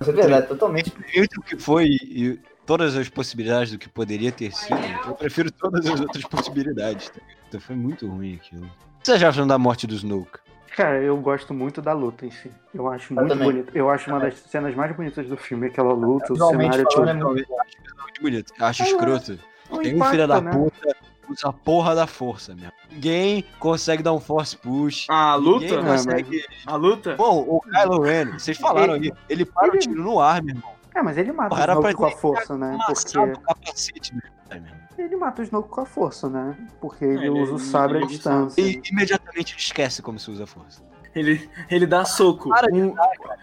Isso 0.00 0.10
é 0.10 0.12
verdade, 0.12 0.46
totalmente. 0.48 0.92
Entre 1.14 1.38
o 1.38 1.42
que 1.42 1.56
foi 1.56 1.86
e 1.86 2.40
todas 2.66 2.96
as 2.96 3.08
possibilidades 3.08 3.72
do 3.72 3.78
que 3.78 3.88
poderia 3.88 4.32
ter 4.32 4.52
sido, 4.52 4.76
eu 5.06 5.14
prefiro 5.14 5.50
todas 5.50 5.86
as 5.86 6.00
outras 6.00 6.24
possibilidades. 6.24 7.10
Tá? 7.10 7.20
Então 7.48 7.60
foi 7.60 7.76
muito 7.76 8.06
ruim 8.08 8.34
aquilo. 8.34 8.64
O 8.64 8.68
que 9.00 9.06
vocês 9.06 9.22
acham 9.22 9.46
da 9.46 9.58
morte 9.58 9.86
do 9.86 9.94
Snoke? 9.94 10.38
Cara, 10.76 11.00
eu 11.00 11.16
gosto 11.18 11.54
muito 11.54 11.80
da 11.80 11.92
luta 11.92 12.26
em 12.26 12.30
si. 12.32 12.50
Eu 12.74 12.88
acho 12.90 13.14
muito 13.14 13.28
também. 13.28 13.46
bonito. 13.48 13.70
Eu 13.76 13.88
acho 13.90 14.10
uma 14.10 14.18
das 14.18 14.34
cenas 14.40 14.74
mais 14.74 14.94
bonitas 14.96 15.28
do 15.28 15.36
filme, 15.36 15.68
aquela 15.68 15.92
luta, 15.92 16.32
o 16.32 16.36
cenário 16.36 16.84
falando, 16.90 16.90
todo. 16.90 17.08
é 17.08 17.14
muito 17.14 17.52
Eu 17.52 17.60
acho 17.60 17.76
muito 18.02 18.22
bonito. 18.22 18.52
Eu 18.58 18.66
acho 18.66 18.82
Ah, 18.82 18.86
escroto. 18.86 19.38
Não 19.70 19.78
Tem 19.78 19.92
um 19.92 19.96
impacta, 19.96 20.10
filho 20.16 20.26
da 20.28 20.40
né? 20.40 20.50
puta 20.50 20.96
usa 21.30 21.48
a 21.48 21.52
porra 21.52 21.94
da 21.94 22.06
força 22.06 22.54
mesmo. 22.54 22.72
Ninguém 22.90 23.44
consegue 23.58 24.02
dar 24.02 24.12
um 24.12 24.20
force 24.20 24.56
push. 24.56 25.06
A 25.08 25.36
luta? 25.36 25.60
Ninguém 25.64 25.78
É, 25.78 25.82
consegue. 25.82 26.44
A 26.66 26.76
luta? 26.76 27.14
Bom, 27.16 27.38
o 27.48 27.60
Kylo 27.60 28.00
Ren, 28.02 28.32
vocês 28.32 28.58
falaram 28.58 28.94
aí, 28.94 29.10
ele 29.28 29.44
para 29.44 29.68
o 29.70 29.74
Ele- 29.76 29.78
tiro 29.78 30.02
no 30.02 30.20
ar, 30.20 30.42
meu 30.42 30.54
irmão. 30.56 30.73
É, 30.94 31.02
mas 31.02 31.18
ele 31.18 31.32
mata 31.32 31.48
Porra, 31.50 31.62
o 31.66 31.72
Snoke 31.72 31.94
com 31.94 32.04
a 32.04 32.08
ele 32.08 32.16
força, 32.16 32.56
né? 32.56 32.78
Porque 32.86 33.40
capacete, 33.42 34.14
irmão. 34.50 34.70
ele 34.96 35.16
mata 35.16 35.42
o 35.42 35.44
Snoke 35.44 35.68
com 35.68 35.80
a 35.80 35.86
força, 35.86 36.28
né? 36.28 36.56
Porque 36.80 37.04
ele, 37.04 37.26
Ele- 37.26 37.30
usa 37.42 37.54
o 37.54 37.58
sabre 37.58 37.98
à 38.04 38.06
distância. 38.06 38.60
E 38.60 38.80
imediatamente 38.90 39.56
esquece 39.58 40.00
como 40.02 40.18
se 40.18 40.30
usa 40.30 40.44
a 40.44 40.46
força. 40.46 40.82
Ele, 41.14 41.48
ele 41.70 41.86
dá 41.86 42.04
soco. 42.04 42.48
Para 42.48 42.66
de 42.72 42.82
Um- 42.82 42.94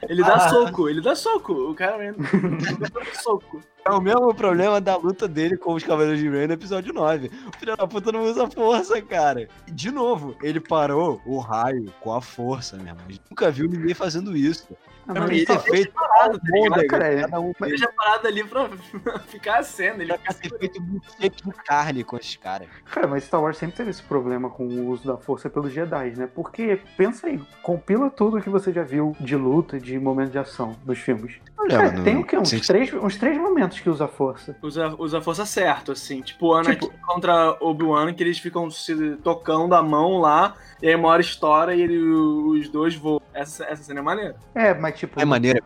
ele 0.09 0.21
dá 0.23 0.35
Ah. 0.35 0.49
soco, 0.49 0.89
ele 0.89 0.99
dá 1.01 1.15
soco. 1.15 1.53
O 1.53 1.73
cara 1.73 1.97
dá 2.13 2.15
soco. 3.23 3.61
É 3.85 3.91
o 3.91 4.01
mesmo 4.01 4.33
problema 4.35 4.79
da 4.81 4.97
luta 4.97 5.25
dele 5.27 5.57
com 5.57 5.73
os 5.73 5.81
Cavaleiros 5.83 6.19
de 6.19 6.29
Rain 6.29 6.47
no 6.47 6.53
episódio 6.53 6.93
9. 6.93 7.31
O 7.47 7.57
filho 7.57 7.75
da 7.77 7.87
puta 7.87 8.11
não 8.11 8.23
usa 8.25 8.45
força, 8.49 9.01
cara. 9.01 9.47
E, 9.65 9.71
de 9.71 9.89
novo, 9.89 10.35
ele 10.43 10.59
parou 10.59 11.21
o 11.25 11.39
raio 11.39 11.91
com 12.01 12.13
a 12.13 12.21
força, 12.21 12.75
meu 12.75 12.87
irmão. 12.87 13.05
Nunca 13.29 13.49
viu 13.49 13.69
ninguém 13.69 13.93
fazendo 13.93 14.35
isso. 14.35 14.75
Ah, 15.07 15.13
mas 15.13 15.31
isso- 15.31 15.45
ter 15.47 15.59
feito 15.59 15.91
Parado, 15.93 16.39
tá 16.39 16.45
ligado? 16.45 16.69
Môndega, 16.69 16.87
cara, 16.87 17.21
cada 17.21 17.39
um. 17.39 17.53
Deixa 17.61 17.87
parado 17.95 18.27
ali 18.27 18.43
pra 18.43 18.69
ficar 19.27 19.59
a 19.59 19.63
cena. 19.63 20.03
Ele 20.03 20.17
Pra 20.17 20.33
ter 20.33 20.57
feito 20.57 20.81
um 20.81 20.99
shake 21.19 21.43
de 21.43 21.51
carne 21.63 22.03
com 22.03 22.17
esses 22.17 22.35
caras. 22.35 22.67
Cara, 22.85 23.07
mas 23.07 23.23
Star 23.23 23.41
Wars 23.41 23.57
sempre 23.57 23.75
teve 23.75 23.89
esse 23.89 24.03
problema 24.03 24.49
com 24.49 24.65
o 24.67 24.89
uso 24.89 25.05
da 25.07 25.17
força 25.17 25.49
pelos 25.49 25.71
Jedi, 25.73 26.13
né? 26.17 26.27
Porque, 26.33 26.79
pensa 26.97 27.27
aí, 27.27 27.39
compila 27.63 28.09
tudo 28.09 28.41
que 28.41 28.49
você 28.49 28.71
já 28.71 28.83
viu 28.83 29.15
de 29.19 29.35
luta, 29.35 29.79
de 29.79 29.97
momento 29.99 30.31
de 30.31 30.37
ação 30.39 30.75
nos 30.85 30.99
filmes. 30.99 31.35
Cara, 31.69 31.91
tem 32.03 32.17
o 32.17 32.23
quê? 32.25 32.37
Uns 32.37 32.49
Sim, 32.49 32.59
três, 32.59 32.93
uns 32.93 33.17
três 33.17 33.37
momentos 33.37 33.79
que 33.79 33.89
usa 33.89 34.05
a 34.05 34.07
força. 34.07 34.55
usa, 34.61 34.95
usa 34.97 35.19
a 35.19 35.21
força 35.21 35.45
certo, 35.45 35.91
assim. 35.91 36.21
Tipo, 36.21 36.53
Anakin 36.53 36.89
contra 37.05 37.55
Obi-Wan, 37.59 38.13
que 38.13 38.23
eles 38.23 38.39
ficam 38.39 38.69
se 38.69 39.15
tocando 39.23 39.73
a 39.75 39.81
mão 39.81 40.17
lá, 40.19 40.55
e 40.81 40.87
aí 40.87 40.95
uma 40.95 41.09
hora 41.09 41.21
estoura 41.21 41.73
e 41.75 41.81
ele, 41.81 41.97
os 41.99 42.67
dois 42.69 42.95
voam. 42.95 43.21
Essa, 43.33 43.63
essa 43.63 43.83
cena 43.83 44.01
é 44.01 44.03
maneira. 44.03 44.35
É, 44.53 44.73
mas 44.73 44.90
tipo, 44.91 45.19
É 45.19 45.25
maneira. 45.25 45.61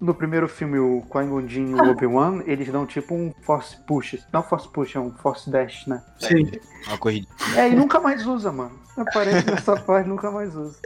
no 0.00 0.14
primeiro 0.14 0.48
filme, 0.48 0.78
o 0.78 1.02
Qui-Gon 1.02 1.46
Jinn 1.48 1.70
e 1.70 1.74
o 1.74 1.90
Obi-Wan, 1.90 2.42
eles 2.46 2.68
dão 2.70 2.86
tipo 2.86 3.14
um 3.14 3.32
Force 3.42 3.76
Push. 3.86 4.18
Não 4.32 4.42
Force 4.42 4.68
Push, 4.68 4.96
é 4.96 5.00
um 5.00 5.12
Force 5.12 5.48
Dash, 5.50 5.86
né? 5.86 6.02
Sim. 6.18 6.50
Uma 6.88 6.98
corrida. 6.98 7.26
É, 7.56 7.68
e 7.68 7.74
nunca 7.74 8.00
mais 8.00 8.26
usa, 8.26 8.52
mano. 8.52 8.78
Aparece 8.96 9.46
nessa 9.50 9.76
parte, 9.80 10.08
nunca 10.08 10.30
mais 10.30 10.54
usa. 10.54 10.78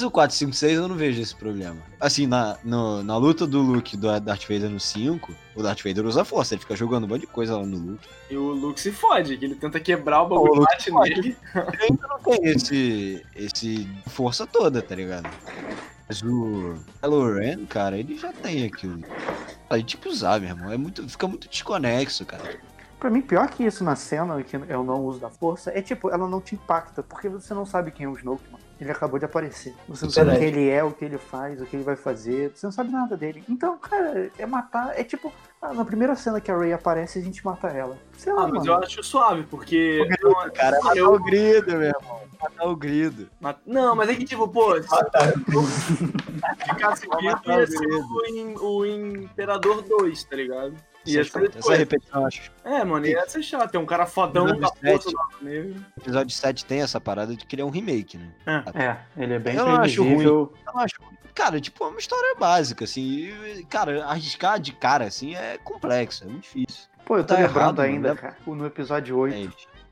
Mas 0.00 0.06
o 0.06 0.10
4, 0.10 0.34
5, 0.34 0.52
6 0.54 0.78
eu 0.78 0.88
não 0.88 0.96
vejo 0.96 1.20
esse 1.20 1.34
problema. 1.34 1.76
Assim, 2.00 2.26
na, 2.26 2.56
no, 2.64 3.02
na 3.02 3.18
luta 3.18 3.46
do 3.46 3.60
Luke 3.60 3.98
do 3.98 4.18
Darth 4.18 4.44
Vader 4.48 4.70
no 4.70 4.80
5, 4.80 5.30
o 5.54 5.62
Darth 5.62 5.82
Vader 5.84 6.06
usa 6.06 6.24
força, 6.24 6.54
ele 6.54 6.62
fica 6.62 6.74
jogando 6.74 7.04
um 7.04 7.06
monte 7.06 7.20
de 7.20 7.26
coisa 7.26 7.54
lá 7.54 7.66
no 7.66 7.76
Luke. 7.76 8.08
E 8.30 8.34
o 8.34 8.50
Luke 8.52 8.80
se 8.80 8.92
fode, 8.92 9.36
que 9.36 9.44
ele 9.44 9.56
tenta 9.56 9.78
quebrar 9.78 10.22
o 10.22 10.28
bagulho, 10.28 10.62
O 10.62 10.64
bate 10.64 10.90
nele. 10.90 11.36
Ele 11.54 11.82
ainda 11.82 12.08
não 12.08 12.18
tem 12.18 12.46
esse, 12.46 13.26
esse 13.36 13.86
força 14.06 14.46
toda, 14.46 14.80
tá 14.80 14.94
ligado? 14.94 15.28
Mas 16.08 16.22
o 16.22 16.76
Kylo 17.02 17.34
Ren, 17.34 17.66
cara, 17.66 17.98
ele 17.98 18.16
já 18.16 18.32
tem 18.32 18.64
aquilo. 18.64 19.02
Aí 19.68 19.84
tem 19.84 20.00
que 20.00 20.08
usar, 20.08 20.40
meu 20.40 20.48
irmão. 20.48 20.72
É 20.72 20.78
muito, 20.78 21.06
fica 21.10 21.28
muito 21.28 21.46
desconexo, 21.46 22.24
cara. 22.24 22.58
Pra 22.98 23.10
mim, 23.10 23.20
pior 23.20 23.50
que 23.50 23.64
isso 23.64 23.84
na 23.84 23.96
cena, 23.96 24.42
que 24.42 24.56
é 24.56 24.78
o 24.78 24.82
não 24.82 25.04
uso 25.04 25.20
da 25.20 25.28
força, 25.28 25.70
é 25.74 25.82
tipo, 25.82 26.08
ela 26.08 26.26
não 26.26 26.40
te 26.40 26.54
impacta, 26.54 27.02
porque 27.02 27.28
você 27.28 27.52
não 27.52 27.66
sabe 27.66 27.90
quem 27.90 28.06
é 28.06 28.08
o 28.08 28.16
Snoke, 28.16 28.50
mano. 28.50 28.59
Ele 28.80 28.90
acabou 28.90 29.18
de 29.18 29.26
aparecer. 29.26 29.74
Você 29.88 30.06
não 30.06 30.10
sabe 30.12 30.30
Verdade. 30.30 30.52
quem 30.52 30.62
ele 30.62 30.70
é, 30.70 30.82
o 30.82 30.90
que 30.90 31.04
ele 31.04 31.18
faz, 31.18 31.60
o 31.60 31.66
que 31.66 31.76
ele 31.76 31.82
vai 31.84 31.96
fazer. 31.96 32.50
Você 32.54 32.66
não 32.66 32.72
sabe 32.72 32.90
nada 32.90 33.14
dele. 33.16 33.44
Então, 33.46 33.76
cara, 33.76 34.30
é 34.38 34.46
matar. 34.46 34.98
É 34.98 35.04
tipo, 35.04 35.30
ah, 35.60 35.74
na 35.74 35.84
primeira 35.84 36.16
cena 36.16 36.40
que 36.40 36.50
a 36.50 36.56
Rey 36.56 36.72
aparece, 36.72 37.18
a 37.18 37.22
gente 37.22 37.44
mata 37.44 37.68
ela. 37.68 37.98
Sei 38.16 38.32
lá, 38.32 38.44
Ah, 38.44 38.48
mas 38.48 38.64
mano. 38.64 38.72
eu 38.72 38.74
acho 38.82 39.02
suave, 39.04 39.42
porque. 39.50 40.08
Cara, 40.54 40.78
Mano, 40.78 40.84
matar 40.84 40.96
eu- 40.96 41.12
o 41.12 41.22
grido, 41.22 41.66
meu 41.72 41.82
irmão. 41.88 42.20
Matar 42.42 42.68
o 42.68 42.74
grido. 42.76 43.28
Não, 43.66 43.94
mas 43.94 44.08
é 44.08 44.14
que, 44.14 44.24
tipo, 44.24 44.48
pô, 44.48 44.74
ficasse 46.66 47.06
matar 47.06 47.58
ia 47.58 47.64
o 47.64 47.66
ser 47.66 47.86
o, 47.86 48.26
Im- 48.26 48.56
o 48.58 48.86
Imperador 48.86 49.82
2, 49.82 50.24
tá 50.24 50.36
ligado? 50.36 50.74
Ia 51.06 51.20
Essa, 51.22 51.30
ser 51.30 51.44
essa 51.44 51.56
depois. 51.58 51.78
repetição, 51.78 52.20
eu 52.20 52.26
acho. 52.26 52.52
É, 52.64 52.84
mano, 52.84 53.06
ia 53.06 53.28
ser 53.28 53.42
chato. 53.42 53.70
Tem 53.70 53.80
um 53.80 53.86
cara 53.86 54.04
fodão 54.06 54.48
Episódio 54.48 54.60
da 54.82 54.96
do 54.98 55.16
lado 55.16 55.36
negro. 55.42 55.84
O 55.96 56.00
episódio 56.00 56.36
7 56.36 56.64
tem 56.64 56.82
essa 56.82 57.00
parada 57.00 57.34
de 57.34 57.46
que 57.46 57.54
ele 57.54 57.62
é 57.62 57.64
um 57.64 57.70
remake, 57.70 58.18
né? 58.18 58.30
É, 58.74 58.96
ele 59.22 59.34
é 59.34 59.38
bem 59.38 59.56
Eu 59.56 59.64
não 59.66 59.76
acho 59.76 60.02
previsível. 60.02 60.52
Eu 60.66 60.78
acho. 60.78 60.94
Cara, 61.34 61.60
tipo, 61.60 61.84
é 61.84 61.88
uma 61.88 61.98
história 61.98 62.34
básica, 62.34 62.84
assim. 62.84 63.00
E, 63.00 63.64
cara, 63.70 64.04
arriscar 64.04 64.60
de 64.60 64.72
cara, 64.72 65.06
assim, 65.06 65.34
é 65.34 65.56
complexo, 65.58 66.24
é 66.24 66.26
muito 66.26 66.42
difícil. 66.42 66.89
Pô, 67.10 67.16
eu 67.16 67.24
tô 67.24 67.34
Tá 67.34 67.40
lembrando 67.40 67.56
errado, 67.58 67.80
ainda, 67.80 68.08
mano. 68.10 68.20
cara. 68.20 68.36
No 68.46 68.64
episódio 68.66 69.18
8, 69.18 69.34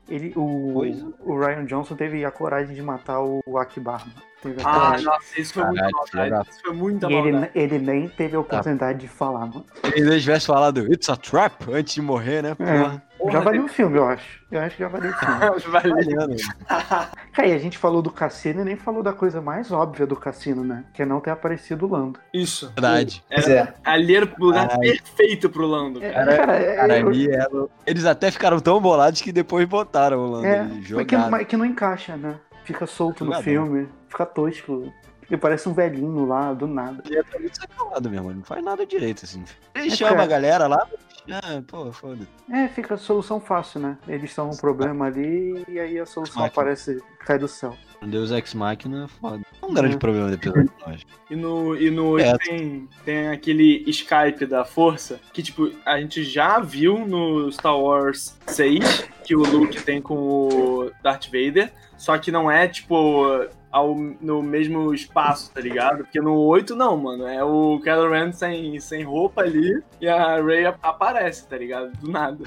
É, 0.09 0.15
ele, 0.15 0.31
o, 0.37 0.85
é. 0.85 0.95
o 1.19 1.37
Ryan 1.37 1.65
Johnson 1.65 1.93
teve 1.93 2.23
a 2.23 2.31
coragem 2.31 2.73
de 2.73 2.81
matar 2.81 3.19
o 3.19 3.41
Akbar. 3.57 4.07
Teve 4.41 4.61
Ah, 4.63 4.73
coragem. 4.73 5.05
nossa, 5.05 5.41
isso 5.41 5.53
foi 5.53 5.63
muito 5.65 5.81
maldade. 5.91 6.49
Isso 6.49 6.61
foi 6.61 6.73
muita 6.73 7.07
E 7.07 7.13
ele, 7.13 7.31
maldade. 7.33 7.51
ele 7.55 7.77
nem 7.79 8.07
teve 8.07 8.37
a 8.37 8.39
oportunidade 8.39 8.99
de 8.99 9.09
falar, 9.09 9.47
mano. 9.47 9.65
Se 9.83 9.99
ele 9.99 10.17
tivesse 10.17 10.45
falado 10.47 10.93
It's 10.93 11.09
a 11.09 11.17
Trap 11.17 11.69
antes 11.73 11.93
de 11.95 12.01
morrer, 12.01 12.41
né? 12.41 12.55
Porra. 12.55 13.03
Porra, 13.19 13.31
já 13.33 13.39
valeu 13.41 13.61
teve- 13.61 13.71
o 13.71 13.75
filme, 13.75 13.97
eu 13.97 14.07
acho. 14.07 14.39
Eu 14.49 14.61
acho 14.61 14.75
que 14.77 14.81
já 14.83 14.87
valeu 14.89 15.11
o 15.11 15.13
filme. 15.19 15.35
Valeu. 15.39 15.59
Valendo. 15.69 16.35
Cara, 17.33 17.47
e 17.47 17.53
a 17.53 17.57
gente 17.57 17.77
falou 17.77 18.01
do 18.01 18.09
cassino 18.11 18.61
e 18.61 18.63
nem 18.63 18.75
falou 18.75 19.03
da 19.03 19.13
coisa 19.13 19.41
mais 19.41 19.71
óbvia 19.71 20.07
do 20.07 20.15
cassino, 20.15 20.63
né? 20.63 20.85
Que 20.93 21.01
é 21.03 21.05
não 21.05 21.19
ter 21.19 21.29
aparecido 21.31 21.85
o 21.85 21.89
Lando. 21.91 22.19
Isso. 22.33 22.67
Verdade. 22.69 23.23
Pois 23.31 23.47
é. 23.47 23.73
Ali 23.83 24.15
era 24.15 24.25
o 24.25 24.43
lugar 24.45 24.67
Caralho. 24.69 24.81
perfeito 24.89 25.49
pro 25.49 25.67
Lando. 25.67 26.03
É, 26.03 26.11
cara. 26.11 26.37
Cara, 26.37 26.55
é- 26.55 26.75
Cara, 26.75 26.99
eu- 26.99 27.07
ali 27.09 27.29
era- 27.29 27.49
Eles 27.85 28.05
até 28.05 28.31
ficaram 28.31 28.59
tão 28.59 28.79
bolados 28.81 29.21
que 29.21 29.31
depois 29.31 29.67
botaram 29.67 30.17
o 30.19 30.31
Lando 30.31 30.45
é, 30.47 30.67
que, 31.05 31.45
que 31.45 31.57
não 31.57 31.65
encaixa, 31.65 32.15
né? 32.17 32.35
Fica 32.63 32.85
solto 32.87 33.25
no 33.25 33.33
filme, 33.41 33.87
fica 34.07 34.25
tosco. 34.25 34.93
Ele 35.29 35.37
parece 35.39 35.69
um 35.69 35.73
velhinho 35.73 36.25
lá, 36.25 36.53
do 36.53 36.65
nada. 36.67 37.03
Ele 37.07 37.21
tá 37.23 37.37
muito 37.39 37.55
sacanado 37.55 38.09
mesmo, 38.09 38.33
não 38.33 38.43
faz 38.43 38.63
nada 38.63 38.83
direito, 38.83 39.25
assim. 39.25 39.43
Ele 39.75 39.87
É, 39.87 39.91
chama 39.91 40.11
cara. 40.11 40.23
a 40.23 40.27
galera 40.27 40.67
lá, 40.67 40.87
ah, 41.31 41.61
pô, 41.67 41.91
foda 41.91 42.27
É, 42.51 42.67
fica 42.67 42.93
a 42.95 42.97
solução 42.97 43.39
fácil, 43.39 43.79
né? 43.79 43.97
Eles 44.07 44.31
são 44.33 44.49
um 44.49 44.55
problema 44.57 45.05
ali 45.05 45.63
e 45.67 45.79
aí 45.79 45.99
a 45.99 46.05
solução 46.05 46.41
Máquina. 46.41 46.47
aparece, 46.63 47.01
cai 47.25 47.37
do 47.37 47.47
céu. 47.47 47.75
Um 48.01 48.09
Deus 48.09 48.31
Ex 48.31 48.53
Machina, 48.53 49.07
foda. 49.07 49.41
É 49.61 49.65
um 49.65 49.73
grande 49.73 49.93
Uhum. 49.95 49.99
problema 49.99 50.27
do 50.29 50.33
episódio, 50.35 50.71
eu 50.85 50.93
acho. 50.93 51.05
E 51.29 51.35
no, 51.35 51.75
e 51.75 51.91
no 51.91 52.17
É. 52.17 52.37
tem, 52.37 52.87
tem 53.03 53.27
aquele 53.27 53.83
Skype 53.89 54.45
da 54.45 54.63
Força, 54.63 55.19
que 55.33 55.43
tipo, 55.43 55.71
a 55.85 55.99
gente 55.99 56.23
já 56.23 56.59
viu 56.59 57.05
no 57.05 57.51
Star 57.51 57.77
Wars 57.77 58.37
6, 58.47 59.09
que 59.25 59.35
o 59.35 59.41
Luke 59.43 59.81
tem 59.83 60.01
com 60.01 60.15
o 60.17 60.91
Darth 61.03 61.25
Vader, 61.25 61.71
só 61.97 62.17
que 62.17 62.31
não 62.31 62.49
é 62.49 62.67
tipo 62.69 63.45
ao, 63.71 63.95
no 63.95 64.41
mesmo 64.41 64.93
espaço, 64.93 65.51
tá 65.53 65.61
ligado? 65.61 65.99
Porque 66.03 66.19
no 66.19 66.35
8 66.35 66.75
não, 66.75 66.97
mano, 66.97 67.27
é 67.27 67.43
o 67.43 67.79
Kylo 67.83 68.09
Ren 68.09 68.31
sem, 68.31 68.79
sem 68.79 69.03
roupa 69.03 69.41
ali 69.41 69.81
e 70.01 70.07
a 70.07 70.41
Rey 70.41 70.65
ap- 70.65 70.79
aparece, 70.83 71.47
tá 71.47 71.57
ligado? 71.57 71.91
Do 71.97 72.09
nada. 72.11 72.37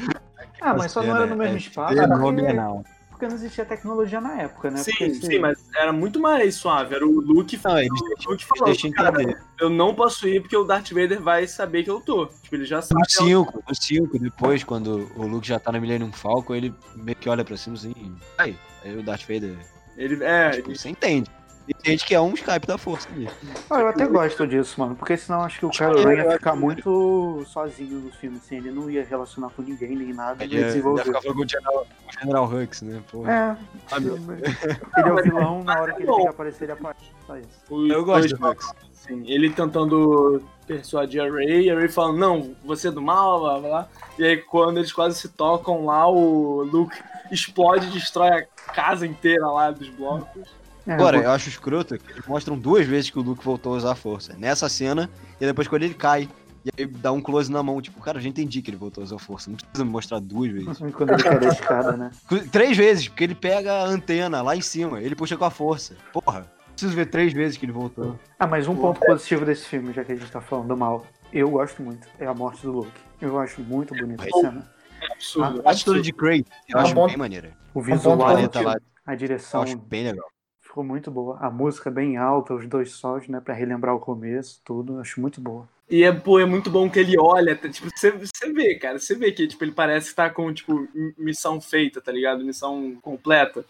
Ah, 0.61 0.75
mas 0.75 0.93
só 0.93 1.03
não 1.03 1.17
era 1.17 1.27
no 1.27 1.37
mesmo 1.37 1.55
É 1.55 1.59
espaço. 1.59 1.95
Porque, 1.95 2.09
Fenomenal. 2.09 2.85
porque 3.11 3.27
não 3.27 3.35
existia 3.35 3.65
tecnologia 3.65 4.21
na 4.21 4.43
época, 4.43 4.71
né? 4.71 4.79
sim, 4.79 4.93
Porque 4.93 5.15
sim, 5.15 5.39
mas 5.39 5.59
era 5.77 5.93
muito 5.93 6.21
mais 6.21 6.55
suave, 6.57 6.95
era 6.95 7.07
o 7.07 7.21
Luke, 7.21 7.59
Não, 7.65 7.79
eles 7.79 7.91
o 8.27 8.31
Luke 8.31 8.45
falando, 8.45 8.91
cara, 8.93 9.45
eu 9.61 9.69
não 9.71 9.95
posso 9.95 10.27
ir 10.29 10.41
porque 10.41 10.57
o 10.57 10.65
Darth 10.65 10.91
Vader 10.91 11.21
vai 11.21 11.47
saber 11.47 11.83
que 11.85 11.91
eu 11.91 12.01
tô. 12.01 12.27
Tipo, 12.27 12.57
ele 12.57 12.65
já 12.65 12.83
sabe. 12.83 13.01
No 13.01 13.09
5, 13.09 13.63
no 13.69 13.75
5, 13.75 14.19
depois, 14.19 14.63
quando 14.65 15.09
o 15.17 15.27
Luke 15.27 15.47
já 15.47 15.59
tá 15.61 15.71
no 15.73 15.81
Millennium 15.81 16.13
Falcon, 16.13 16.55
ele 16.55 16.75
meio 16.97 17.17
que 17.17 17.29
olha 17.29 17.45
pra 17.45 17.57
cima 17.57 17.77
assim, 17.77 17.95
aí, 18.39 18.57
aí 18.85 18.97
o 18.97 19.03
Darth 19.05 19.23
Vader, 19.23 19.57
Ele, 19.97 20.23
é, 20.25 20.51
tipo, 20.51 20.71
ele- 20.71 20.79
você 20.79 20.89
entende. 20.89 21.31
Entende 21.69 22.05
que 22.05 22.13
é 22.13 22.21
um 22.21 22.35
Skype 22.35 22.67
da 22.67 22.77
força 22.77 23.09
ali. 23.13 23.29
Ah, 23.71 23.79
eu 23.79 23.89
até 23.89 24.05
gosto 24.07 24.45
disso, 24.49 24.81
mano, 24.81 24.97
porque 24.97 25.17
senão 25.17 25.43
acho 25.43 25.61
que 25.61 25.67
o 25.67 25.71
é, 25.71 26.17
ia 26.17 26.31
ficar 26.33 26.57
muito 26.57 27.45
sozinho 27.47 28.01
no 28.01 28.11
filme, 28.11 28.39
assim, 28.39 28.57
ele 28.57 28.73
não 28.73 28.91
ia 28.91 29.05
relacionar 29.05 29.49
com 29.51 29.63
ninguém 29.63 29.95
nem 29.97 30.13
nada, 30.13 30.43
Ele 30.43 30.57
ia 30.57 30.67
ia, 30.67 30.73
ficar 30.73 31.23
falando 31.23 31.37
com 31.37 31.45
o 31.45 31.49
General, 31.49 31.87
o 32.09 32.21
General 32.21 32.45
Hux, 32.53 32.83
né? 32.83 33.03
Porra. 33.11 33.33
É, 33.33 33.57
Ah, 33.93 34.01
meu. 34.01 34.17
ele 34.17 35.09
é 35.09 35.13
o 35.13 35.23
vilão, 35.23 35.63
na 35.63 35.81
hora 35.81 35.95
que 35.95 36.03
ele 36.03 36.13
tem 36.13 36.23
que 36.23 36.29
aparecer, 36.29 36.65
ele 36.65 36.73
aparece. 36.73 37.01
Só 37.27 37.37
isso. 37.37 37.49
Eu 37.93 38.05
gosto 38.05 38.37
do 38.37 38.45
Hux. 38.49 38.75
Assim, 39.03 39.25
ele 39.27 39.51
tentando 39.51 40.43
persuadir 40.67 41.21
a 41.21 41.29
Ray, 41.29 41.69
a 41.71 41.75
Ray 41.75 41.89
falando, 41.89 42.19
não, 42.19 42.57
você 42.65 42.89
é 42.89 42.91
do 42.91 43.03
mal, 43.03 43.41
blá 43.41 43.59
blá. 43.59 43.89
E 44.19 44.25
aí 44.25 44.37
quando 44.37 44.79
eles 44.79 44.93
quase 44.93 45.19
se 45.19 45.29
tocam 45.29 45.87
lá, 45.87 46.09
o 46.09 46.63
Luke 46.63 46.97
explode 47.31 47.87
e 47.89 47.91
destrói 47.91 48.29
a 48.29 48.43
casa 48.73 49.07
inteira 49.07 49.47
lá 49.47 49.71
dos 49.71 49.89
blocos. 49.89 50.43
É, 50.87 50.93
Agora, 50.93 51.17
eu 51.19 51.31
acho 51.31 51.49
escroto 51.49 51.99
que 51.99 52.13
eles 52.13 52.27
mostram 52.27 52.59
duas 52.59 52.87
vezes 52.87 53.11
que 53.11 53.19
o 53.19 53.23
Luke 53.23 53.45
voltou 53.45 53.75
a 53.75 53.77
usar 53.77 53.93
a 53.93 53.97
força. 53.97 54.35
Nessa 54.37 54.69
cena, 54.69 55.11
e 55.41 55.47
depois 55.47 55.69
quando 55.69 55.83
ele 55.83 55.95
cai. 55.95 56.29
E 56.65 56.71
aí 56.79 56.87
dá 56.87 57.11
um 57.11 57.21
close 57.21 57.51
na 57.51 57.61
mão, 57.61 57.83
tipo, 57.83 58.01
cara, 58.01 58.19
eu 58.19 58.23
já 58.23 58.29
entendi 58.29 58.63
que 58.63 58.71
ele 58.71 58.77
voltou 58.77 59.03
a 59.03 59.05
usar 59.05 59.17
a 59.17 59.19
força. 59.19 59.51
Não 59.51 59.57
precisa 59.57 59.85
me 59.85 59.91
mostrar 59.91 60.21
duas 60.21 60.53
vezes. 60.53 60.79
Quando 60.95 61.13
ele 61.13 61.23
cai 61.23 61.41
da 61.41 61.49
escada, 61.49 61.97
né? 61.97 62.11
Três 62.53 62.77
vezes, 62.77 63.09
porque 63.09 63.25
ele 63.25 63.35
pega 63.35 63.73
a 63.73 63.85
antena 63.85 64.43
lá 64.43 64.55
em 64.55 64.61
cima, 64.61 65.01
ele 65.01 65.17
puxa 65.17 65.37
com 65.37 65.45
a 65.45 65.51
força. 65.51 65.97
Porra, 66.13 66.47
preciso 66.83 66.97
ver 66.97 67.07
três 67.07 67.33
vezes 67.33 67.57
que 67.57 67.65
ele 67.65 67.73
voltou. 67.73 68.19
Ah, 68.39 68.47
mas 68.47 68.67
um 68.67 68.75
ponto 68.75 68.99
positivo 69.01 69.45
desse 69.45 69.67
filme, 69.67 69.93
já 69.93 70.05
que 70.05 70.13
a 70.13 70.17
gente 70.17 70.31
tá 70.31 70.41
falando 70.41 70.69
do 70.69 70.77
mal, 70.77 71.07
eu 71.33 71.49
gosto 71.49 71.81
muito, 71.83 72.09
é 72.19 72.27
a 72.27 72.35
morte 72.35 72.63
do 72.63 72.73
Luke. 72.73 73.01
Eu 73.21 73.39
acho 73.39 73.61
muito 73.63 73.95
bonita 73.95 74.25
a 74.25 74.41
cena. 74.41 74.73
É 75.01 75.13
absurdo. 75.13 75.63
A 75.65 75.71
atitude 75.71 76.03
de 76.03 76.13
Craig, 76.13 76.45
eu 76.69 76.79
Ah, 76.79 76.83
acho 76.83 76.95
bom. 76.95 77.07
bem 77.07 77.17
maneira. 77.17 77.57
O 77.73 77.79
Um 77.79 77.83
visual, 77.83 78.21
a 78.27 79.13
eu 79.13 79.17
direção 79.17 79.63
acho 79.63 79.77
bem 79.77 80.05
legal. 80.05 80.27
ficou 80.61 80.83
muito 80.83 81.11
boa. 81.11 81.39
A 81.41 81.51
música 81.51 81.91
bem 81.91 82.17
alta, 82.17 82.55
os 82.55 82.67
dois 82.67 82.91
sons, 82.93 83.29
né, 83.29 83.41
pra 83.41 83.55
relembrar 83.55 83.95
o 83.95 84.01
começo, 84.01 84.61
tudo, 84.65 84.99
acho 84.99 85.21
muito 85.21 85.41
boa. 85.41 85.69
E 85.89 86.03
é, 86.03 86.11
pô, 86.13 86.41
é 86.41 86.45
muito 86.47 86.71
bom 86.71 86.89
que 86.91 86.99
ele 86.99 87.17
olha, 87.19 87.55
tipo, 87.55 87.89
você, 87.95 88.11
vê, 88.53 88.75
cara, 88.77 88.99
você 88.99 89.15
vê 89.15 89.31
que 89.31 89.47
tipo, 89.47 89.63
ele 89.63 89.73
parece 89.73 90.11
que 90.11 90.17
tá 90.17 90.31
com, 90.31 90.53
tipo, 90.53 90.89
missão 91.19 91.61
feita, 91.61 92.01
tá 92.01 92.11
ligado? 92.11 92.45
Missão 92.45 92.97
completa. 93.03 93.65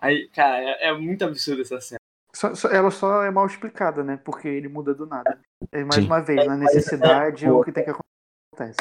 Aí, 0.00 0.28
cara, 0.28 0.58
é, 0.58 0.88
é 0.88 0.92
muito 0.96 1.24
absurdo 1.24 1.62
essa 1.62 1.80
cena. 1.80 1.98
Só- 2.34 2.54
só- 2.54 2.68
ela 2.68 2.90
só 2.90 3.22
é 3.22 3.30
mal 3.30 3.46
explicada, 3.46 4.04
né? 4.04 4.18
Porque 4.22 4.46
ele 4.48 4.68
muda 4.68 4.94
do 4.94 5.06
nada. 5.06 5.40
É 5.72 5.82
mais 5.82 5.96
Sim. 5.96 6.06
uma 6.06 6.20
vez, 6.20 6.46
na 6.46 6.56
necessidade 6.56 7.44
é 7.46 7.50
o 7.50 7.62
que 7.64 7.72
tem 7.72 7.84
que 7.84 7.90
acontecer. 7.90 8.76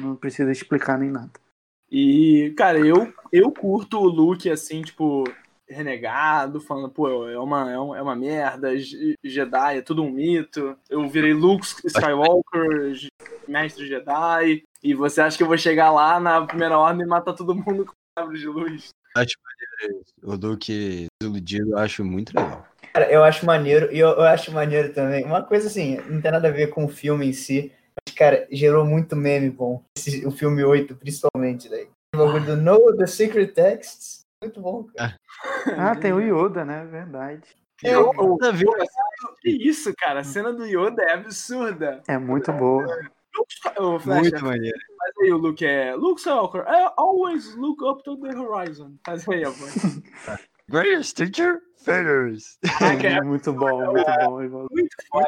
Não 0.00 0.14
precisa 0.16 0.50
explicar 0.52 0.98
nem 0.98 1.10
nada. 1.10 1.30
E, 1.90 2.52
cara, 2.56 2.78
eu, 2.78 3.12
eu 3.32 3.50
curto 3.50 3.98
o 3.98 4.06
look, 4.06 4.48
assim, 4.50 4.82
tipo, 4.82 5.24
renegado, 5.68 6.60
falando, 6.60 6.90
pô, 6.90 7.28
é 7.28 7.38
uma, 7.38 7.70
é 7.70 7.78
um- 7.80 7.94
é 7.94 8.02
uma 8.02 8.14
merda, 8.16 8.70
Jedi 9.24 9.78
é 9.78 9.82
tudo 9.82 10.02
um 10.02 10.10
mito. 10.10 10.76
Eu 10.88 11.08
virei 11.08 11.32
Luke 11.32 11.66
Skywalker, 11.84 12.92
mestre 13.48 13.86
Jedi, 13.86 14.62
e 14.82 14.94
você 14.94 15.20
acha 15.20 15.36
que 15.36 15.42
eu 15.42 15.46
vou 15.46 15.56
chegar 15.58 15.90
lá 15.90 16.20
na 16.20 16.46
primeira 16.46 16.78
ordem 16.78 17.04
e 17.04 17.08
matar 17.08 17.32
todo 17.32 17.54
mundo 17.54 17.86
com 17.86 17.92
sabre 18.18 18.38
de 18.38 18.46
luz? 18.46 18.90
O 20.22 20.34
Luke 20.34 21.08
desiludido 21.20 21.70
eu 21.72 21.78
acho 21.78 22.04
muito 22.04 22.32
legal. 22.36 22.66
Cara, 22.92 23.10
eu 23.10 23.22
acho 23.24 23.44
maneiro, 23.46 23.92
e 23.92 23.98
eu, 23.98 24.08
eu 24.08 24.22
acho 24.22 24.50
maneiro 24.52 24.92
também. 24.92 25.24
Uma 25.24 25.42
coisa 25.42 25.66
assim, 25.68 25.96
não 26.08 26.20
tem 26.20 26.30
nada 26.30 26.48
a 26.48 26.52
ver 26.52 26.68
com 26.68 26.84
o 26.84 26.88
filme 26.88 27.26
em 27.28 27.32
si, 27.32 27.72
mas, 28.06 28.14
cara, 28.14 28.46
gerou 28.50 28.84
muito 28.84 29.14
meme 29.14 29.50
bom. 29.50 29.82
Esse- 29.96 30.26
o 30.26 30.30
filme 30.30 30.62
8, 30.64 30.94
principalmente, 30.96 31.68
daí. 31.68 31.88
O 32.14 32.18
bagulho 32.18 32.44
do 32.44 32.56
No, 32.56 32.96
The 32.96 33.06
Secret 33.06 33.48
Texts. 33.52 34.20
Muito 34.42 34.60
bom, 34.60 34.84
cara. 34.96 35.16
Ah, 35.76 35.94
tem 36.10 36.12
o 36.12 36.20
Yoda, 36.20 36.64
né? 36.64 36.84
Verdade. 36.86 37.42
Eu, 37.82 38.12
eu, 38.18 38.28
Nada 38.40 38.48
a 38.48 38.52
ver. 38.52 38.64
pô, 38.64 38.74
a 38.74 38.86
cena 38.86 39.04
do- 39.30 39.36
que 39.40 39.50
isso, 39.50 39.92
cara? 39.96 40.20
A 40.20 40.24
cena 40.24 40.52
do 40.52 40.64
Yoda 40.66 41.02
é 41.02 41.12
absurda. 41.12 42.02
É 42.08 42.18
muito 42.18 42.52
boa. 42.52 42.86
Muito 44.06 44.44
maneiro. 44.44 44.78
faz 44.98 45.12
aí 45.22 45.32
o 45.32 45.36
Luke 45.36 45.64
é. 45.64 45.94
Luke 45.94 46.20
Skywalker, 46.20 46.62
I 46.62 46.90
always 46.96 47.54
look 47.56 47.82
up 47.84 48.02
to 48.04 48.16
the 48.16 48.36
horizon. 48.36 48.94
Faz 49.04 49.28
aí, 49.28 49.44
a 49.44 49.50
voz. 49.50 49.74
Greatest 50.68 51.16
teacher, 51.16 51.62
Fighters. 51.78 52.58
É 53.02 53.20
muito 53.24 53.52
bom, 53.52 53.92
muito 53.92 54.50
bom. 54.50 54.66
Muito 54.70 54.96
foda, 55.10 55.26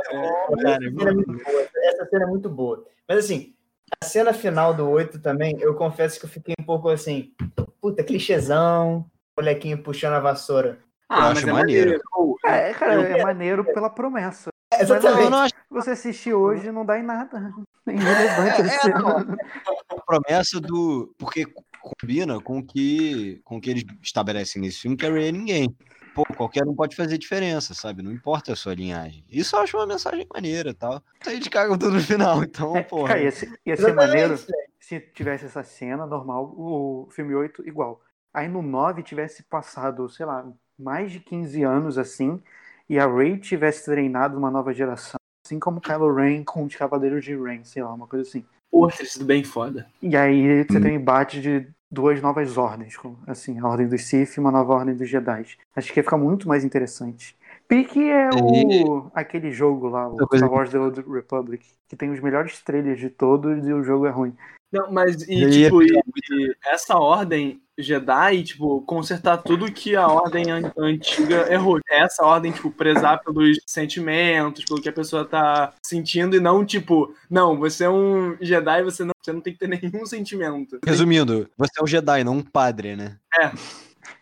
Cara, 0.62 0.78
essa, 0.84 0.90
cena 0.90 1.04
é 1.08 1.16
muito 1.16 1.30
boa. 1.30 1.68
essa 1.76 2.06
cena 2.06 2.24
é 2.24 2.26
muito 2.26 2.48
boa. 2.50 2.86
Mas 3.08 3.18
assim, 3.24 3.54
a 4.02 4.04
cena 4.04 4.34
final 4.34 4.74
do 4.74 4.88
8 4.88 5.18
também, 5.20 5.58
eu 5.60 5.74
confesso 5.74 6.18
que 6.20 6.26
eu 6.26 6.30
fiquei 6.30 6.54
um 6.60 6.64
pouco 6.64 6.90
assim, 6.90 7.32
puta, 7.80 8.04
clichêzão, 8.04 9.06
molequinho 9.36 9.82
puxando 9.82 10.14
a 10.14 10.20
vassoura. 10.20 10.78
Ah, 11.08 11.18
eu 11.18 11.32
acho 11.32 11.48
é 11.48 11.52
maneiro. 11.52 12.00
maneiro. 12.12 12.36
É, 12.44 12.74
cara, 12.74 12.94
é 12.94 13.22
maneiro 13.22 13.64
pela 13.64 13.88
promessa. 13.90 14.50
É, 14.72 14.82
exatamente. 14.82 15.22
Mas, 15.22 15.30
não, 15.30 15.38
acho... 15.38 15.54
Você 15.70 15.90
assistir 15.90 16.32
hoje 16.32 16.70
não 16.70 16.84
dá 16.84 16.98
em 16.98 17.02
nada. 17.02 17.52
É 17.86 17.92
irrelevante. 17.92 18.60
É, 18.60 18.90
é, 18.90 19.96
a 19.96 20.00
promessa 20.02 20.60
do. 20.60 21.12
Porque 21.18 21.46
combina 21.80 22.38
com 22.40 22.58
o 22.58 22.62
que, 22.62 23.40
com 23.42 23.58
que 23.58 23.70
eles 23.70 23.84
estabelecem 24.02 24.60
nesse 24.60 24.80
filme, 24.82 24.98
que 24.98 25.06
a 25.06 25.10
Ray 25.10 25.28
é 25.28 25.32
ninguém. 25.32 25.74
Pô, 26.14 26.24
qualquer 26.36 26.68
um 26.68 26.74
pode 26.74 26.94
fazer 26.94 27.16
diferença, 27.16 27.72
sabe? 27.72 28.02
Não 28.02 28.12
importa 28.12 28.52
a 28.52 28.56
sua 28.56 28.74
linhagem. 28.74 29.24
Isso 29.30 29.56
eu 29.56 29.60
acho 29.60 29.76
uma 29.78 29.86
mensagem 29.86 30.26
maneira 30.32 30.74
tal. 30.74 31.02
Aí 31.26 31.36
eles 31.36 31.48
cagam 31.48 31.78
tudo 31.78 31.94
no 31.94 32.00
final, 32.00 32.42
então, 32.44 32.76
é, 32.76 32.82
porra. 32.82 33.08
Cara, 33.08 33.22
ia 33.22 33.32
ser, 33.32 33.58
ia 33.64 33.76
ser 33.76 33.94
maneiro 33.94 34.38
se 34.78 34.98
tivesse 34.98 35.46
essa 35.46 35.62
cena 35.62 36.04
normal, 36.04 36.52
o 36.56 37.08
filme 37.10 37.34
8 37.34 37.66
igual. 37.68 38.02
Aí 38.34 38.48
no 38.48 38.60
9 38.60 39.02
tivesse 39.02 39.42
passado, 39.44 40.08
sei 40.08 40.26
lá, 40.26 40.46
mais 40.78 41.12
de 41.12 41.20
15 41.20 41.62
anos 41.62 41.96
assim, 41.96 42.42
e 42.90 42.98
a 42.98 43.06
Rey 43.06 43.38
tivesse 43.38 43.84
treinado 43.84 44.36
uma 44.36 44.50
nova 44.50 44.74
geração, 44.74 45.20
assim 45.46 45.60
como 45.60 45.80
Kylo 45.80 46.12
Ren 46.12 46.42
com 46.42 46.64
os 46.64 46.74
Cavaleiros 46.74 47.24
de 47.24 47.36
Ren, 47.36 47.62
sei 47.62 47.84
lá, 47.84 47.94
uma 47.94 48.08
coisa 48.08 48.28
assim. 48.28 48.44
Porra, 48.68 48.90
teria 48.90 49.06
sido 49.06 49.24
bem 49.24 49.44
foda. 49.44 49.86
E 50.02 50.16
aí 50.16 50.64
você 50.64 50.76
hum. 50.76 50.82
tem 50.82 50.92
um 50.92 50.96
embate 50.96 51.40
de 51.40 51.68
duas 51.88 52.20
novas 52.20 52.58
ordens, 52.58 52.96
assim, 53.28 53.60
a 53.60 53.66
Ordem 53.68 53.86
dos 53.86 54.02
Sith 54.08 54.36
e 54.36 54.40
uma 54.40 54.50
nova 54.50 54.74
Ordem 54.74 54.96
dos 54.96 55.08
Jedi. 55.08 55.46
Acho 55.76 55.92
que 55.92 56.00
ia 56.00 56.04
ficar 56.04 56.18
muito 56.18 56.48
mais 56.48 56.64
interessante. 56.64 57.36
Pique 57.68 58.10
é 58.10 58.28
o, 58.30 59.08
aquele 59.14 59.52
jogo 59.52 59.88
lá, 59.88 60.08
o 60.08 60.16
Star 60.36 60.52
Wars 60.52 60.70
The 60.70 60.78
Old 60.80 61.04
Republic, 61.08 61.64
que 61.88 61.94
tem 61.94 62.10
os 62.10 62.18
melhores 62.18 62.60
trailers 62.60 62.98
de 62.98 63.08
todos 63.08 63.68
e 63.68 63.72
o 63.72 63.84
jogo 63.84 64.06
é 64.06 64.10
ruim. 64.10 64.34
Não, 64.72 64.90
mas 64.90 65.22
e, 65.22 65.44
e 65.44 65.50
tipo, 65.50 65.82
e, 65.82 65.88
e 65.88 66.56
essa 66.64 66.96
ordem 66.96 67.60
Jedi, 67.82 68.42
tipo, 68.42 68.82
consertar 68.82 69.38
tudo 69.38 69.72
que 69.72 69.96
a 69.96 70.06
ordem 70.06 70.46
antiga 70.76 71.52
errou. 71.52 71.80
Essa 71.88 72.24
ordem, 72.24 72.52
tipo, 72.52 72.70
prezar 72.70 73.22
pelos 73.22 73.58
sentimentos, 73.66 74.64
pelo 74.64 74.80
que 74.80 74.88
a 74.88 74.92
pessoa 74.92 75.24
tá 75.24 75.72
sentindo, 75.82 76.36
e 76.36 76.40
não, 76.40 76.64
tipo, 76.64 77.14
não, 77.28 77.56
você 77.58 77.84
é 77.84 77.90
um 77.90 78.36
Jedi, 78.40 78.82
você 78.82 79.04
não, 79.04 79.12
você 79.20 79.32
não 79.32 79.40
tem 79.40 79.52
que 79.52 79.58
ter 79.58 79.68
nenhum 79.68 80.04
sentimento. 80.06 80.78
Resumindo, 80.84 81.48
você 81.56 81.80
é 81.80 81.82
um 81.82 81.86
Jedi, 81.86 82.24
não 82.24 82.34
um 82.34 82.42
padre, 82.42 82.96
né? 82.96 83.16
É. 83.40 83.50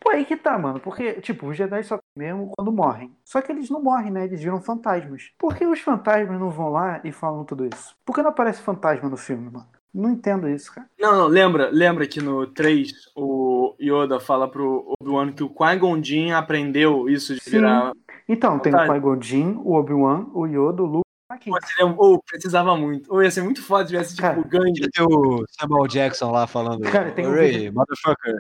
Pô, 0.01 0.11
aí 0.11 0.25
que 0.25 0.37
tá, 0.37 0.57
mano. 0.57 0.79
Porque, 0.79 1.15
tipo, 1.15 1.49
os 1.49 1.57
Jedi 1.57 1.83
só 1.83 1.99
mesmo 2.17 2.53
quando 2.57 2.73
morrem. 2.73 3.13
Só 3.25 3.41
que 3.41 3.51
eles 3.51 3.69
não 3.69 3.83
morrem, 3.83 4.13
né? 4.13 4.25
Eles 4.25 4.41
viram 4.41 4.63
fantasmas. 4.63 5.31
Por 5.37 5.57
que 5.57 5.67
os 5.67 5.81
fantasmas 5.81 6.39
não 6.39 6.51
vão 6.51 6.69
lá 6.69 7.01
e 7.03 7.11
falam 7.11 7.45
tudo 7.45 7.67
isso? 7.67 7.97
Por 8.05 8.15
que 8.15 8.23
não 8.23 8.31
aparece 8.31 8.63
fantasma 8.63 9.09
no 9.09 9.17
filme, 9.17 9.51
mano? 9.51 9.67
Não 9.95 10.11
entendo 10.11 10.49
isso, 10.49 10.73
cara. 10.73 10.89
Não, 10.99 11.17
não, 11.17 11.27
lembra, 11.27 11.71
lembra 11.71 12.07
que 12.07 12.21
no 12.21 12.47
3 12.47 12.93
o 13.17 13.75
Yoda 13.81 14.21
fala 14.21 14.49
pro 14.49 14.95
Obi-Wan 15.01 15.33
que 15.33 15.43
o 15.43 15.49
Qui-Gon 15.49 16.03
Jinn 16.03 16.33
aprendeu 16.33 17.09
isso 17.09 17.35
de 17.35 17.41
Sim. 17.43 17.51
virar. 17.51 17.93
Então, 18.29 18.59
tem 18.59 18.75
o 18.75 18.87
Qui-Gon 18.87 19.23
Jinn, 19.23 19.57
o 19.65 19.75
Obi-Wan, 19.75 20.27
o 20.35 20.47
Yoda, 20.47 20.83
o 20.83 20.87
Luke 20.87 21.09
Aqui. 21.31 21.51
Ou 21.99 22.15
oh, 22.15 22.23
precisava 22.23 22.75
muito. 22.75 23.13
Ou 23.13 23.23
ia 23.23 23.31
ser 23.31 23.43
muito 23.43 23.63
foda 23.63 23.85
se 23.85 23.91
tivesse, 23.91 24.15
tipo, 24.15 24.23
cara, 24.23 24.43
gangue. 24.49 24.81
Ia 24.81 24.89
ter 24.91 25.03
o 25.03 25.45
Samuel 25.51 25.87
Jackson 25.87 26.31
lá 26.31 26.47
falando. 26.47 26.91
Cara, 26.91 27.11
tem 27.11 27.27
um 27.27 27.33
Ray, 27.33 27.53
vídeo... 27.53 27.75
motherfucker. 27.75 28.39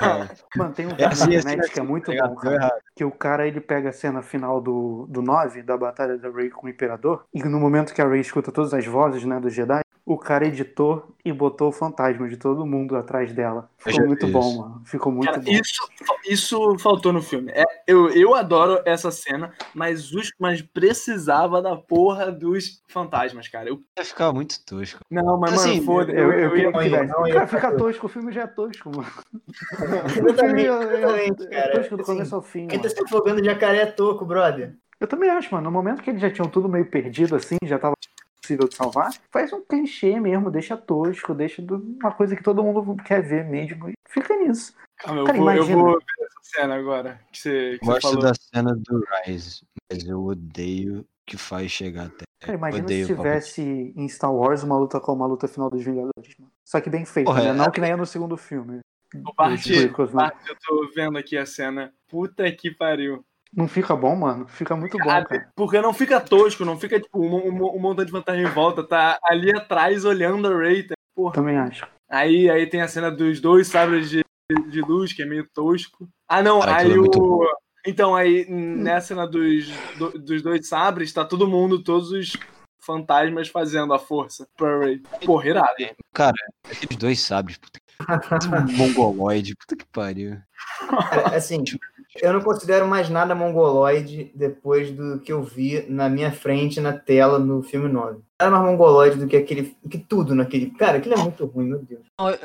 Mano, 0.56 0.74
tem 0.74 0.86
um 0.86 0.90
vídeo 0.90 1.04
é 1.04 1.06
assim, 1.06 1.34
internet 1.34 1.70
que 1.70 1.80
é 1.80 1.82
muito 1.82 2.12
bom, 2.12 2.34
cara. 2.36 2.70
Que 2.94 3.02
o 3.02 3.10
cara, 3.10 3.48
ele 3.48 3.62
pega 3.62 3.88
a 3.88 3.92
cena 3.94 4.20
final 4.20 4.60
do, 4.60 5.06
do 5.08 5.22
9, 5.22 5.62
da 5.62 5.78
batalha 5.78 6.18
da 6.18 6.30
Rey 6.30 6.50
com 6.50 6.66
o 6.66 6.70
Imperador, 6.70 7.24
e 7.32 7.42
no 7.42 7.58
momento 7.58 7.94
que 7.94 8.02
a 8.02 8.06
Rey 8.06 8.20
escuta 8.20 8.52
todas 8.52 8.74
as 8.74 8.84
vozes, 8.84 9.24
né, 9.24 9.40
do 9.40 9.48
Jedi, 9.48 9.80
o 10.08 10.16
cara 10.16 10.46
editou 10.46 11.14
e 11.22 11.30
botou 11.30 11.68
o 11.68 11.72
fantasma 11.72 12.26
de 12.26 12.38
todo 12.38 12.64
mundo 12.64 12.96
atrás 12.96 13.30
dela. 13.30 13.68
Ficou 13.76 14.06
muito 14.06 14.26
bom, 14.28 14.56
mano. 14.56 14.82
Ficou 14.86 15.12
muito 15.12 15.26
cara, 15.26 15.38
bom. 15.38 15.50
Isso, 15.50 15.86
isso 16.26 16.78
faltou 16.78 17.12
no 17.12 17.20
filme. 17.20 17.52
É, 17.52 17.62
eu, 17.86 18.08
eu 18.08 18.34
adoro 18.34 18.80
essa 18.86 19.10
cena, 19.10 19.52
mas, 19.74 20.10
os, 20.14 20.32
mas 20.40 20.62
precisava 20.62 21.60
da 21.60 21.76
porra 21.76 22.32
dos 22.32 22.82
fantasmas, 22.88 23.48
cara. 23.48 23.68
Eu... 23.68 23.82
Ia 23.98 24.04
ficar 24.04 24.32
muito 24.32 24.64
tosco. 24.64 25.00
Não, 25.10 25.38
mas, 25.38 25.52
assim, 25.52 25.74
mano, 25.74 25.84
foda. 25.84 26.12
Eu, 26.12 26.32
eu, 26.32 26.40
eu, 26.40 26.50
queria 26.52 26.72
que 26.72 26.78
tivesse. 26.78 27.12
Não, 27.12 27.30
cara, 27.30 27.46
fica 27.46 27.76
tosco, 27.76 28.06
o 28.06 28.08
filme 28.08 28.32
já 28.32 28.42
é 28.44 28.46
tosco, 28.46 28.90
mano. 28.90 29.12
Exatamente, 30.16 30.68
exatamente, 30.68 31.42
é, 31.42 31.50
cara. 31.50 31.72
É 31.72 31.76
tosco 31.76 31.96
do 31.96 32.02
assim, 32.02 32.12
começo 32.12 32.34
ao 32.34 32.42
fim. 32.42 32.66
Quem 32.66 32.80
tá 32.80 32.88
se 32.88 33.04
afogando 33.04 33.42
de 33.42 33.46
jacaré 33.46 33.82
é 33.82 33.86
toco, 33.86 34.24
brother. 34.24 34.74
Eu 34.98 35.06
também 35.06 35.28
acho, 35.28 35.54
mano. 35.54 35.66
No 35.66 35.70
momento 35.70 36.02
que 36.02 36.08
eles 36.08 36.22
já 36.22 36.30
tinham 36.30 36.48
tudo 36.48 36.66
meio 36.66 36.86
perdido, 36.86 37.36
assim, 37.36 37.56
já 37.62 37.78
tava 37.78 37.94
possível 38.48 38.68
de 38.68 38.74
salvar, 38.74 39.12
faz 39.30 39.52
um 39.52 39.60
clichê 39.60 40.18
mesmo, 40.18 40.50
deixa 40.50 40.76
tosco, 40.76 41.34
deixa 41.34 41.62
uma 41.62 42.12
coisa 42.12 42.34
que 42.34 42.42
todo 42.42 42.62
mundo 42.62 42.96
quer 43.02 43.22
ver 43.22 43.44
mesmo. 43.44 43.92
Fica 44.08 44.34
nisso. 44.36 44.74
Calma, 44.96 45.24
Cara, 45.24 45.38
eu, 45.38 45.42
vou, 45.42 45.52
eu, 45.52 45.64
vou, 45.64 45.92
ver 45.92 46.24
essa 46.24 46.60
cena 46.60 46.74
agora. 46.74 47.20
Que 47.30 47.38
você, 47.38 47.78
que 47.78 47.86
Gosto 47.86 48.00
você 48.00 48.08
falou. 48.08 48.22
da 48.22 48.32
cena 48.34 48.74
do 48.74 49.04
Rise, 49.24 49.62
mas 49.90 50.04
eu 50.04 50.24
odeio 50.24 51.06
que 51.26 51.36
faz 51.36 51.70
chegar 51.70 52.06
até. 52.06 52.24
Cara, 52.40 52.56
imagina 52.56 52.84
odeio 52.84 53.06
se 53.06 53.14
tivesse 53.14 53.92
em 53.96 54.08
Star 54.08 54.32
Wars 54.32 54.62
uma 54.62 54.78
luta 54.78 54.98
como 54.98 55.22
a 55.22 55.26
luta 55.26 55.46
final 55.46 55.68
dos 55.68 55.84
Vingadores, 55.84 56.36
mano. 56.38 56.50
Só 56.64 56.80
que 56.80 56.88
bem 56.88 57.04
feita, 57.04 57.32
né? 57.32 57.48
É... 57.48 57.52
Não 57.52 57.70
que 57.70 57.80
nem 57.80 57.92
é 57.92 57.96
no 57.96 58.06
segundo 58.06 58.36
filme. 58.36 58.80
O 59.14 59.32
Bart, 59.34 59.66
Bart, 60.12 60.36
eu 60.46 60.56
tô 60.60 60.90
vendo 60.94 61.16
aqui 61.16 61.36
a 61.36 61.46
cena. 61.46 61.94
Puta 62.08 62.50
que 62.52 62.70
pariu. 62.70 63.24
Não 63.54 63.66
fica 63.66 63.96
bom, 63.96 64.14
mano? 64.14 64.46
Fica 64.46 64.76
muito 64.76 64.98
cara, 64.98 65.22
bom, 65.22 65.28
cara. 65.28 65.50
Porque 65.54 65.80
não 65.80 65.94
fica 65.94 66.20
tosco, 66.20 66.64
não 66.64 66.78
fica 66.78 67.00
tipo 67.00 67.20
um, 67.20 67.48
um, 67.48 67.76
um 67.76 67.78
montão 67.78 68.04
de 68.04 68.12
fantasma 68.12 68.42
em 68.42 68.52
volta, 68.52 68.82
tá 68.84 69.18
ali 69.24 69.50
atrás 69.54 70.04
olhando 70.04 70.48
a 70.48 70.56
Ray. 70.56 70.84
Tá? 70.84 70.94
Porra. 71.14 71.34
Também 71.34 71.56
acho. 71.56 71.86
Aí, 72.08 72.48
aí 72.48 72.66
tem 72.66 72.80
a 72.80 72.88
cena 72.88 73.10
dos 73.10 73.40
dois 73.40 73.68
sabres 73.68 74.08
de, 74.08 74.22
de 74.70 74.80
luz, 74.80 75.12
que 75.12 75.22
é 75.22 75.26
meio 75.26 75.48
tosco. 75.52 76.08
Ah, 76.28 76.42
não, 76.42 76.60
cara, 76.60 76.76
aí 76.76 76.92
é 76.92 76.98
o. 76.98 77.46
Então, 77.86 78.14
aí 78.14 78.46
nessa 78.48 79.08
cena 79.08 79.26
dos, 79.26 79.68
do, 79.96 80.10
dos 80.18 80.42
dois 80.42 80.68
sabres, 80.68 81.12
tá 81.12 81.24
todo 81.24 81.48
mundo, 81.48 81.82
todos 81.82 82.10
os 82.10 82.32
fantasmas 82.80 83.48
fazendo 83.48 83.92
a 83.92 83.98
força 83.98 84.46
pra 84.56 84.78
Ray. 84.78 85.00
Porra, 85.24 85.48
irado. 85.48 85.74
Cara, 86.12 86.36
aqueles 86.64 86.96
dois 86.96 87.20
sabres, 87.20 87.58
puta 87.58 87.78
que. 87.80 87.88
Mongoloide, 88.76 89.54
puta 89.56 89.76
que 89.76 89.86
pariu. 89.86 90.38
Cara, 91.10 91.36
assim, 91.36 91.62
eu 92.20 92.32
não 92.32 92.40
considero 92.40 92.86
mais 92.86 93.08
nada 93.08 93.34
mongoloide 93.34 94.32
depois 94.34 94.90
do 94.90 95.20
que 95.20 95.32
eu 95.32 95.42
vi 95.42 95.84
na 95.88 96.08
minha 96.08 96.32
frente, 96.32 96.80
na 96.80 96.92
tela, 96.92 97.38
no 97.38 97.62
filme 97.62 97.88
9. 97.88 98.20
Nada 98.40 98.50
mais 98.50 98.70
mongoloide 98.70 99.18
do 99.18 99.26
que 99.26 99.36
aquele. 99.36 99.76
Que 99.90 99.98
tudo 99.98 100.34
naquele. 100.34 100.70
Cara, 100.70 100.98
aquilo 100.98 101.14
é 101.14 101.18
muito 101.18 101.44
ruim, 101.46 101.66
meu 101.66 101.82
Deus. 101.82 102.02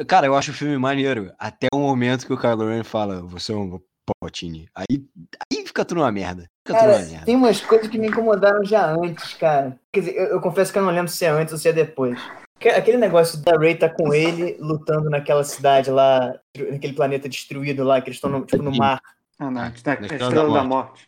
Cara, 0.08 0.28
eu 0.28 0.36
acho 0.36 0.52
o 0.52 0.54
filme 0.54 0.78
maneiro. 0.78 1.32
Até 1.40 1.68
o 1.74 1.80
momento 1.80 2.26
que 2.26 2.34
o 2.34 2.38
Kylo 2.38 2.68
Ren 2.68 2.84
fala, 2.84 3.22
você 3.22 3.54
é 3.54 3.56
um 3.56 3.80
Palpatine. 4.06 4.68
Aí, 4.76 5.06
aí 5.50 5.66
fica 5.66 5.86
tudo 5.86 6.02
uma 6.02 6.12
merda. 6.12 6.50
Fica 6.66 6.80
cara, 6.80 7.00
merda. 7.00 7.26
tem 7.26 7.36
umas 7.36 7.62
coisas 7.62 7.88
que 7.88 7.98
me 7.98 8.08
incomodaram 8.08 8.64
já 8.66 8.92
antes, 8.92 9.34
cara. 9.36 9.80
Quer 9.92 10.00
dizer, 10.02 10.16
eu, 10.16 10.26
eu 10.26 10.42
confesso 10.42 10.72
que 10.72 10.78
eu 10.78 10.84
não 10.84 10.92
lembro 10.92 11.12
se 11.12 11.26
é 11.26 11.30
antes 11.30 11.54
ou 11.54 11.60
se 11.60 11.70
é 11.70 11.74
depois. 11.74 12.20
Aquele 12.76 12.98
negócio 12.98 13.42
da 13.44 13.58
Rey 13.58 13.76
tá 13.76 13.90
com 13.90 14.14
ele 14.14 14.56
lutando 14.60 15.10
naquela 15.10 15.44
cidade 15.44 15.92
lá, 15.92 16.34
naquele 16.72 16.94
planeta 16.94 17.28
destruído 17.28 17.84
lá, 17.84 18.00
que 18.00 18.10
eles 18.10 18.18
estão 18.18 18.30
no, 18.30 18.46
tipo, 18.46 18.64
no 18.64 18.76
mar. 18.76 19.02
Ah, 19.40 19.52
não. 19.52 19.72
Tá, 19.72 19.94
é 19.94 20.02
Estrela 20.02 20.54
da 20.54 20.64
Morte. 20.64 21.08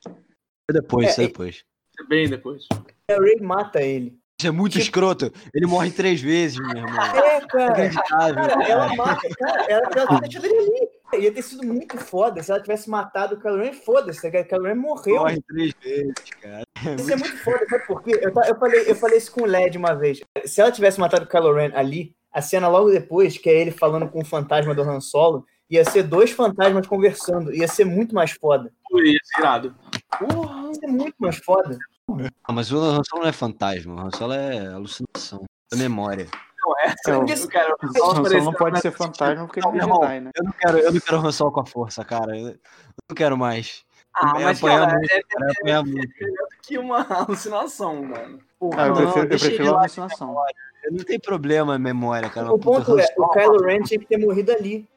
É 0.69 0.73
depois, 0.73 1.17
é, 1.17 1.23
é 1.23 1.27
depois. 1.27 1.63
É 1.99 2.03
bem 2.07 2.29
depois. 2.29 2.67
A 3.09 3.13
Ray 3.13 3.39
mata 3.39 3.81
ele. 3.81 4.19
Isso 4.39 4.47
é 4.47 4.51
muito 4.51 4.73
tipo... 4.73 4.83
escroto. 4.83 5.31
Ele 5.53 5.65
morre 5.65 5.91
três 5.91 6.19
vezes, 6.19 6.59
meu 6.59 6.75
irmão. 6.75 6.89
É, 6.89 7.41
cara. 7.47 7.89
cara 8.09 8.63
ela 8.69 8.95
mata. 8.95 9.29
Cara, 9.29 9.65
ela, 9.69 9.89
ela 9.95 10.19
deixou 10.19 10.43
ele 10.43 10.57
ali. 10.57 11.23
Ia 11.23 11.31
ter 11.31 11.41
sido 11.41 11.65
muito 11.65 11.97
foda 11.97 12.43
se 12.43 12.51
ela 12.51 12.61
tivesse 12.61 12.89
matado 12.89 13.35
o 13.35 13.39
Kylo 13.39 13.59
Ren. 13.59 13.71
Foda-se, 13.71 14.27
o 14.27 14.31
Kylo 14.31 14.63
Ren 14.63 14.75
morreu. 14.75 15.17
Morre 15.17 15.41
três 15.47 15.73
vezes, 15.81 16.13
cara. 16.41 16.63
É 16.85 16.95
isso 16.95 17.07
muito... 17.07 17.13
é 17.13 17.15
muito 17.15 17.37
foda, 17.37 17.65
sabe 17.69 17.87
por 17.87 18.03
quê? 18.03 18.19
Eu, 18.21 18.33
eu, 18.45 18.59
falei, 18.59 18.91
eu 18.91 18.95
falei 18.95 19.17
isso 19.17 19.31
com 19.31 19.43
o 19.43 19.45
Led 19.45 19.77
uma 19.77 19.93
vez. 19.93 20.19
Se 20.43 20.59
ela 20.59 20.71
tivesse 20.71 20.99
matado 20.99 21.23
o 21.23 21.29
Kylo 21.29 21.53
Ren 21.53 21.71
ali, 21.73 22.13
a 22.33 22.41
cena 22.41 22.67
logo 22.67 22.91
depois, 22.91 23.37
que 23.37 23.49
é 23.49 23.61
ele 23.61 23.71
falando 23.71 24.09
com 24.09 24.19
o 24.19 24.25
fantasma 24.25 24.75
do 24.75 24.81
Han 24.81 24.99
Solo, 24.99 25.45
ia 25.69 25.83
ser 25.83 26.03
dois 26.03 26.31
fantasmas 26.31 26.87
conversando. 26.87 27.53
Ia 27.53 27.67
ser 27.67 27.85
muito 27.85 28.13
mais 28.13 28.31
foda. 28.31 28.71
Ia 28.93 29.19
ser 29.23 29.39
irado. 29.39 29.75
Porra, 30.17 30.67
ia 30.67 30.73
ser 30.75 30.87
muito 30.87 31.15
mais 31.19 31.37
foda. 31.37 31.77
Ah, 32.43 32.53
mas 32.53 32.71
o 32.71 32.77
Han 32.77 33.01
Solo 33.03 33.23
não 33.23 33.29
é 33.29 33.33
fantasma, 33.33 33.95
o 33.95 33.99
Han 33.99 34.11
Solo 34.11 34.33
é 34.33 34.67
alucinação, 34.67 35.43
é 35.73 35.75
memória. 35.75 36.27
Não, 36.63 36.79
é, 36.79 36.93
eu, 37.07 37.27
eu, 37.27 37.27
eu 37.27 37.47
quero, 37.47 37.75
o 37.81 37.85
Han 37.85 38.13
Solo 38.13 38.43
não 38.43 38.53
pode 38.53 38.79
ser 38.79 38.91
fantasma 38.91 39.45
porque 39.45 39.59
ele 39.59 39.77
é 39.77 39.81
Jedi, 39.81 40.19
né? 40.21 40.31
Eu 40.35 40.43
não 40.43 40.51
quero, 40.51 40.77
eu 40.77 40.93
não 40.93 40.99
quero 40.99 41.17
Han 41.17 41.31
Solo 41.31 41.51
com 41.51 41.61
a 41.61 41.65
força, 41.65 42.05
cara. 42.05 42.37
Eu 42.37 42.55
não 43.09 43.15
quero 43.15 43.37
mais. 43.37 43.83
Ah, 44.13 44.33
é 44.39 44.43
mas 44.45 44.61
cara, 44.61 44.93
muito, 44.93 45.11
é, 45.11 45.21
cara, 45.23 45.45
é, 45.45 45.71
é, 45.71 45.71
é, 45.73 45.83
melhor 45.83 45.83
do 45.83 46.61
que 46.61 46.77
uma 46.77 47.01
alucinação, 47.09 48.03
mano. 48.03 48.39
Porra, 48.57 48.83
ah, 48.83 48.87
eu 48.87 48.93
prefiro, 48.93 49.25
eu 49.25 49.27
prefiro 49.27 49.75
a 49.75 49.79
alucinação. 49.79 50.35
Não 50.91 51.03
tem 51.03 51.19
problema 51.19 51.75
a 51.75 51.79
memória, 51.79 52.29
cara. 52.29 52.53
O 52.53 52.59
ponto 52.59 52.97
é, 52.99 53.05
o 53.17 53.27
Kylo 53.29 53.63
Ren 53.63 53.81
tinha 53.81 53.99
que 53.99 54.05
ter 54.05 54.17
morrido 54.17 54.51
ali. 54.51 54.87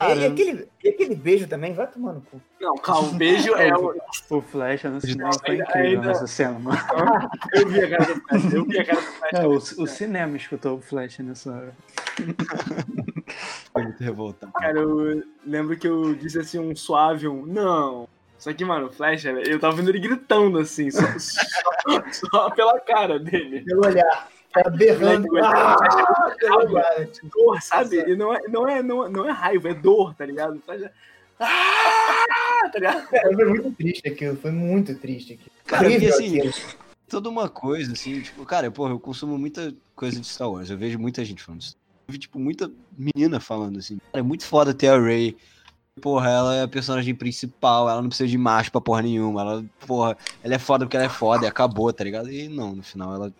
E, 0.00 0.26
aquele, 0.26 0.68
aquele 0.86 1.14
beijo 1.14 1.46
também, 1.46 1.72
vai 1.72 1.86
tomando 1.86 2.20
cu. 2.30 2.40
Não, 2.60 2.76
calma, 2.76 3.08
o 3.08 3.14
beijo 3.14 3.54
é 3.54 3.74
o. 3.74 3.94
O 4.28 4.40
Flash 4.42 4.84
no 4.84 5.00
cinema 5.00 5.30
foi 5.32 5.56
incrível 5.56 5.90
ainda... 5.90 6.06
nessa 6.08 6.26
cena, 6.26 6.58
mano. 6.58 6.78
Eu 7.54 7.68
vi 7.68 7.80
a 7.80 7.88
cara 7.90 8.14
do 8.14 8.20
Flash, 8.20 8.52
eu 8.52 8.64
vi 8.64 8.78
a 8.78 8.84
cara 8.84 9.00
do 9.00 9.06
Flash. 9.06 9.32
É, 9.32 9.46
o, 9.46 9.82
o 9.84 9.86
cinema 9.86 10.36
escutou 10.36 10.76
o 10.76 10.80
Flash 10.80 11.18
nessa 11.20 11.52
hora. 11.52 11.74
Foi 13.72 13.82
muito 13.82 14.02
revoltado. 14.02 14.52
Cara, 14.52 14.78
eu 14.78 15.22
lembro 15.44 15.78
que 15.78 15.86
eu 15.86 16.14
disse 16.14 16.38
assim 16.38 16.58
um 16.58 16.74
suave, 16.74 17.28
um 17.28 17.46
não. 17.46 18.08
Só 18.38 18.52
que, 18.52 18.64
mano, 18.64 18.86
o 18.86 18.92
Flash, 18.92 19.24
eu 19.24 19.58
tava 19.58 19.76
vendo 19.76 19.90
ele 19.90 20.00
gritando 20.00 20.58
assim, 20.58 20.90
só, 20.90 21.00
só, 21.18 22.04
só 22.12 22.50
pela 22.50 22.78
cara 22.80 23.18
dele. 23.18 23.62
Pelo 23.64 23.86
olhar. 23.86 24.28
Tá 24.62 24.70
berrando. 24.70 25.28
Ah, 25.44 25.76
dor, 27.24 27.60
sabe? 27.60 27.98
E 27.98 28.16
não 28.16 28.34
é, 28.34 28.40
não, 28.48 28.68
é, 28.68 28.82
não, 28.82 29.08
não 29.10 29.28
é 29.28 29.30
raiva, 29.30 29.68
é 29.68 29.74
dor, 29.74 30.14
tá 30.14 30.24
ligado? 30.24 30.62
Ah, 31.38 32.70
tá 32.72 32.78
ligado? 32.78 33.06
Foi 33.06 33.44
muito 33.44 33.72
triste 33.72 34.08
aquilo, 34.08 34.36
foi 34.36 34.50
muito 34.50 34.94
triste 34.94 35.34
aquilo. 35.34 35.50
Cara, 35.66 35.90
porque 35.90 36.06
assim, 36.06 36.40
toda 37.06 37.28
uma 37.28 37.50
coisa, 37.50 37.92
assim, 37.92 38.22
tipo, 38.22 38.46
cara, 38.46 38.70
porra, 38.70 38.92
eu 38.92 39.00
consumo 39.00 39.36
muita 39.36 39.74
coisa 39.94 40.18
de 40.18 40.26
Star 40.26 40.50
Wars, 40.50 40.70
eu 40.70 40.78
vejo 40.78 40.98
muita 40.98 41.22
gente 41.22 41.42
falando 41.42 41.60
isso. 41.60 41.76
Eu 42.08 42.12
vi, 42.12 42.18
tipo, 42.18 42.38
muita 42.38 42.70
menina 42.96 43.38
falando 43.38 43.78
assim, 43.78 43.98
cara, 43.98 44.20
é 44.20 44.22
muito 44.22 44.46
foda 44.46 44.72
ter 44.72 44.88
a 44.88 44.98
Rey. 44.98 45.36
Porra, 46.00 46.28
ela 46.28 46.54
é 46.54 46.62
a 46.62 46.68
personagem 46.68 47.14
principal, 47.14 47.88
ela 47.88 48.02
não 48.02 48.08
precisa 48.08 48.28
de 48.28 48.36
macho 48.36 48.70
pra 48.70 48.80
porra 48.80 49.02
nenhuma. 49.02 49.40
Ela, 49.40 49.64
porra, 49.86 50.16
ela 50.42 50.54
é 50.54 50.58
foda 50.58 50.84
porque 50.84 50.96
ela 50.96 51.06
é 51.06 51.10
foda 51.10 51.44
e 51.44 51.48
acabou, 51.48 51.90
tá 51.92 52.04
ligado? 52.04 52.30
E 52.30 52.48
não, 52.48 52.76
no 52.76 52.82
final 52.82 53.14
ela 53.14 53.32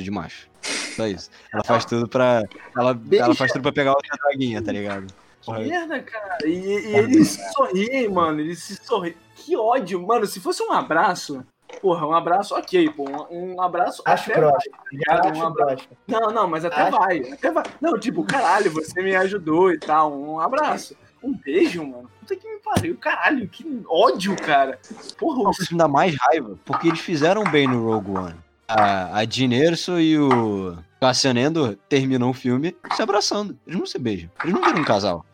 de 0.00 0.10
macho. 0.10 0.48
Só 0.96 1.06
isso. 1.06 1.30
Ela 1.52 1.64
faz 1.64 1.84
tudo 1.84 2.08
pra. 2.08 2.42
Ela, 2.76 2.98
ela 3.12 3.34
faz 3.34 3.52
tudo 3.52 3.62
pra 3.62 3.72
pegar 3.72 3.92
outra 3.92 4.16
draguinha, 4.16 4.62
tá 4.62 4.72
ligado? 4.72 5.06
Que 5.40 5.50
merda, 5.52 6.00
cara. 6.00 6.38
E, 6.44 6.48
e 6.48 6.96
ele 6.96 7.24
se 7.24 7.40
sorri, 7.52 8.08
mano. 8.08 8.40
Ele 8.40 8.54
se 8.54 8.76
sorri. 8.76 9.16
Que 9.34 9.56
ódio, 9.56 10.00
mano. 10.06 10.24
Se 10.26 10.40
fosse 10.40 10.62
um 10.62 10.72
abraço. 10.72 11.44
Porra, 11.80 12.06
um 12.06 12.14
abraço, 12.14 12.54
ok, 12.54 12.90
pô. 12.90 13.04
Um, 13.30 13.54
um 13.54 13.62
abraço. 13.62 14.02
Acho 14.04 14.30
até 14.30 14.40
vai, 14.40 14.52
tá 14.52 15.32
um 15.34 15.46
abraço. 15.46 15.88
Não, 16.06 16.30
não, 16.30 16.46
mas 16.46 16.64
até 16.64 16.82
Acho... 16.82 16.98
vai. 16.98 17.18
Até 17.32 17.50
vai. 17.50 17.64
Não, 17.80 17.98
tipo, 17.98 18.22
caralho, 18.24 18.70
você 18.70 19.02
me 19.02 19.16
ajudou 19.16 19.72
e 19.72 19.78
tal. 19.78 20.12
Um 20.12 20.38
abraço. 20.38 20.94
Um 21.22 21.34
beijo, 21.34 21.82
mano. 21.84 22.10
Puta 22.20 22.36
que 22.36 22.46
me 22.46 22.60
pariu. 22.60 22.96
Caralho, 22.98 23.48
que 23.48 23.82
ódio, 23.88 24.36
cara. 24.36 24.78
Porra, 25.18 25.44
Nossa, 25.44 25.62
isso 25.62 25.72
me 25.72 25.78
dá 25.78 25.88
mais 25.88 26.14
raiva. 26.14 26.58
Porque 26.64 26.88
eles 26.88 27.00
fizeram 27.00 27.42
bem 27.44 27.66
no 27.66 27.84
Rogue 27.84 28.10
One 28.10 28.51
a, 28.72 29.18
a 29.18 29.24
Erso 29.24 30.00
e 30.00 30.18
o 30.18 30.76
Cassian 31.00 31.38
Endor 31.38 31.76
terminam 31.88 32.30
o 32.30 32.34
filme 32.34 32.76
se 32.94 33.02
abraçando. 33.02 33.58
Eles 33.66 33.78
não 33.78 33.86
se 33.86 33.98
beijam. 33.98 34.30
Eles 34.42 34.54
não 34.54 34.62
viram 34.62 34.80
um 34.80 34.84
casal. 34.84 35.24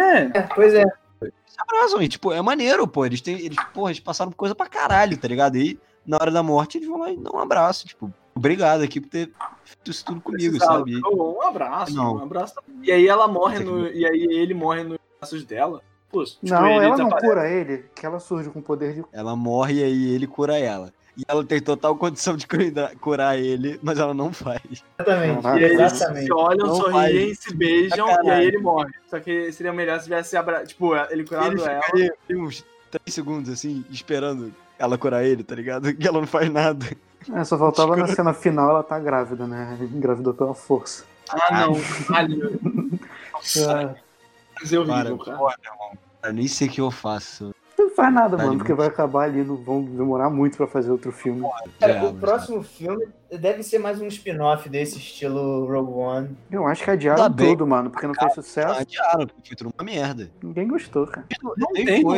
É, 0.00 0.42
pois 0.54 0.74
é. 0.74 0.84
Se 1.20 1.56
abraçam 1.58 2.02
e, 2.02 2.08
tipo, 2.08 2.32
é 2.32 2.40
maneiro, 2.40 2.86
pô. 2.86 3.04
Eles, 3.04 3.20
têm, 3.20 3.38
eles, 3.40 3.58
porra, 3.74 3.90
eles 3.90 4.00
passaram 4.00 4.30
por 4.30 4.36
coisa 4.36 4.54
pra 4.54 4.66
caralho, 4.66 5.16
tá 5.16 5.26
ligado? 5.26 5.56
E 5.56 5.78
na 6.06 6.16
hora 6.16 6.30
da 6.30 6.42
morte 6.42 6.78
eles 6.78 6.88
vão 6.88 6.98
lá 6.98 7.10
e 7.10 7.16
dão 7.16 7.32
um 7.34 7.40
abraço. 7.40 7.86
Tipo, 7.86 8.12
obrigado 8.34 8.82
aqui 8.82 9.00
por 9.00 9.08
ter 9.08 9.30
feito 9.64 9.90
isso 9.90 10.04
tudo 10.04 10.20
comigo, 10.20 10.52
Precisava. 10.52 10.78
sabe? 10.78 11.00
Um 11.04 11.42
abraço, 11.42 11.94
não. 11.94 12.16
um 12.16 12.22
abraço. 12.22 12.54
E 12.82 12.92
aí 12.92 13.06
ela 13.06 13.28
morre 13.28 13.58
no. 13.58 13.88
E 13.88 14.06
aí 14.06 14.26
ele 14.30 14.54
morre 14.54 14.84
nos 14.84 14.98
braços 15.18 15.44
dela. 15.44 15.82
Pô, 16.10 16.24
tipo, 16.24 16.38
não, 16.42 16.80
ela 16.80 16.96
não 16.96 17.10
cura 17.10 17.50
ele, 17.50 17.84
que 17.94 18.06
ela 18.06 18.18
surge 18.18 18.48
com 18.48 18.60
o 18.60 18.62
poder 18.62 18.94
de. 18.94 19.04
Ela 19.12 19.36
morre 19.36 19.80
e 19.80 19.84
aí 19.84 20.14
ele 20.14 20.26
cura 20.26 20.56
ela. 20.56 20.92
E 21.18 21.24
ela 21.26 21.44
tem 21.44 21.60
total 21.60 21.96
condição 21.96 22.36
de 22.36 22.46
curar 23.00 23.36
ele, 23.36 23.80
mas 23.82 23.98
ela 23.98 24.14
não 24.14 24.32
faz. 24.32 24.62
Exatamente. 25.00 25.44
e 25.44 25.64
aí 25.64 25.72
exatamente. 25.72 26.16
eles 26.18 26.26
se 26.26 26.32
olham, 26.32 26.66
não 26.68 26.74
sorriem, 26.76 27.26
faz. 27.26 27.38
se 27.40 27.56
beijam 27.56 28.06
ah, 28.08 28.20
e 28.22 28.30
aí 28.30 28.46
ele 28.46 28.58
morre. 28.58 28.92
Só 29.08 29.18
que 29.18 29.50
seria 29.50 29.72
melhor 29.72 29.98
se 29.98 30.04
tivesse 30.04 30.36
abra... 30.36 30.64
tipo, 30.64 30.94
ele 31.10 31.24
curado 31.24 31.54
ele 31.54 31.62
ela. 31.68 32.40
uns 32.40 32.64
3 32.92 33.12
segundos, 33.12 33.50
assim, 33.50 33.84
esperando 33.90 34.54
ela 34.78 34.96
curar 34.96 35.24
ele, 35.24 35.42
tá 35.42 35.56
ligado? 35.56 35.90
E 35.98 36.06
ela 36.06 36.20
não 36.20 36.26
faz 36.26 36.48
nada. 36.52 36.86
É, 37.34 37.42
só 37.42 37.58
faltava 37.58 37.96
na 37.96 38.06
cena 38.06 38.32
final 38.32 38.70
ela 38.70 38.84
tá 38.84 38.96
grávida, 39.00 39.44
né? 39.44 39.76
Engravidou 39.80 40.32
pela 40.32 40.54
força. 40.54 41.04
Ah, 41.28 41.66
não. 41.66 41.74
Caralho. 42.06 42.60
Nossa. 43.32 43.96
Mas 44.60 44.72
é 44.72 44.78
horrível, 44.78 45.18
cara. 45.18 45.36
Porra, 45.36 45.56
irmão. 45.64 45.98
Eu 46.22 46.32
nem 46.32 46.46
sei 46.46 46.68
o 46.68 46.70
que 46.70 46.80
eu 46.80 46.92
faço. 46.92 47.52
Não 47.98 48.04
faz 48.04 48.14
nada, 48.14 48.36
tá 48.36 48.44
mano, 48.44 48.58
porque 48.58 48.72
vai 48.72 48.86
acabar 48.86 49.24
ali, 49.24 49.42
não 49.42 49.56
vão 49.56 49.82
demorar 49.82 50.30
muito 50.30 50.56
pra 50.56 50.68
fazer 50.68 50.88
outro 50.88 51.10
filme. 51.10 51.44
Cara, 51.80 51.94
é, 51.94 52.02
o 52.04 52.14
próximo 52.14 52.62
filme 52.62 53.08
deve 53.28 53.64
ser 53.64 53.80
mais 53.80 54.00
um 54.00 54.06
spin-off 54.06 54.68
desse 54.68 54.98
estilo 54.98 55.66
Rogue 55.66 55.92
One. 55.92 56.36
Eu 56.48 56.64
acho 56.68 56.84
que 56.84 56.90
adiaram 56.92 57.24
tá 57.24 57.44
tudo, 57.44 57.66
mano, 57.66 57.90
porque 57.90 58.06
não 58.06 58.14
cara, 58.14 58.30
fez 58.30 58.46
sucesso. 58.46 58.80
Adiaram, 58.80 59.26
porque 59.26 59.48
foi 59.48 59.56
tudo 59.56 59.74
uma 59.76 59.84
merda. 59.84 60.30
Ninguém 60.40 60.68
gostou, 60.68 61.08
cara. 61.08 61.26
Não, 61.42 61.52
não 61.56 61.72
tem 61.72 62.02
como 62.04 62.14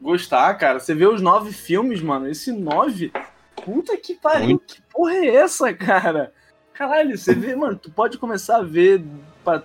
gostar, 0.00 0.54
cara. 0.54 0.78
Você 0.78 0.94
vê 0.94 1.06
os 1.06 1.20
nove 1.20 1.52
filmes, 1.52 2.00
mano, 2.00 2.28
esse 2.28 2.52
nove... 2.52 3.12
Puta 3.56 3.96
que 3.96 4.14
pariu, 4.14 4.46
muito. 4.46 4.74
que 4.74 4.82
porra 4.82 5.14
é 5.14 5.34
essa, 5.36 5.74
cara? 5.74 6.32
Caralho, 6.72 7.18
você 7.18 7.34
vê, 7.34 7.54
mano, 7.54 7.76
tu 7.76 7.90
pode 7.90 8.18
começar 8.18 8.58
a 8.58 8.62
ver, 8.62 9.04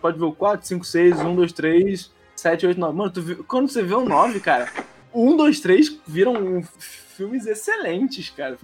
pode 0.01 0.19
ver 0.19 0.25
o 0.25 0.33
4, 0.33 0.67
5, 0.67 0.83
6, 0.83 1.19
1, 1.21 1.35
2, 1.35 1.53
3, 1.53 2.11
7, 2.35 2.67
8, 2.67 2.79
9. 2.79 2.97
Mano, 2.97 3.11
tu 3.11 3.21
vê, 3.21 3.35
quando 3.35 3.69
você 3.69 3.81
vê 3.81 3.95
o 3.95 4.05
9, 4.05 4.39
cara, 4.39 4.67
um, 5.17 5.35
dois, 5.35 5.59
três 5.59 5.99
viram 6.07 6.61
filmes 6.79 7.45
excelentes, 7.45 8.29
cara. 8.29 8.57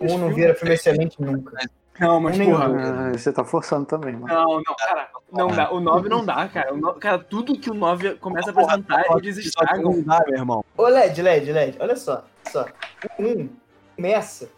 Um 0.00 0.18
não 0.18 0.32
vira 0.32 0.54
filme 0.54 0.74
excelente 0.74 1.20
nunca. 1.20 1.58
Não, 1.98 2.20
mas 2.20 2.38
porra. 2.38 2.66
Ah, 2.66 3.12
você 3.12 3.32
tá 3.32 3.44
forçando 3.44 3.84
também, 3.84 4.14
mano. 4.14 4.32
Não, 4.32 4.56
não, 4.56 4.76
cara. 4.76 5.08
Não 5.32 5.48
dá. 5.48 5.72
O 5.72 5.80
9 5.80 6.08
não 6.08 6.24
dá, 6.24 6.48
cara. 6.48 6.72
O 6.72 6.76
9, 6.76 7.00
cara, 7.00 7.18
tudo 7.18 7.58
que 7.58 7.70
o 7.70 7.74
9 7.74 8.14
começa 8.16 8.50
a 8.50 8.52
apresentar, 8.52 9.04
eles 9.16 9.36
estragam. 9.38 9.92
Não 9.92 10.02
dá, 10.02 10.22
meu 10.26 10.38
irmão. 10.38 10.64
Ô, 10.76 10.86
LED, 10.86 11.20
LED, 11.20 11.52
LED, 11.52 11.76
olha 11.80 11.96
só. 11.96 12.24
só. 12.50 12.66
O 13.18 13.22
1 13.22 13.48
começa 13.96 14.48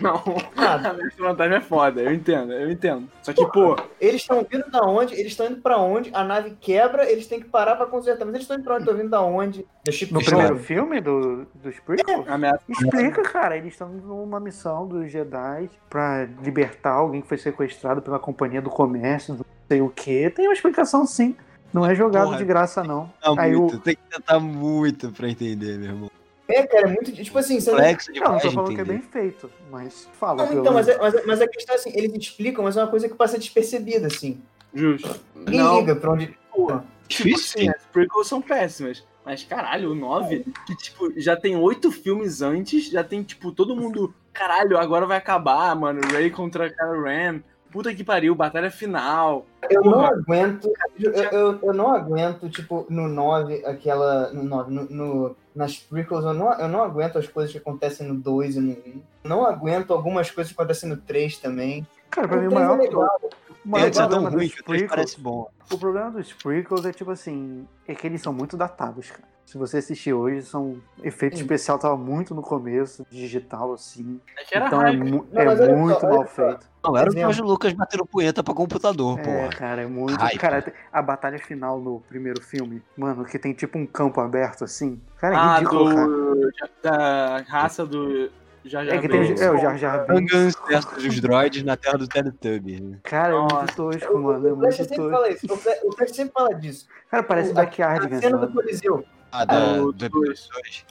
não, 0.00 0.22
nada. 0.54 0.90
A 0.90 1.22
vantagem 1.22 1.56
é 1.56 1.60
foda, 1.60 2.00
eu 2.00 2.12
entendo, 2.12 2.52
eu 2.52 2.70
entendo. 2.70 3.08
Só 3.22 3.32
que, 3.32 3.44
pô. 3.46 3.76
Eles 4.00 4.20
estão 4.22 4.46
vindo 4.48 4.70
da 4.70 4.82
onde? 4.82 5.14
Eles 5.14 5.32
estão 5.32 5.46
indo 5.46 5.60
pra 5.60 5.78
onde? 5.78 6.10
A 6.12 6.22
nave 6.22 6.56
quebra, 6.60 7.10
eles 7.10 7.26
têm 7.26 7.40
que 7.40 7.48
parar 7.48 7.76
pra 7.76 7.86
consertar. 7.86 8.24
Mas 8.24 8.34
eles 8.34 8.44
estão 8.44 8.56
indo 8.56 8.64
pra 8.64 8.74
onde? 8.74 8.82
Estão 8.84 8.96
vindo 8.96 9.10
da 9.10 9.22
onde? 9.22 9.66
No 10.10 10.22
primeiro 10.22 10.58
filme 10.58 11.00
do, 11.00 11.46
do 11.54 11.70
Sprinkle? 11.70 12.24
É. 12.26 12.72
Explica, 12.72 13.22
cara. 13.22 13.56
Eles 13.56 13.72
estão 13.72 13.88
numa 13.88 14.38
missão 14.38 14.86
dos 14.86 15.10
Jedi 15.10 15.70
pra 15.88 16.28
libertar 16.42 16.92
alguém 16.92 17.20
que 17.20 17.28
foi 17.28 17.38
sequestrado 17.38 18.02
pela 18.02 18.18
companhia 18.18 18.62
do 18.62 18.70
comércio, 18.70 19.34
não 19.34 19.44
sei 19.68 19.80
o 19.80 19.88
quê. 19.88 20.30
Tem 20.34 20.46
uma 20.46 20.54
explicação 20.54 21.06
sim. 21.06 21.34
Não 21.72 21.86
é 21.86 21.94
jogado 21.94 22.26
Porra, 22.26 22.38
de 22.38 22.44
graça, 22.44 22.82
não. 22.82 23.12
Aí 23.38 23.54
muito, 23.54 23.76
o... 23.76 23.80
Tem 23.80 23.94
que 23.94 24.02
tentar 24.10 24.40
muito 24.40 25.10
pra 25.12 25.28
entender, 25.28 25.78
meu 25.78 25.90
irmão. 25.90 26.10
É, 26.50 26.66
cara, 26.66 26.88
é 26.88 26.92
muito. 26.92 27.12
Tipo 27.12 27.38
assim, 27.38 27.60
você 27.60 27.70
Complexo 27.70 28.12
não. 28.12 28.32
Não, 28.32 28.38
tô 28.38 28.50
falando 28.50 28.74
que 28.74 28.80
é 28.80 28.84
bem 28.84 29.00
feito, 29.00 29.50
mas 29.70 30.08
fala. 30.14 30.46
Não, 30.46 30.60
então, 30.60 30.72
mas, 30.72 30.88
é, 30.88 30.98
mas, 30.98 31.26
mas, 31.26 31.40
a 31.40 31.48
questão 31.48 31.74
é 31.74 31.78
assim, 31.78 31.92
eles 31.94 32.12
explicam, 32.14 32.64
mas 32.64 32.76
é 32.76 32.82
uma 32.82 32.88
coisa 32.88 33.08
que 33.08 33.14
passa 33.14 33.38
despercebida, 33.38 34.06
assim. 34.06 34.40
Justo. 34.74 35.20
Ninguém 35.34 35.60
não. 35.60 35.80
liga 35.80 35.96
pra 35.96 36.12
onde. 36.12 36.36
Porra. 36.52 36.84
Tipo 37.08 37.34
assim, 37.34 37.68
as 37.68 37.84
prequels 37.92 38.28
são 38.28 38.40
péssimas. 38.40 39.04
Mas, 39.24 39.44
caralho, 39.44 39.92
o 39.92 39.94
9, 39.94 40.44
que, 40.66 40.76
tipo, 40.76 41.12
já 41.20 41.36
tem 41.36 41.56
oito 41.56 41.92
filmes 41.92 42.40
antes, 42.40 42.90
já 42.90 43.04
tem, 43.04 43.22
tipo, 43.22 43.52
todo 43.52 43.76
mundo. 43.76 44.14
Caralho, 44.32 44.78
agora 44.78 45.06
vai 45.06 45.18
acabar, 45.18 45.74
mano. 45.76 46.00
Ray 46.12 46.30
contra 46.30 46.70
Kylo 46.70 47.02
Ren 47.02 47.42
puta 47.70 47.94
que 47.94 48.04
pariu, 48.04 48.34
batalha 48.34 48.70
final. 48.70 49.46
Eu 49.68 49.82
Porra. 49.82 49.96
não 49.96 50.04
aguento, 50.06 50.72
eu, 50.98 51.12
eu, 51.12 51.58
eu, 51.62 51.72
não 51.72 51.94
aguento, 51.94 52.48
tipo, 52.50 52.86
no 52.90 53.08
9, 53.08 53.64
aquela. 53.64 54.32
No 54.32 54.42
9, 54.42 54.72
no, 54.72 54.84
no, 54.84 55.36
nas 55.54 55.76
prequels, 55.76 56.24
eu 56.24 56.34
não, 56.34 56.52
eu 56.52 56.68
não 56.68 56.82
aguento 56.82 57.18
as 57.18 57.26
coisas 57.26 57.52
que 57.52 57.58
acontecem 57.58 58.06
no 58.06 58.14
2 58.14 58.56
e 58.56 58.60
no 58.60 58.72
1. 58.72 59.02
Não 59.24 59.44
aguento 59.44 59.92
algumas 59.92 60.30
coisas 60.30 60.52
que 60.52 60.58
acontecem 60.58 60.88
no 60.88 60.96
3 60.96 61.38
também. 61.38 61.86
Cara, 62.10 62.28
pra 62.28 62.40
mim 62.40 62.48
o 62.48 62.54
maior. 62.54 62.78
É 62.78 62.82
legal. 62.82 63.20
O 63.64 63.68
maior 63.68 63.86
é 63.86 63.90
tão 63.90 64.28
ruim 64.28 64.48
que 64.48 64.60
o 64.60 64.88
parece 64.88 65.20
bom. 65.20 65.50
O 65.70 65.78
problema 65.78 66.10
dos 66.10 66.32
prequels 66.32 66.84
é 66.84 66.92
tipo 66.92 67.10
assim, 67.10 67.66
é 67.86 67.94
que 67.94 68.06
eles 68.06 68.22
são 68.22 68.32
muito 68.32 68.56
datados, 68.56 69.10
cara. 69.10 69.29
Se 69.50 69.58
você 69.58 69.78
assistir 69.78 70.12
hoje, 70.12 70.42
são 70.42 70.76
efeito 71.02 71.36
Sim. 71.36 71.42
especial 71.42 71.76
tava 71.76 71.96
muito 71.96 72.36
no 72.36 72.40
começo, 72.40 73.04
digital 73.10 73.72
assim. 73.72 74.20
É 74.38 74.58
então 74.58 74.80
é, 74.80 74.92
mu 74.92 75.26
não, 75.32 75.42
é 75.42 75.74
muito 75.74 76.06
mal 76.06 76.24
feito. 76.24 76.68
Não, 76.84 76.96
era 76.96 77.10
o 77.10 77.12
Jorge 77.12 77.42
Lucas 77.42 77.72
batendo 77.72 78.06
punheta 78.06 78.44
pra 78.44 78.54
computador, 78.54 79.18
pô. 79.18 79.28
É, 79.28 79.48
cara, 79.48 79.82
é 79.82 79.86
muito. 79.88 80.16
Hype. 80.20 80.38
Cara, 80.38 80.72
a 80.92 81.02
batalha 81.02 81.36
final 81.40 81.80
no 81.80 81.98
primeiro 81.98 82.40
filme, 82.40 82.80
mano, 82.96 83.24
que 83.24 83.40
tem 83.40 83.52
tipo 83.52 83.76
um 83.76 83.84
campo 83.84 84.20
aberto 84.20 84.62
assim. 84.62 85.00
Cara, 85.16 85.34
é 85.34 85.38
ah, 85.38 85.54
ridículo, 85.56 85.88
do... 85.88 86.52
cara. 86.52 86.70
Da 86.80 87.44
raça 87.48 87.84
do. 87.84 88.30
Jar 88.64 88.84
Jar 88.84 88.94
é 88.94 88.98
que 89.00 89.08
tem 89.08 89.20
é, 89.20 89.50
o 89.50 89.58
Jar 89.58 89.76
Jar 89.76 90.06
Binks. 90.06 90.54
versus 90.68 91.04
os 91.04 91.20
droids 91.20 91.64
na 91.64 91.76
terra 91.76 91.98
do 91.98 92.06
Teletubbies. 92.06 92.78
Né? 92.78 92.98
Cara, 93.02 93.34
é 93.34 93.38
muito 93.40 93.74
tosco, 93.74 94.16
mano. 94.16 94.46
É 94.46 94.52
muito 94.52 94.76
tosco. 94.76 95.10
Fala 95.10 95.28
isso. 95.28 95.46
O 95.52 95.92
Flash 95.96 96.10
sempre 96.12 96.32
fala 96.32 96.54
disso. 96.54 96.86
Cara, 97.10 97.24
parece 97.24 97.52
Backyard, 97.52 98.14
A 98.14 98.20
cena 98.20 98.38
do 98.38 98.52
Coliseu. 98.52 99.04
Ah, 99.32 99.44
da, 99.44 99.76
do 99.76 100.04
episódio 100.04 100.84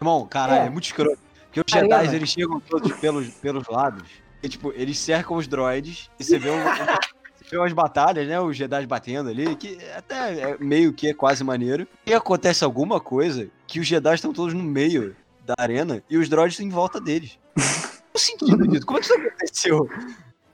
Irmão, 0.00 0.26
caralho, 0.26 0.62
é, 0.64 0.66
é 0.66 0.70
muito 0.70 0.84
escroto. 0.84 1.18
Porque 1.44 1.60
os 1.60 1.66
Jedi, 1.72 2.14
eles 2.14 2.28
chegam 2.28 2.60
todos 2.60 2.92
pelos, 2.94 3.28
pelos 3.28 3.68
lados. 3.68 4.08
E, 4.42 4.48
tipo, 4.48 4.72
eles 4.74 4.98
cercam 4.98 5.36
os 5.36 5.46
droids 5.46 6.10
e 6.18 6.24
você 6.24 6.38
vê 6.38 6.50
um, 6.50 6.58
tem 7.48 7.58
umas 7.58 7.72
batalhas, 7.72 8.26
né? 8.26 8.40
Os 8.40 8.56
Jedi 8.56 8.86
batendo 8.86 9.30
ali, 9.30 9.54
que 9.54 9.78
até 9.96 10.40
é 10.40 10.58
meio 10.58 10.92
que 10.92 11.08
é 11.08 11.14
quase 11.14 11.44
maneiro. 11.44 11.86
E 12.04 12.12
acontece 12.12 12.64
alguma 12.64 13.00
coisa 13.00 13.48
que 13.66 13.78
os 13.78 13.86
Jedi 13.86 14.14
estão 14.14 14.32
todos 14.32 14.52
no 14.52 14.62
meio 14.62 15.14
da 15.46 15.54
arena 15.58 16.02
e 16.10 16.16
os 16.16 16.28
droids 16.28 16.58
em 16.58 16.68
volta 16.68 17.00
deles. 17.00 17.38
Qual 17.54 17.64
o 18.14 18.18
sentido 18.18 18.66
disso? 18.66 18.84
Como 18.84 18.98
é 18.98 19.00
que 19.00 19.06
isso 19.06 19.14
aconteceu? 19.14 19.88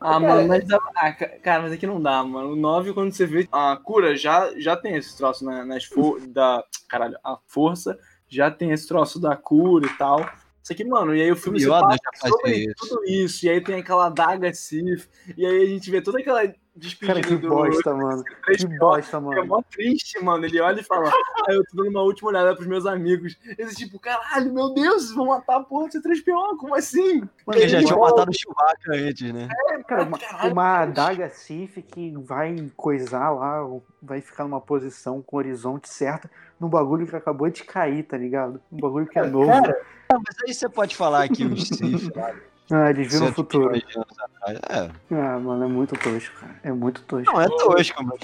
Ah, 0.00 0.18
mano, 0.18 0.48
mas 0.48 0.64
ah, 0.70 1.12
cara, 1.12 1.62
mas 1.62 1.72
aqui 1.72 1.86
não 1.86 2.00
dá, 2.00 2.24
mano. 2.24 2.52
O 2.52 2.56
9, 2.56 2.94
quando 2.94 3.12
você 3.12 3.26
vê 3.26 3.46
a 3.52 3.76
cura, 3.76 4.16
já, 4.16 4.50
já 4.58 4.74
tem 4.74 4.96
esse 4.96 5.14
troço 5.14 5.44
na, 5.44 5.62
nas 5.62 5.84
for 5.84 6.18
da. 6.26 6.64
Caralho, 6.88 7.18
a 7.22 7.38
força 7.46 7.98
já 8.26 8.50
tem 8.50 8.70
esse 8.70 8.88
troço 8.88 9.20
da 9.20 9.36
cura 9.36 9.86
e 9.86 9.96
tal. 9.98 10.20
Isso 10.62 10.72
aqui, 10.72 10.84
mano, 10.84 11.14
e 11.14 11.20
aí 11.20 11.30
o 11.30 11.36
filme 11.36 11.60
se 11.60 11.68
passa 11.68 11.98
sobre 12.18 12.50
fazia 12.50 12.74
tudo 12.76 13.04
isso, 13.04 13.44
e 13.44 13.50
aí 13.50 13.60
tem 13.60 13.76
aquela 13.76 14.08
daga 14.08 14.52
Sith, 14.52 15.08
e 15.36 15.44
aí 15.44 15.62
a 15.62 15.66
gente 15.66 15.90
vê 15.90 16.02
toda 16.02 16.18
aquela 16.18 16.42
despedida 16.76 17.20
Cara, 17.20 17.26
que 17.26 17.36
do 17.36 17.48
bosta, 17.48 17.94
mano. 17.94 18.24
Que 18.24 18.34
pilotos, 18.66 18.78
bosta, 18.78 19.16
É 19.16 19.20
mano. 19.20 19.46
mó 19.46 19.62
triste, 19.70 20.22
mano. 20.22 20.44
Ele 20.44 20.60
olha 20.60 20.80
e 20.80 20.84
fala: 20.84 21.10
ah, 21.48 21.52
eu 21.52 21.62
tô 21.64 21.76
dando 21.76 21.90
uma 21.90 22.02
última 22.02 22.30
olhada 22.30 22.54
pros 22.54 22.66
meus 22.66 22.86
amigos. 22.86 23.36
Eles, 23.58 23.74
tipo, 23.76 23.98
caralho, 23.98 24.52
meu 24.52 24.72
Deus, 24.72 25.02
vocês 25.04 25.14
vão 25.14 25.26
matar 25.26 25.56
a 25.56 25.60
porra 25.62 25.88
de 25.88 25.98
C3PO, 25.98 26.56
como 26.58 26.74
assim? 26.74 27.22
Porque 27.44 27.68
já 27.68 27.78
ele 27.78 27.86
tinham 27.86 28.00
matado 28.00 28.30
o 28.30 28.34
Chewbacca 28.34 28.92
antes, 28.92 29.32
né? 29.32 29.48
Cara, 29.86 30.04
uma, 30.04 30.18
Caralho, 30.18 30.52
uma 30.52 30.62
cara. 30.62 30.82
adaga 30.82 31.28
Sif 31.30 31.82
que 31.82 32.14
vai 32.18 32.70
coisar 32.76 33.30
lá, 33.30 33.60
vai 34.02 34.20
ficar 34.20 34.44
numa 34.44 34.60
posição 34.60 35.20
com 35.22 35.36
o 35.36 35.38
horizonte 35.38 35.88
certo, 35.88 36.28
num 36.58 36.68
bagulho 36.68 37.06
que 37.06 37.16
acabou 37.16 37.48
de 37.50 37.64
cair, 37.64 38.04
tá 38.04 38.16
ligado? 38.16 38.60
Um 38.70 38.78
bagulho 38.78 39.06
que 39.06 39.18
é 39.18 39.26
novo. 39.26 39.46
Cara, 39.50 39.80
Mas 40.12 40.36
aí 40.46 40.54
você 40.54 40.68
pode 40.68 40.94
falar 40.96 41.28
que 41.28 41.44
os 41.44 41.66
Sith 41.68 42.14
lá, 42.14 42.32
ah, 42.70 42.90
eles 42.90 43.12
viram 43.12 43.28
o 43.28 43.32
futuro. 43.32 43.74
É, 43.76 44.90
Ah, 45.12 45.38
mano, 45.38 45.64
é 45.64 45.68
muito 45.68 45.96
tosco, 45.96 46.34
cara. 46.40 46.54
É 46.62 46.72
muito 46.72 47.02
tosco. 47.02 47.32
não 47.32 47.40
é 47.40 47.48
tosco, 47.48 48.04
mas 48.04 48.20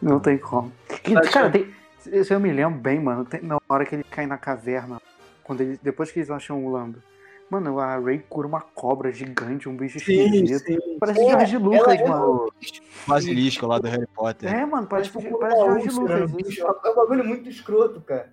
Não 0.00 0.18
tem 0.20 0.38
como. 0.38 0.72
E, 1.06 1.14
cara, 1.30 1.50
tem, 1.50 1.72
se 2.24 2.32
eu 2.32 2.40
me 2.40 2.50
lembro 2.52 2.78
bem, 2.80 2.98
mano, 3.00 3.24
tem- 3.24 3.42
na 3.42 3.58
hora 3.68 3.84
que 3.84 3.94
ele 3.94 4.04
cai 4.04 4.26
na 4.26 4.38
caverna, 4.38 5.00
quando 5.44 5.60
ele, 5.60 5.78
depois 5.82 6.10
que 6.10 6.18
eles 6.20 6.30
acham 6.30 6.64
o 6.64 6.70
Lando. 6.72 7.02
Mano, 7.50 7.80
a 7.80 7.98
Ray 7.98 8.20
cura 8.28 8.46
uma 8.46 8.60
cobra 8.60 9.10
gigante, 9.10 9.68
um 9.68 9.76
bicho 9.76 9.98
Sim, 9.98 10.20
esquisito. 10.24 10.64
sim. 10.66 10.78
Parece 11.00 11.20
É, 11.20 11.30
George 11.30 11.56
Lucas, 11.58 12.00
é 12.00 12.06
mano. 12.08 12.52
basilisco 13.08 13.66
lá 13.66 13.78
do 13.80 13.88
Harry 13.88 14.06
Potter. 14.14 14.54
É, 14.54 14.64
mano, 14.64 14.86
parece, 14.86 15.10
parece 15.10 15.28
uma 15.34 15.80
George 15.80 15.90
Lucas. 15.90 16.30
bicho. 16.30 16.62
É 16.62 16.90
um 16.90 16.94
bagulho 16.94 17.24
muito 17.24 17.48
escroto, 17.50 18.00
cara. 18.02 18.32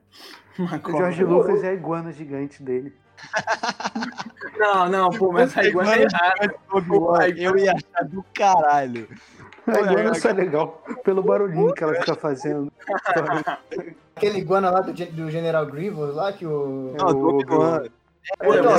O. 0.60 0.92
George 0.92 1.24
Lucas 1.24 1.64
é 1.64 1.70
a 1.70 1.74
iguana 1.74 2.12
gigante 2.12 2.62
dele. 2.62 2.94
Não, 4.58 4.90
não, 4.90 5.10
pô, 5.12 5.32
mas 5.32 5.56
a 5.58 5.64
iguana 5.64 5.96
é 5.96 6.02
errada. 6.04 6.56
Obi-Wan, 6.72 7.28
Eu 7.36 7.58
ia 7.58 7.74
achar 7.74 8.06
do 8.06 8.24
caralho. 8.34 9.08
A 9.68 9.80
iguana 9.80 10.10
eu- 10.10 10.16
só 10.16 10.30
é 10.30 10.34
legal 10.34 10.84
pelo 11.04 11.22
barulhinho 11.22 11.74
que 11.74 11.84
ela 11.84 11.94
fica 11.96 12.16
fazendo. 12.16 12.72
Aquele 14.16 14.40
iguana 14.40 14.70
lá 14.72 14.80
do, 14.82 14.94
do 14.94 15.30
General 15.30 15.66
Grievous 15.66 16.16
lá 16.16 16.34
que 16.34 16.46
o. 16.46 16.94
É 16.96 16.98
Não, 16.98 17.08
do 17.08 17.18
o 17.18 17.28
Obi-Wan. 17.40 17.84
É, 18.42 18.46
é 18.46 18.50
Obi-Wan 18.50 18.76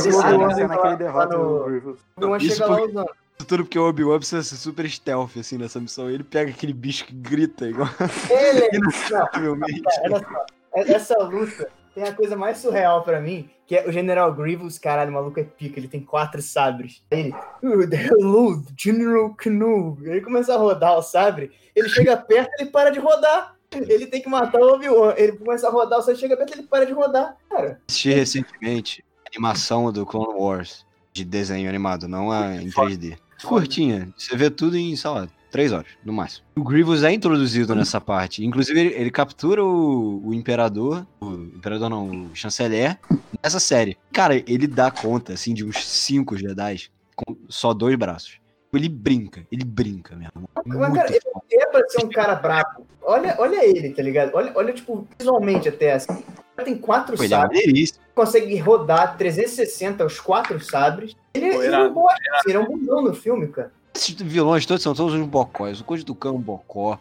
Isso 2.38 2.56
chega 2.56 2.66
lá 2.66 2.82
usando. 2.82 3.10
Tudo 3.46 3.64
porque 3.64 3.78
o 3.78 3.88
Obi-Wan 3.88 4.18
precisa 4.18 4.42
ser 4.42 4.56
super 4.56 4.88
stealth, 4.90 5.36
assim, 5.38 5.56
nessa 5.58 5.78
missão. 5.78 6.10
Ele 6.10 6.24
pega 6.24 6.50
aquele 6.50 6.72
bicho 6.72 7.04
que 7.06 7.14
grita 7.14 7.66
igual 7.68 7.88
Ele! 8.28 8.68
Não, 9.12 9.26
provavelmente. 9.26 9.82
olha 10.02 10.18
só. 10.18 10.46
É- 10.74 10.92
Essa 10.92 11.18
luta 11.22 11.68
tem 11.98 12.08
a 12.08 12.14
coisa 12.14 12.36
mais 12.36 12.58
surreal 12.58 13.02
pra 13.02 13.20
mim, 13.20 13.50
que 13.66 13.74
é 13.74 13.88
o 13.88 13.92
General 13.92 14.32
Grievous, 14.32 14.78
caralho, 14.78 15.10
o 15.10 15.14
maluco 15.14 15.40
é 15.40 15.42
pica, 15.42 15.80
ele 15.80 15.88
tem 15.88 16.00
quatro 16.00 16.40
sabres. 16.40 17.02
Aí 17.10 17.20
ele, 17.20 17.34
"Uh, 17.62 17.82
hello, 17.92 18.62
General 18.76 19.34
Canoe. 19.34 19.96
Ele 20.02 20.20
começa 20.20 20.54
a 20.54 20.56
rodar 20.56 20.96
o 20.96 21.02
sabre, 21.02 21.50
ele 21.74 21.88
chega 21.88 22.16
perto, 22.16 22.50
ele 22.58 22.70
para 22.70 22.90
de 22.90 23.00
rodar. 23.00 23.56
Ele 23.70 24.06
tem 24.06 24.22
que 24.22 24.28
matar 24.30 24.60
o 24.60 24.74
Obi-Wan. 24.74 25.12
Ele 25.16 25.32
começa 25.32 25.68
a 25.68 25.70
rodar, 25.70 26.00
você 26.00 26.16
chega 26.16 26.36
perto, 26.36 26.54
ele 26.54 26.62
para 26.62 26.86
de 26.86 26.92
rodar. 26.92 27.36
Cara, 27.50 27.78
Assisti 27.86 28.10
recentemente 28.10 29.04
a 29.26 29.28
animação 29.28 29.92
do 29.92 30.06
Clone 30.06 30.38
Wars, 30.38 30.86
de 31.12 31.22
desenho 31.24 31.68
animado, 31.68 32.08
não 32.08 32.30
a 32.30 32.54
em 32.54 32.70
3D. 32.70 33.18
Curtinha, 33.44 34.08
você 34.16 34.36
vê 34.36 34.48
tudo 34.50 34.76
em, 34.76 34.96
sei 34.96 35.10
lá, 35.10 35.28
três 35.50 35.72
horas, 35.72 35.88
no 36.04 36.12
máximo. 36.12 36.46
O 36.56 36.62
Grievous 36.62 37.02
é 37.02 37.12
introduzido 37.12 37.74
nessa 37.74 38.00
parte. 38.00 38.44
Inclusive, 38.44 38.78
ele, 38.78 38.94
ele 38.94 39.10
captura 39.10 39.64
o, 39.64 40.28
o 40.28 40.34
Imperador, 40.34 41.06
o 41.20 41.34
Imperador 41.34 41.88
não, 41.88 42.26
o 42.26 42.30
Chanceler, 42.34 42.98
nessa 43.42 43.60
série. 43.60 43.96
Cara, 44.12 44.36
ele 44.36 44.66
dá 44.66 44.90
conta, 44.90 45.32
assim, 45.32 45.54
de 45.54 45.64
uns 45.64 45.84
cinco 45.84 46.36
Jedi 46.36 46.90
com 47.16 47.36
só 47.48 47.72
dois 47.74 47.96
braços. 47.96 48.40
Ele 48.72 48.88
brinca, 48.88 49.46
ele 49.50 49.64
brinca 49.64 50.14
mesmo. 50.14 50.48
Mas, 50.64 50.78
Muito 50.78 50.94
cara, 50.94 51.10
ele 51.10 51.62
é 51.62 51.66
pra 51.66 51.88
ser 51.88 52.04
um 52.04 52.08
cara 52.10 52.34
brabo. 52.34 52.86
Olha, 53.02 53.34
olha 53.38 53.64
ele, 53.64 53.90
tá 53.90 54.02
ligado? 54.02 54.32
Olha, 54.34 54.52
olha, 54.54 54.72
tipo, 54.74 55.08
visualmente 55.18 55.68
até 55.68 55.94
assim. 55.94 56.22
Ele 56.58 56.64
tem 56.64 56.76
quatro 56.76 57.16
Pô, 57.16 57.22
ele 57.22 57.32
é 57.32 57.36
sabres, 57.36 58.00
consegue 58.14 58.56
rodar 58.58 59.16
360 59.16 60.04
os 60.04 60.20
quatro 60.20 60.60
sabres. 60.60 61.16
Ele, 61.32 61.52
Pô, 61.52 61.62
ele 61.62 61.74
é 61.74 61.78
um 61.78 61.94
bosta, 61.94 62.20
ele 62.46 62.56
é 62.56 62.60
um 62.60 62.66
bundão 62.66 63.00
no 63.00 63.14
filme, 63.14 63.48
cara. 63.48 63.72
Esses 63.98 64.14
vilões 64.14 64.64
todos 64.64 64.80
são 64.80 64.94
todos 64.94 65.12
uns 65.12 65.26
bocóis. 65.26 65.80
O 65.80 65.84
Conde 65.84 66.04
do 66.04 66.14
Cão 66.14 66.36
é 66.36 66.38
um 66.38 66.40
bocó. 66.40 67.00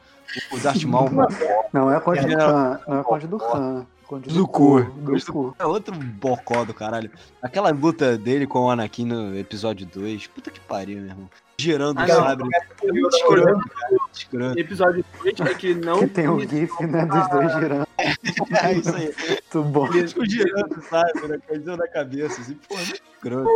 O 0.51 0.57
Darth 0.57 0.83
Maul 0.83 1.05
é 1.05 1.09
um 1.11 1.15
bocó. 1.15 1.65
Não 1.71 1.93
é 1.93 1.99
Conde 1.99 2.21
do 2.25 2.37
Khan, 2.37 2.79
não 2.87 2.99
é 2.99 3.03
Conde 3.03 3.27
do 3.27 3.37
Khan. 3.37 3.85
Conde 4.07 4.29
Do 4.29 4.35
do 4.35 4.47
cu. 4.47 4.81
Do 4.81 5.25
cu. 5.31 5.55
É 5.59 5.65
outro 5.65 5.93
bocó 5.93 6.65
do 6.65 6.73
caralho. 6.73 7.11
Aquela 7.39 7.69
luta 7.69 8.17
dele 8.17 8.47
com 8.47 8.61
o 8.61 8.71
Anakin 8.71 9.05
no 9.05 9.37
episódio 9.37 9.85
2. 9.85 10.25
Puta 10.27 10.49
que 10.49 10.59
pariu, 10.61 10.97
meu 10.97 11.09
irmão. 11.09 11.29
Girando 11.59 11.99
Ah, 11.99 12.03
o 12.03 12.35
não. 12.37 12.47
É. 12.53 12.91
Muito 12.91 13.15
escroto. 13.15 14.59
Episódio 14.59 15.03
2 15.23 15.39
é 15.39 15.53
que 15.55 15.73
não. 15.73 15.99
Que 15.99 16.07
tem 16.07 16.29
o 16.29 16.39
GIF, 16.39 16.85
né, 16.85 17.03
dos 17.07 17.29
dois 17.29 17.51
girando. 17.53 17.87
É 18.63 18.73
isso 18.73 18.95
aí. 18.95 19.11
Muito 19.27 19.63
bom. 19.63 19.87
Eles 19.91 20.13
ficam 20.13 20.29
girando 20.29 20.77
o 20.77 20.81
sabre, 20.83 21.27
né? 21.27 21.39
Coisa 21.47 21.75
na 21.75 21.87
cabeça. 21.87 22.39
Assim, 22.41 22.53
pô, 22.69 22.75
é 22.75 22.77
muito 22.77 23.03
escroto. 23.11 23.49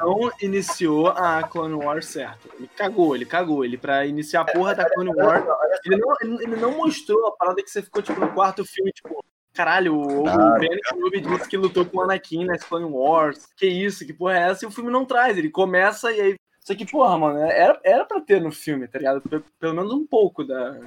não 0.00 0.30
iniciou 0.40 1.08
a 1.08 1.42
Clone 1.42 1.74
Wars 1.74 2.06
certo. 2.06 2.48
Ele 2.58 2.70
cagou, 2.74 3.14
ele 3.14 3.26
cagou. 3.26 3.64
Ele, 3.66 3.76
pra 3.76 4.06
iniciar 4.06 4.40
a 4.40 4.44
porra 4.46 4.74
da 4.74 4.88
Clone 4.88 5.10
Wars, 5.14 5.44
ele 5.84 5.96
não, 5.98 6.14
ele, 6.40 6.56
não 6.56 6.70
mostrou 6.78 7.26
a 7.26 7.32
parada 7.32 7.62
que 7.62 7.68
você 7.70 7.82
ficou, 7.82 8.00
tipo, 8.00 8.18
no 8.18 8.32
quarto 8.32 8.64
filme, 8.64 8.90
tipo, 8.92 9.22
caralho, 9.52 9.94
o, 9.94 10.26
Ah, 10.26 10.54
o 10.56 10.58
Ben 10.58 10.70
Kenobi 10.80 11.20
disse 11.20 11.48
que 11.48 11.56
lutou 11.58 11.84
com 11.84 11.98
o 11.98 12.00
Anakin 12.00 12.46
nas 12.46 12.64
Clone 12.64 12.86
Wars. 12.86 13.46
Que 13.58 13.66
isso, 13.66 14.06
que 14.06 14.14
porra 14.14 14.38
é 14.38 14.50
essa? 14.50 14.64
E 14.64 14.68
o 14.68 14.70
filme 14.70 14.90
não 14.90 15.04
traz. 15.04 15.36
Ele 15.36 15.50
começa 15.50 16.10
e 16.10 16.20
aí. 16.20 16.36
Só 16.66 16.74
que, 16.74 16.84
porra, 16.84 17.16
mano, 17.16 17.38
era, 17.38 17.78
era 17.84 18.04
pra 18.04 18.20
ter 18.20 18.40
no 18.40 18.50
filme, 18.50 18.88
tá 18.88 18.98
ligado? 18.98 19.20
Pe- 19.20 19.42
Pelo 19.60 19.74
menos 19.74 19.92
um 19.92 20.04
pouco 20.04 20.42
da 20.42 20.80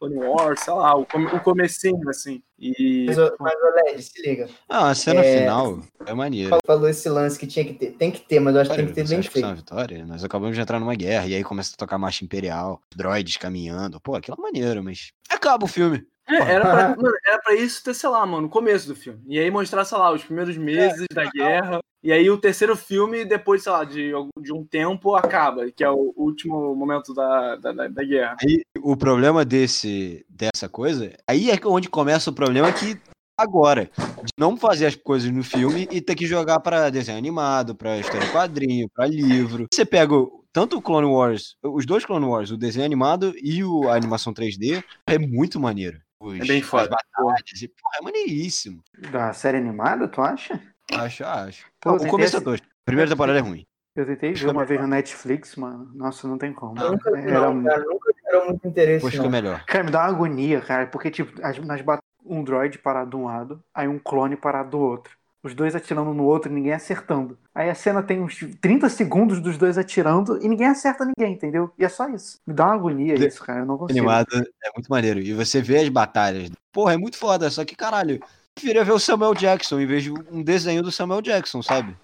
Clone 0.00 0.16
Wars, 0.16 0.58
sei 0.60 0.72
lá, 0.72 0.96
o, 0.96 1.06
come, 1.06 1.26
o 1.26 1.40
comecinho, 1.40 2.08
assim. 2.08 2.42
E. 2.58 3.06
Mas, 3.06 3.16
mas, 3.38 3.54
Led, 3.86 4.02
se 4.02 4.20
liga. 4.20 4.48
Ah, 4.68 4.90
a 4.90 4.94
cena 4.96 5.20
É. 5.24 5.38
final 5.38 5.78
é 6.04 6.12
maneira. 6.12 6.58
Falou 6.66 6.88
esse 6.88 7.08
lance 7.08 7.38
que 7.38 7.46
tinha 7.46 7.64
que 7.64 7.74
ter. 7.74 7.92
Tem 7.92 8.10
que 8.10 8.20
ter, 8.20 8.40
mas 8.40 8.52
eu 8.56 8.60
acho 8.62 8.70
que 8.70 8.76
tem 8.78 8.86
que 8.86 8.92
ter 8.94 9.04
bem 9.04 9.14
é 9.14 9.16
uma 9.20 9.30
feito. 9.30 9.54
vitória? 9.54 10.04
Nós 10.06 10.24
acabamos 10.24 10.56
de 10.56 10.60
entrar 10.62 10.80
numa 10.80 10.94
guerra 10.96 11.26
e 11.26 11.36
aí 11.36 11.44
começa 11.44 11.72
a 11.72 11.76
tocar 11.78 11.98
marcha 11.98 12.24
imperial, 12.24 12.80
droids 12.92 13.36
caminhando. 13.36 14.00
Pô, 14.00 14.16
aquilo 14.16 14.36
é 14.40 14.42
maneiro, 14.42 14.82
mas 14.82 15.12
acaba 15.30 15.64
o 15.66 15.68
filme. 15.68 16.04
É, 16.28 16.36
era 16.36 16.60
pra, 16.60 16.88
mano, 16.96 17.16
era 17.26 17.38
pra 17.40 17.54
isso 17.54 17.82
ter, 17.82 17.94
sei 17.94 18.08
lá, 18.08 18.24
mano, 18.24 18.46
o 18.46 18.50
começo 18.50 18.88
do 18.88 18.94
filme. 18.94 19.20
E 19.26 19.38
aí 19.38 19.50
mostrar, 19.50 19.84
sei 19.84 19.98
lá, 19.98 20.12
os 20.12 20.24
primeiros 20.24 20.56
meses 20.56 21.06
da 21.12 21.24
guerra. 21.30 21.80
E 22.02 22.10
aí 22.12 22.28
o 22.28 22.38
terceiro 22.38 22.76
filme, 22.76 23.24
depois, 23.24 23.62
sei 23.62 23.70
lá, 23.70 23.84
de, 23.84 24.12
algum- 24.12 24.30
de 24.40 24.52
um 24.52 24.64
tempo, 24.64 25.14
acaba, 25.14 25.70
que 25.70 25.84
é 25.84 25.90
o 25.90 26.12
último 26.16 26.74
momento 26.74 27.14
da, 27.14 27.56
da, 27.56 27.72
da, 27.88 28.02
guerra. 28.02 28.36
Aí 28.42 28.62
o 28.82 28.96
problema 28.96 29.44
desse 29.44 30.26
dessa 30.28 30.68
coisa, 30.68 31.12
aí 31.28 31.48
é 31.50 31.58
onde 31.64 31.88
começa 31.88 32.30
o 32.30 32.34
problema 32.34 32.72
que 32.72 32.98
agora 33.38 33.88
de 34.24 34.32
não 34.36 34.56
fazer 34.56 34.86
as 34.86 34.96
coisas 34.96 35.30
no 35.30 35.44
filme 35.44 35.88
e 35.92 36.00
ter 36.00 36.16
que 36.16 36.26
jogar 36.26 36.58
pra 36.58 36.90
desenho 36.90 37.18
animado, 37.18 37.74
pra 37.74 37.98
história 37.98 38.28
quadrinho, 38.32 38.88
pra 38.92 39.06
livro. 39.06 39.66
Você 39.72 39.84
pega 39.84 40.14
tanto 40.52 40.76
o 40.76 40.82
Clone 40.82 41.06
Wars, 41.06 41.56
os 41.62 41.86
dois 41.86 42.04
Clone 42.04 42.26
Wars, 42.26 42.50
o 42.50 42.56
desenho 42.56 42.84
animado 42.84 43.32
e 43.40 43.62
o, 43.64 43.88
a 43.88 43.94
animação 43.94 44.34
3D, 44.34 44.82
é 45.06 45.18
muito 45.18 45.58
maneiro. 45.60 46.00
Os- 46.22 46.40
É 46.40 46.44
bem 46.44 46.62
foda. 46.62 46.84
As 46.84 46.88
batalhas, 46.88 47.62
e, 47.62 47.68
porra, 47.68 47.96
é 48.00 48.02
maneiríssimo. 48.02 48.82
Da 49.10 49.32
série 49.32 49.58
animada, 49.58 50.06
tu 50.08 50.20
acha? 50.22 50.60
Acho, 50.92 51.24
acho. 51.24 51.66
Pô, 51.80 51.92
o 51.94 52.06
começo 52.06 52.36
é. 52.36 52.40
A 52.40 52.84
primeira 52.84 53.10
temporada 53.10 53.38
é 53.38 53.42
ruim. 53.42 53.66
Eu 53.94 54.06
tentei 54.06 54.32
ver 54.32 54.48
uma 54.50 54.64
vez 54.64 54.80
no 54.80 54.86
Netflix, 54.86 55.54
mano. 55.56 55.90
Nossa, 55.94 56.26
não 56.26 56.38
tem 56.38 56.52
como. 56.52 56.74
Nunca, 56.74 57.10
Era 57.10 57.52
não, 57.52 57.62
cara, 57.62 57.84
nunca 57.84 58.14
gerou 58.24 58.46
muito 58.46 58.66
interesse. 58.66 58.96
Depois 58.96 59.12
fica 59.14 59.24
Não. 59.24 59.30
melhor. 59.30 59.64
Cara, 59.66 59.84
me 59.84 59.90
dá 59.90 60.00
uma 60.00 60.08
agonia, 60.08 60.60
cara, 60.62 60.86
porque, 60.86 61.10
tipo, 61.10 61.44
as, 61.44 61.58
nas 61.58 61.82
bat... 61.82 62.00
um 62.24 62.42
droid 62.42 62.78
parado 62.78 63.10
de 63.10 63.16
um 63.16 63.24
lado, 63.24 63.62
aí 63.74 63.86
um 63.86 63.98
clone 63.98 64.36
parado 64.36 64.70
do 64.70 64.78
outro. 64.78 65.16
Os 65.42 65.54
dois 65.54 65.74
atirando 65.74 66.14
no 66.14 66.24
outro 66.24 66.50
e 66.50 66.54
ninguém 66.54 66.72
acertando. 66.72 67.36
Aí 67.52 67.68
a 67.68 67.74
cena 67.74 68.02
tem 68.02 68.20
uns 68.20 68.38
30 68.60 68.88
segundos 68.88 69.40
dos 69.40 69.58
dois 69.58 69.76
atirando 69.76 70.38
e 70.40 70.48
ninguém 70.48 70.68
acerta 70.68 71.04
ninguém, 71.04 71.34
entendeu? 71.34 71.72
E 71.76 71.84
é 71.84 71.88
só 71.88 72.08
isso. 72.08 72.38
Me 72.46 72.54
dá 72.54 72.66
uma 72.66 72.74
agonia 72.74 73.14
isso, 73.14 73.42
cara. 73.42 73.60
Eu 73.60 73.66
não 73.66 73.76
consigo. 73.76 73.98
Animado 73.98 74.28
é 74.36 74.70
muito 74.74 74.88
maneiro. 74.88 75.18
E 75.18 75.34
você 75.34 75.60
vê 75.60 75.78
as 75.78 75.88
batalhas. 75.88 76.48
Porra, 76.72 76.94
é 76.94 76.96
muito 76.96 77.16
foda. 77.16 77.50
Só 77.50 77.64
que, 77.64 77.74
caralho, 77.74 78.14
eu 78.14 78.20
preferia 78.54 78.84
ver 78.84 78.92
o 78.92 79.00
Samuel 79.00 79.34
Jackson 79.34 79.80
em 79.80 79.86
vez 79.86 80.04
de 80.04 80.12
um 80.12 80.42
desenho 80.44 80.82
do 80.82 80.92
Samuel 80.92 81.20
Jackson, 81.20 81.60
sabe? 81.60 81.96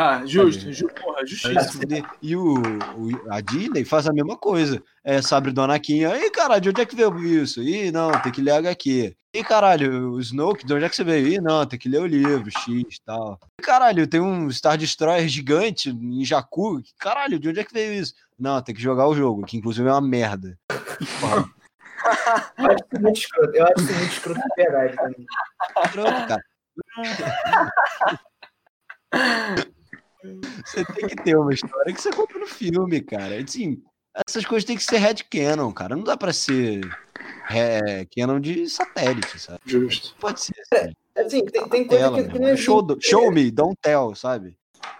Tá, 0.00 0.24
justo, 0.24 0.72
ju, 0.72 0.88
porra, 0.88 1.26
justíssimo. 1.26 1.82
E 2.22 2.34
o, 2.34 2.54
o, 2.54 3.30
a 3.30 3.42
Disney 3.42 3.84
faz 3.84 4.08
a 4.08 4.12
mesma 4.14 4.34
coisa. 4.34 4.82
É, 5.04 5.20
sabe 5.20 5.50
do 5.50 5.60
Anakin, 5.60 6.06
aí 6.06 6.30
caralho, 6.30 6.62
de 6.62 6.70
onde 6.70 6.80
é 6.80 6.86
que 6.86 6.96
veio 6.96 7.18
isso? 7.22 7.62
Ih, 7.62 7.92
não, 7.92 8.10
tem 8.22 8.32
que 8.32 8.40
ler 8.40 8.52
HQ. 8.52 9.14
E 9.34 9.44
caralho, 9.44 10.12
o 10.12 10.20
Snoke, 10.20 10.64
de 10.64 10.72
onde 10.72 10.86
é 10.86 10.88
que 10.88 10.96
você 10.96 11.04
veio? 11.04 11.28
Ih, 11.28 11.40
não, 11.42 11.66
tem 11.66 11.78
que 11.78 11.86
ler 11.86 12.00
o 12.00 12.06
livro, 12.06 12.50
X 12.50 12.96
e 12.96 13.04
tal. 13.04 13.38
E 13.60 13.62
caralho, 13.62 14.06
tem 14.06 14.22
um 14.22 14.50
Star 14.50 14.78
Destroyer 14.78 15.28
gigante 15.28 15.90
em 15.90 16.24
Jakku. 16.24 16.80
Caralho, 16.98 17.38
de 17.38 17.50
onde 17.50 17.60
é 17.60 17.64
que 17.64 17.74
veio 17.74 17.92
isso? 17.92 18.14
Não, 18.38 18.62
tem 18.62 18.74
que 18.74 18.80
jogar 18.80 19.06
o 19.06 19.14
jogo, 19.14 19.44
que 19.44 19.58
inclusive 19.58 19.86
é 19.86 19.92
uma 19.92 20.00
merda. 20.00 20.58
eu 22.56 22.70
acho 22.70 22.84
isso 22.90 23.02
muito 23.02 23.18
escroto. 23.18 23.54
Eu 23.54 23.64
acho 23.66 23.74
isso 23.80 23.92
muito 23.92 24.12
escroto 24.12 24.40
de 24.40 24.62
verdade 24.62 24.96
também. 24.96 25.26
Escroto, 25.84 26.26
cara. 26.26 26.42
Você 30.64 30.84
tem 30.84 31.08
que 31.08 31.16
ter 31.16 31.36
uma 31.36 31.52
história 31.52 31.92
que 31.92 32.00
você 32.00 32.10
conta 32.10 32.38
no 32.38 32.46
filme, 32.46 33.00
cara. 33.00 33.40
Assim, 33.40 33.82
essas 34.26 34.44
coisas 34.44 34.66
tem 34.66 34.76
que 34.76 34.84
ser 34.84 34.98
headcanon, 34.98 35.72
cara. 35.72 35.96
Não 35.96 36.04
dá 36.04 36.16
pra 36.16 36.32
ser 36.32 36.80
é, 37.50 38.06
canon 38.14 38.40
de 38.40 38.68
satélite, 38.68 39.38
sabe? 39.38 39.60
Justo. 39.64 40.14
Pode 40.20 40.40
ser. 40.40 40.54
Assim, 40.72 40.94
é, 41.14 41.20
assim 41.22 41.44
tem, 41.46 41.68
tem 41.68 41.86
coisa 41.86 42.10
que, 42.12 42.28
que 42.28 42.38
não 42.38 42.48
é 42.48 42.56
show, 42.56 42.86
show 43.00 43.30
me, 43.30 43.50
don't 43.50 43.76
tell, 43.80 44.14
sabe? 44.14 44.56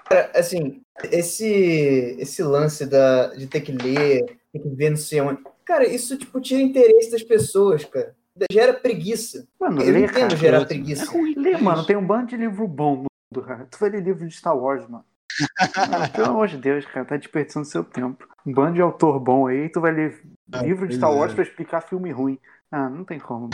Cara, 0.09 0.31
assim, 0.35 0.83
esse, 1.11 2.17
esse 2.19 2.43
lance 2.43 2.87
da, 2.87 3.29
de 3.29 3.47
ter 3.47 3.61
que 3.61 3.73
ler, 3.73 4.25
ter 4.53 4.59
que 4.59 4.69
ver 4.69 4.91
não 4.91 4.97
sei 4.97 5.21
onde. 5.21 5.43
Cara, 5.65 5.87
isso, 5.87 6.17
tipo, 6.17 6.41
tira 6.41 6.61
interesse 6.61 7.11
das 7.11 7.23
pessoas, 7.23 7.85
cara. 7.85 8.15
Gera 8.51 8.73
preguiça. 8.73 9.47
Mano, 9.59 9.83
eu 9.83 9.93
lê, 9.93 10.05
entendo 10.05 10.15
cara, 10.15 10.37
gerar 10.37 10.65
preguiça. 10.65 11.05
É 11.05 11.07
ruim, 11.07 11.35
lê, 11.37 11.57
mano. 11.57 11.85
Tem 11.85 11.97
um 11.97 12.07
bando 12.07 12.29
de 12.29 12.37
livro 12.37 12.67
bom 12.67 12.97
no 12.97 13.07
mundo, 13.33 13.47
cara. 13.47 13.67
Tu 13.71 13.79
vai 13.79 13.91
ler 13.91 14.03
livro 14.03 14.27
de 14.27 14.35
Star 14.35 14.57
Wars, 14.57 14.89
mano. 14.89 15.05
Pelo 16.15 16.29
amor 16.29 16.49
de 16.49 16.57
Deus, 16.57 16.85
cara, 16.87 17.05
tá 17.05 17.17
desperdiçando 17.17 17.67
seu 17.67 17.85
tempo. 17.85 18.27
Um 18.47 18.53
bando 18.53 18.75
de 18.75 18.83
autor 18.83 19.19
bom 19.21 19.47
aí, 19.47 19.69
tu 19.69 19.81
vai 19.81 19.93
ler 19.93 20.23
ah, 20.53 20.63
livro 20.63 20.87
de 20.87 20.97
Star 20.97 21.13
Wars 21.13 21.33
é. 21.33 21.35
pra 21.35 21.45
explicar 21.45 21.81
filme 21.81 22.11
ruim. 22.11 22.39
Ah, 22.71 22.89
não 22.89 23.05
tem 23.05 23.19
como. 23.19 23.51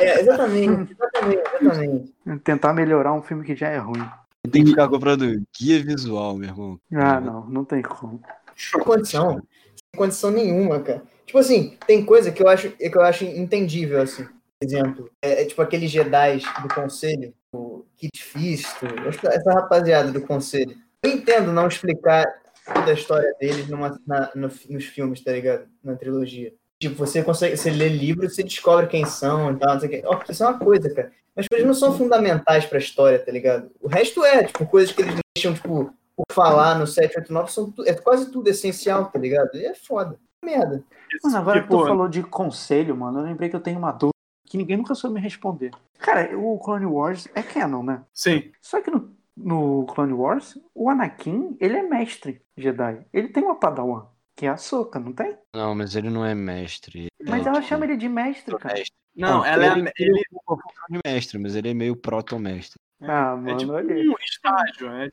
É, 0.00 0.20
exatamente, 0.20 0.92
exatamente, 0.92 1.42
exatamente. 1.60 2.14
Tentar 2.44 2.72
melhorar 2.74 3.14
um 3.14 3.22
filme 3.22 3.44
que 3.44 3.56
já 3.56 3.68
é 3.68 3.78
ruim. 3.78 4.06
Tem 4.50 4.62
que 4.62 4.70
ficar 4.70 4.88
comprando 4.88 5.42
guia 5.58 5.82
visual, 5.82 6.36
meu 6.36 6.48
irmão. 6.48 6.80
Ah, 6.92 7.20
não, 7.20 7.46
não 7.46 7.64
tem 7.64 7.82
como. 7.82 8.20
Sem 8.56 8.80
condição. 8.80 9.34
Sem 9.34 9.98
condição 9.98 10.30
nenhuma, 10.30 10.80
cara. 10.80 11.02
Tipo 11.26 11.38
assim, 11.38 11.76
tem 11.86 12.04
coisa 12.04 12.30
que 12.30 12.42
eu 12.42 12.48
acho, 12.48 12.70
que 12.70 12.96
eu 12.96 13.02
acho 13.02 13.24
entendível, 13.24 14.00
assim. 14.00 14.24
Por 14.24 14.66
exemplo, 14.66 15.10
é, 15.22 15.42
é 15.42 15.44
tipo 15.44 15.62
aqueles 15.62 15.90
Jedi 15.90 16.40
do 16.62 16.74
conselho, 16.74 17.32
o 17.52 17.84
Kit 17.96 18.22
Fisto, 18.22 18.86
essa, 19.06 19.28
essa 19.28 19.52
rapaziada 19.52 20.10
do 20.10 20.20
conselho. 20.20 20.76
Eu 21.02 21.10
entendo 21.10 21.52
não 21.52 21.68
explicar 21.68 22.26
toda 22.64 22.90
a 22.90 22.94
história 22.94 23.34
deles 23.40 23.68
numa, 23.68 23.98
na, 24.06 24.30
no, 24.34 24.48
nos 24.68 24.84
filmes, 24.84 25.22
tá 25.22 25.32
ligado? 25.32 25.66
Na 25.82 25.96
trilogia. 25.96 26.52
Tipo, 26.80 26.94
você 26.94 27.22
consegue, 27.22 27.56
você 27.56 27.70
lê 27.70 27.88
livros, 27.88 28.34
você 28.34 28.42
descobre 28.42 28.86
quem 28.86 29.04
são 29.04 29.52
e 29.52 29.56
tal, 29.58 29.74
não 29.74 29.80
sei 29.80 29.88
o 29.88 29.92
que. 29.92 30.06
Oh, 30.06 30.32
isso 30.32 30.44
é 30.44 30.48
uma 30.48 30.58
coisa, 30.58 30.94
cara. 30.94 31.12
Mas 31.34 31.46
eles 31.52 31.66
não 31.66 31.74
são 31.74 31.96
fundamentais 31.96 32.66
pra 32.66 32.78
história, 32.78 33.18
tá 33.18 33.30
ligado? 33.30 33.70
O 33.80 33.88
resto 33.88 34.24
é, 34.24 34.44
tipo, 34.44 34.66
coisas 34.66 34.94
que 34.94 35.02
eles 35.02 35.14
deixam, 35.36 35.54
tipo, 35.54 35.92
por 36.16 36.24
falar 36.32 36.78
no 36.78 36.86
789, 36.86 37.52
são, 37.52 37.72
é 37.86 37.94
quase 37.94 38.30
tudo 38.30 38.48
essencial, 38.48 39.06
tá 39.06 39.18
ligado? 39.18 39.56
E 39.56 39.64
é 39.64 39.74
foda. 39.74 40.18
Merda. 40.44 40.82
Mano, 41.22 41.36
agora 41.36 41.62
que 41.62 41.68
tu 41.68 41.84
falou 41.84 42.08
de 42.08 42.22
conselho, 42.22 42.96
mano, 42.96 43.20
eu 43.20 43.24
lembrei 43.24 43.48
que 43.48 43.56
eu 43.56 43.60
tenho 43.60 43.78
uma 43.78 43.92
dúvida 43.92 44.12
que 44.48 44.56
ninguém 44.56 44.76
nunca 44.76 44.94
soube 44.94 45.14
me 45.14 45.20
responder. 45.20 45.70
Cara, 45.98 46.36
o 46.38 46.58
Clone 46.58 46.86
Wars 46.86 47.28
é 47.34 47.42
canon, 47.42 47.82
né? 47.82 48.02
Sim. 48.14 48.50
Só 48.60 48.80
que 48.80 48.90
no, 48.90 49.14
no 49.38 49.86
Clone 49.86 50.12
Wars, 50.12 50.58
o 50.74 50.90
Anakin, 50.90 51.56
ele 51.60 51.76
é 51.76 51.82
mestre 51.82 52.42
Jedi. 52.56 53.06
Ele 53.12 53.28
tem 53.28 53.42
uma 53.42 53.58
padawan. 53.58 54.06
Que 54.36 54.46
é 54.46 54.50
a 54.50 54.56
Soca, 54.56 55.00
não 55.00 55.12
tem? 55.12 55.36
Não, 55.52 55.74
mas 55.74 55.96
ele 55.96 56.10
não 56.10 56.24
é 56.24 56.32
mestre. 56.32 57.08
Mas 57.26 57.44
ela 57.44 57.60
chama 57.60 57.84
ele 57.84 57.96
de 57.96 58.08
mestre, 58.08 58.56
cara. 58.56 58.74
Mestre. 58.74 58.96
Não, 59.16 59.44
ela 59.44 59.64
é 59.64 59.72
ele, 59.72 59.90
ele... 59.98 60.20
é 60.20 60.92
de 60.92 61.00
mestre, 61.04 61.38
mas 61.38 61.56
ele 61.56 61.70
é 61.70 61.74
meio 61.74 61.96
proto-mestre. 61.96 62.78
Ah, 63.02 63.36
mano, 63.36 63.50
é 63.50 63.56
tipo 63.56 63.72
olha 63.72 63.94
um 63.94 64.14
estágio, 64.20 64.90
né? 64.90 65.08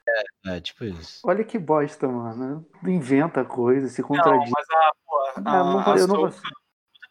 É, 0.45 0.57
é, 0.57 0.61
tipo 0.61 0.85
isso. 0.85 1.21
Olha 1.23 1.43
que 1.43 1.57
bosta, 1.57 2.07
mano. 2.07 2.67
Inventa 2.83 3.43
coisa, 3.43 3.87
se 3.87 4.01
contradiz. 4.01 4.43
Não, 4.43 4.51
mas 4.51 4.65
a, 4.69 4.91
pô, 5.05 5.17
a, 5.17 5.33
ah, 5.37 5.63
não, 5.63 5.79
a, 5.79 5.97
eu 5.97 6.07
não 6.07 6.15
vou... 6.15 6.31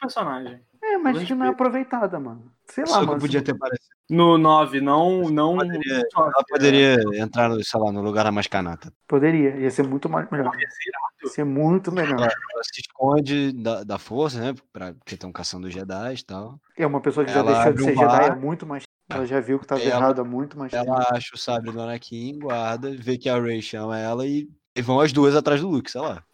personagem. 0.00 0.60
É, 0.82 0.98
mas 0.98 1.22
que 1.24 1.34
não 1.34 1.46
é 1.46 1.48
aproveitada, 1.48 2.18
mano. 2.18 2.52
Sei 2.66 2.84
lá, 2.84 3.02
mano. 3.02 3.20
podia 3.20 3.42
ter 3.42 3.52
aparecido. 3.52 3.93
No 4.08 4.36
9, 4.36 4.80
não. 4.80 5.30
não 5.30 5.56
poderia, 5.56 6.02
ela 6.14 6.44
poderia 6.46 6.96
entrar, 7.14 7.50
sei 7.62 7.80
lá, 7.80 7.90
no 7.90 8.02
lugar 8.02 8.24
da 8.24 8.32
Mascanata. 8.32 8.92
Poderia, 9.08 9.56
ia 9.56 9.70
ser 9.70 9.86
muito 9.86 10.08
mais 10.08 10.30
melhor. 10.30 10.52
Ia 10.58 11.30
ser 11.30 11.44
muito 11.44 11.90
melhor. 11.90 12.18
Ela, 12.18 12.26
ela 12.26 12.62
se 12.64 12.82
esconde 12.82 13.52
da, 13.52 13.82
da 13.82 13.98
força, 13.98 14.38
né? 14.40 14.54
Pra, 14.72 14.92
porque 14.92 15.14
estão 15.14 15.32
caçando 15.32 15.66
os 15.66 15.72
Jedi 15.72 16.14
e 16.14 16.24
tal. 16.24 16.60
É 16.76 16.86
uma 16.86 17.00
pessoa 17.00 17.24
que 17.24 17.32
já 17.32 17.38
ela 17.38 17.52
deixou 17.52 17.72
de 17.72 17.84
ser 17.84 17.96
Jedi 17.96 18.30
há 18.30 18.36
muito 18.36 18.66
mais 18.66 18.84
ela 19.10 19.26
já 19.26 19.38
viu 19.38 19.58
que 19.58 19.66
estava 19.66 19.82
errado 19.82 20.20
há 20.20 20.24
muito 20.24 20.58
mais 20.58 20.72
ela 20.72 20.84
tempo. 20.84 20.96
Ela 20.96 21.08
acha 21.12 21.34
o 21.34 21.38
sabre 21.38 21.70
do 21.70 21.80
Anakin, 21.80 22.38
guarda, 22.38 22.90
vê 22.90 23.18
que 23.18 23.28
a 23.28 23.38
Rey 23.38 23.60
chama 23.60 23.98
ela 23.98 24.26
e, 24.26 24.48
e 24.74 24.82
vão 24.82 25.00
as 25.00 25.12
duas 25.12 25.36
atrás 25.36 25.60
do 25.60 25.68
Luke, 25.68 25.90
sei 25.90 26.00
lá. 26.00 26.24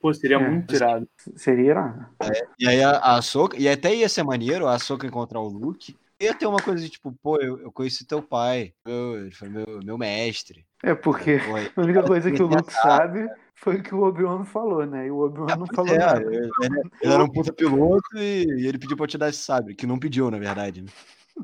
Pô, 0.00 0.12
seria 0.12 0.36
é, 0.36 0.50
muito 0.50 0.66
tirado. 0.66 1.08
Seria 1.36 2.10
É, 2.20 2.46
e 2.58 2.68
aí 2.68 2.82
a, 2.82 2.98
a 2.98 3.22
Soca, 3.22 3.56
e 3.56 3.68
até 3.68 3.94
ia 3.94 4.08
ser 4.08 4.22
maneiro 4.22 4.66
a 4.68 4.78
Soca 4.78 5.06
encontrar 5.06 5.40
o 5.40 5.48
Luke. 5.48 5.96
Ia 6.20 6.34
ter 6.34 6.46
uma 6.46 6.62
coisa 6.62 6.82
de 6.82 6.90
tipo, 6.90 7.12
pô, 7.22 7.38
eu, 7.38 7.60
eu 7.60 7.72
conheci 7.72 8.06
teu 8.06 8.22
pai, 8.22 8.72
eu, 8.84 9.18
ele 9.18 9.32
foi 9.32 9.48
meu, 9.48 9.80
meu 9.84 9.98
mestre. 9.98 10.64
É, 10.82 10.94
porque 10.94 11.38
pô, 11.38 11.80
a 11.80 11.84
única 11.84 12.02
coisa 12.02 12.30
que 12.30 12.42
o 12.42 12.46
Luke 12.46 12.72
sabe 12.72 13.28
foi 13.54 13.76
o 13.76 13.82
que 13.82 13.94
o 13.94 14.02
Obi-Wan 14.02 14.44
falou, 14.44 14.86
né? 14.86 15.06
E 15.06 15.10
o 15.10 15.18
Obi-Wan 15.18 15.50
é, 15.50 15.56
não 15.56 15.66
falou 15.66 15.94
é, 15.94 15.98
nada. 15.98 16.20
Ele, 16.22 16.50
ele, 17.02 17.12
era 17.12 17.24
um 17.24 17.28
puta 17.28 17.52
piloto 17.52 18.08
e, 18.16 18.44
e, 18.58 18.66
ele 18.66 18.78
pediu 18.78 18.96
pra 18.96 19.04
eu 19.04 19.08
te 19.08 19.18
dar 19.18 19.28
esse 19.28 19.40
sabre, 19.40 19.74
que 19.74 19.86
não 19.86 19.98
pediu, 19.98 20.30
na 20.30 20.38
verdade. 20.38 20.82
Né? 20.82 20.88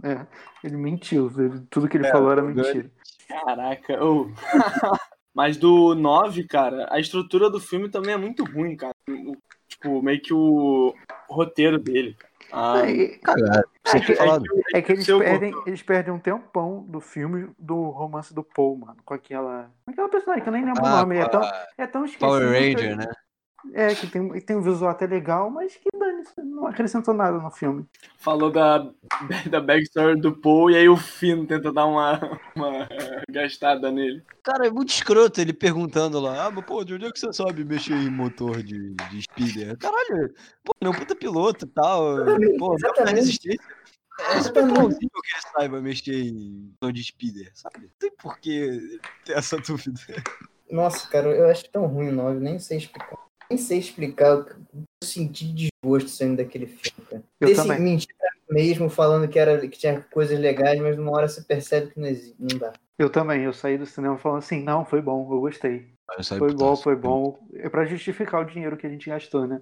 É, 0.05 0.27
ele 0.63 0.77
mentiu, 0.77 1.31
tudo 1.69 1.89
que 1.89 1.97
ele 1.97 2.07
é, 2.07 2.11
falou 2.13 2.31
era 2.31 2.43
mentira. 2.43 2.91
Caraca, 3.29 4.05
oh. 4.05 4.31
Mas 5.35 5.57
do 5.57 5.95
9, 5.95 6.45
cara, 6.45 6.89
a 6.91 6.99
estrutura 6.99 7.49
do 7.49 7.61
filme 7.61 7.89
também 7.89 8.15
é 8.15 8.17
muito 8.17 8.45
ruim, 8.45 8.77
cara. 8.77 8.95
O, 9.09 9.37
tipo, 9.69 10.03
meio 10.03 10.21
que 10.21 10.35
o 10.35 10.95
roteiro 11.29 11.79
dele. 11.79 12.17
Ah, 12.53 12.83
é, 12.85 13.09
cara, 13.19 13.65
é, 13.87 14.01
que, 14.01 14.13
é, 14.13 14.79
é 14.79 14.83
que 14.83 14.93
eles 14.93 15.07
perdem, 15.07 15.55
eles 15.67 15.83
perdem 15.83 16.15
um 16.15 16.19
tempão 16.19 16.85
do 16.89 17.01
filme 17.01 17.51
do 17.59 17.91
romance 17.91 18.35
do 18.35 18.43
Paul, 18.43 18.77
mano. 18.77 18.97
Com 19.05 19.15
aquela. 19.15 19.71
aquela 19.87 20.09
personagem 20.09 20.43
que 20.43 20.49
eu 20.49 20.53
nem 20.53 20.65
lembro 20.65 20.85
ah, 20.85 20.95
o 20.95 20.97
nome. 21.01 21.17
É 21.17 21.29
tão, 21.29 21.43
é 21.79 21.87
tão 21.87 22.05
esquecido. 22.05 22.29
Power 22.29 22.49
Ranger, 22.49 22.97
né? 22.97 23.07
É, 23.73 23.95
que 23.95 24.07
tem, 24.07 24.41
tem 24.41 24.57
um 24.57 24.63
visual 24.63 24.91
até 24.91 25.07
legal, 25.07 25.51
mas 25.51 25.77
que 25.77 25.89
não 26.43 26.67
acrescentou 26.67 27.15
nada 27.15 27.39
no 27.39 27.51
filme. 27.51 27.87
Falou 28.19 28.51
da, 28.51 28.91
da 29.51 29.61
backstory 29.61 30.21
do 30.21 30.35
Paul 30.35 30.71
e 30.71 30.77
aí 30.77 30.89
o 30.89 30.97
Finn 30.97 31.47
tenta 31.47 31.73
dar 31.73 31.87
uma, 31.87 32.41
uma 32.55 32.89
gastada 33.31 33.91
nele. 33.91 34.23
Cara, 34.43 34.67
é 34.67 34.71
muito 34.71 34.91
escroto 34.91 35.41
ele 35.41 35.53
perguntando 35.53 36.21
lá, 36.21 36.47
ah, 36.47 36.51
mas 36.51 36.65
pô, 36.65 36.85
de 36.85 36.95
onde 36.95 37.07
é 37.07 37.11
que 37.11 37.19
você 37.19 37.33
sabe 37.33 37.65
mexer 37.65 37.95
em 37.95 38.11
motor 38.11 38.63
de, 38.63 38.95
de 38.95 39.23
speeder? 39.23 39.77
Caralho, 39.79 40.35
pô, 40.65 40.75
ele 40.81 40.89
é 40.89 40.91
um 40.91 40.99
puta 40.99 41.15
piloto 41.15 41.65
e 41.65 41.69
tal. 41.69 42.17
Pô, 42.59 42.77
não 42.79 43.13
resistência. 43.13 43.81
É 44.33 44.43
super 44.43 44.67
plausível 44.67 45.09
que 45.23 45.33
ele 45.33 45.53
saiba 45.53 45.81
mexer 45.81 46.15
em 46.15 46.73
motor 46.73 46.93
de 46.93 47.05
speeder, 47.05 47.51
sabe? 47.55 47.81
Não 47.81 47.91
tem 47.99 48.11
por 48.17 48.39
que 48.39 49.01
ter 49.25 49.33
essa 49.33 49.57
dúvida. 49.57 50.01
Nossa, 50.71 51.09
cara, 51.09 51.29
eu 51.29 51.49
acho 51.49 51.69
tão 51.71 51.87
ruim 51.87 52.11
o 52.11 52.13
9, 52.13 52.39
nem 52.39 52.59
sei 52.59 52.79
explicar 52.79 53.30
nem 53.51 53.59
sei 53.59 53.79
explicar 53.79 54.37
o 54.37 54.45
que 54.45 54.53
eu 54.53 54.85
senti 55.03 55.53
de 55.53 55.71
desgosto 55.83 56.09
saindo 56.09 56.37
daquele 56.37 56.67
filme, 56.67 57.07
cara. 57.09 57.23
Eu 57.41 57.49
Desse 57.49 57.63
também. 57.63 57.81
mentira 57.81 58.15
mesmo 58.49 58.89
falando 58.89 59.29
que, 59.29 59.39
era, 59.39 59.59
que 59.59 59.79
tinha 59.79 60.01
coisas 60.11 60.39
legais, 60.39 60.81
mas 60.81 60.97
numa 60.97 61.13
hora 61.13 61.29
você 61.29 61.43
percebe 61.43 61.93
que 61.93 62.01
não, 62.01 62.07
existe, 62.07 62.37
não 62.39 62.59
dá. 62.59 62.73
Eu 62.99 63.11
também, 63.11 63.43
eu 63.43 63.53
saí 63.53 63.79
do 63.79 63.87
cinema 63.87 64.19
falando 64.19 64.39
assim, 64.39 64.63
não, 64.63 64.85
foi 64.85 65.01
bom, 65.01 65.23
eu 65.33 65.41
gostei. 65.41 65.89
Eu 66.17 66.25
foi 66.25 66.53
bom, 66.53 66.77
foi 66.77 66.97
bom. 66.97 67.39
É 67.55 67.69
pra 67.69 67.85
justificar 67.85 68.43
o 68.43 68.45
dinheiro 68.45 68.77
que 68.77 68.87
a 68.87 68.91
gente 68.91 69.09
gastou, 69.09 69.47
né? 69.47 69.61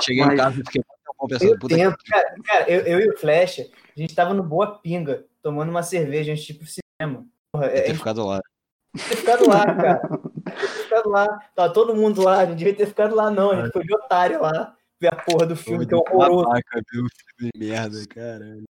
Cheguei 0.00 0.24
mas... 0.24 0.34
em 0.34 0.36
casa 0.36 0.60
e 0.60 0.64
fiquei 0.64 0.82
pensando, 1.28 1.58
puta 1.58 1.74
tempo, 1.74 1.96
que... 1.98 2.10
cara, 2.10 2.34
cara 2.44 2.70
eu, 2.70 2.80
eu, 2.80 3.00
e 3.00 3.08
o 3.10 3.18
Flash, 3.18 3.60
a 3.60 4.00
gente 4.00 4.14
tava 4.14 4.34
no 4.34 4.42
Boa 4.42 4.78
Pinga, 4.78 5.24
tomando 5.42 5.70
uma 5.70 5.82
cerveja, 5.82 6.32
a 6.32 6.34
gente 6.34 6.52
tipo 6.52 6.64
cinema. 6.64 7.26
Porra, 7.52 7.66
é, 7.66 7.82
ter 7.82 7.94
ficado 7.94 8.24
lá. 8.26 8.40
Ter 8.96 9.16
ficado 9.16 9.48
lá, 9.48 9.64
cara 9.74 10.02
ficado 10.56 11.08
lá. 11.08 11.26
Tava 11.26 11.68
tá 11.68 11.70
todo 11.70 11.94
mundo 11.94 12.22
lá, 12.22 12.46
não 12.46 12.54
devia 12.54 12.74
ter 12.74 12.86
ficado 12.86 13.14
lá, 13.14 13.30
não. 13.30 13.50
A 13.50 13.56
gente 13.56 13.72
foi 13.72 13.84
de 13.84 13.94
otário 13.94 14.40
lá 14.40 14.74
ver 15.02 15.12
a 15.12 15.16
porra 15.16 15.46
do 15.46 15.56
filme, 15.56 15.84
que 15.84 15.92
é 15.92 15.96
horroroso. 15.96 16.44
Babaca, 16.44 16.80
viu? 16.92 17.06
Filme 17.36 17.52
de 17.52 17.58
merda, 17.58 17.98
caralho. 18.08 18.62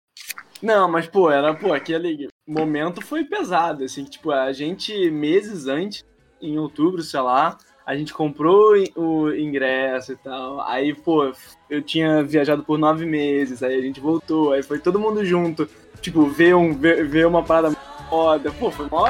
Não, 0.62 0.88
mas, 0.90 1.06
pô, 1.06 1.30
era, 1.30 1.52
pô, 1.54 1.74
aquele 1.74 2.28
momento 2.46 3.04
foi 3.04 3.24
pesado, 3.24 3.84
assim, 3.84 4.04
tipo, 4.04 4.30
a 4.30 4.52
gente, 4.52 5.10
meses 5.10 5.66
antes, 5.66 6.04
em 6.40 6.56
outubro, 6.58 7.02
sei 7.02 7.20
lá, 7.20 7.58
a 7.84 7.96
gente 7.96 8.14
comprou 8.14 8.74
o 8.96 9.34
ingresso 9.34 10.12
e 10.12 10.16
tal, 10.16 10.60
aí, 10.62 10.94
pô, 10.94 11.32
eu 11.68 11.82
tinha 11.82 12.22
viajado 12.22 12.62
por 12.62 12.78
nove 12.78 13.04
meses, 13.04 13.62
aí 13.62 13.76
a 13.76 13.82
gente 13.82 14.00
voltou, 14.00 14.52
aí 14.52 14.62
foi 14.62 14.78
todo 14.78 15.00
mundo 15.00 15.24
junto, 15.24 15.68
tipo, 16.00 16.26
ver, 16.26 16.54
um, 16.54 16.72
ver, 16.72 17.08
ver 17.08 17.26
uma 17.26 17.42
parada 17.42 17.76
foda, 18.08 18.52
pô, 18.52 18.70
foi 18.70 18.86
mó 18.88 19.08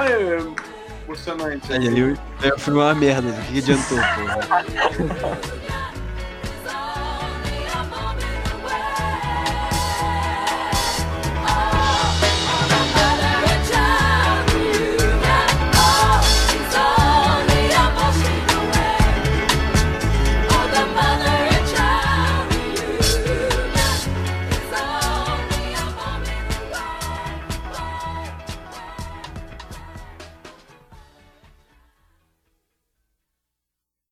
emocionante. 1.04 1.72
Aí, 1.72 1.88
aí 2.42 2.52
o 2.52 2.58
filme 2.58 2.80
é 2.80 2.82
uma 2.82 2.94
merda, 2.94 3.28
o 3.28 3.42
que 3.52 3.58
adiantou, 3.58 3.98
pô? 3.98 5.52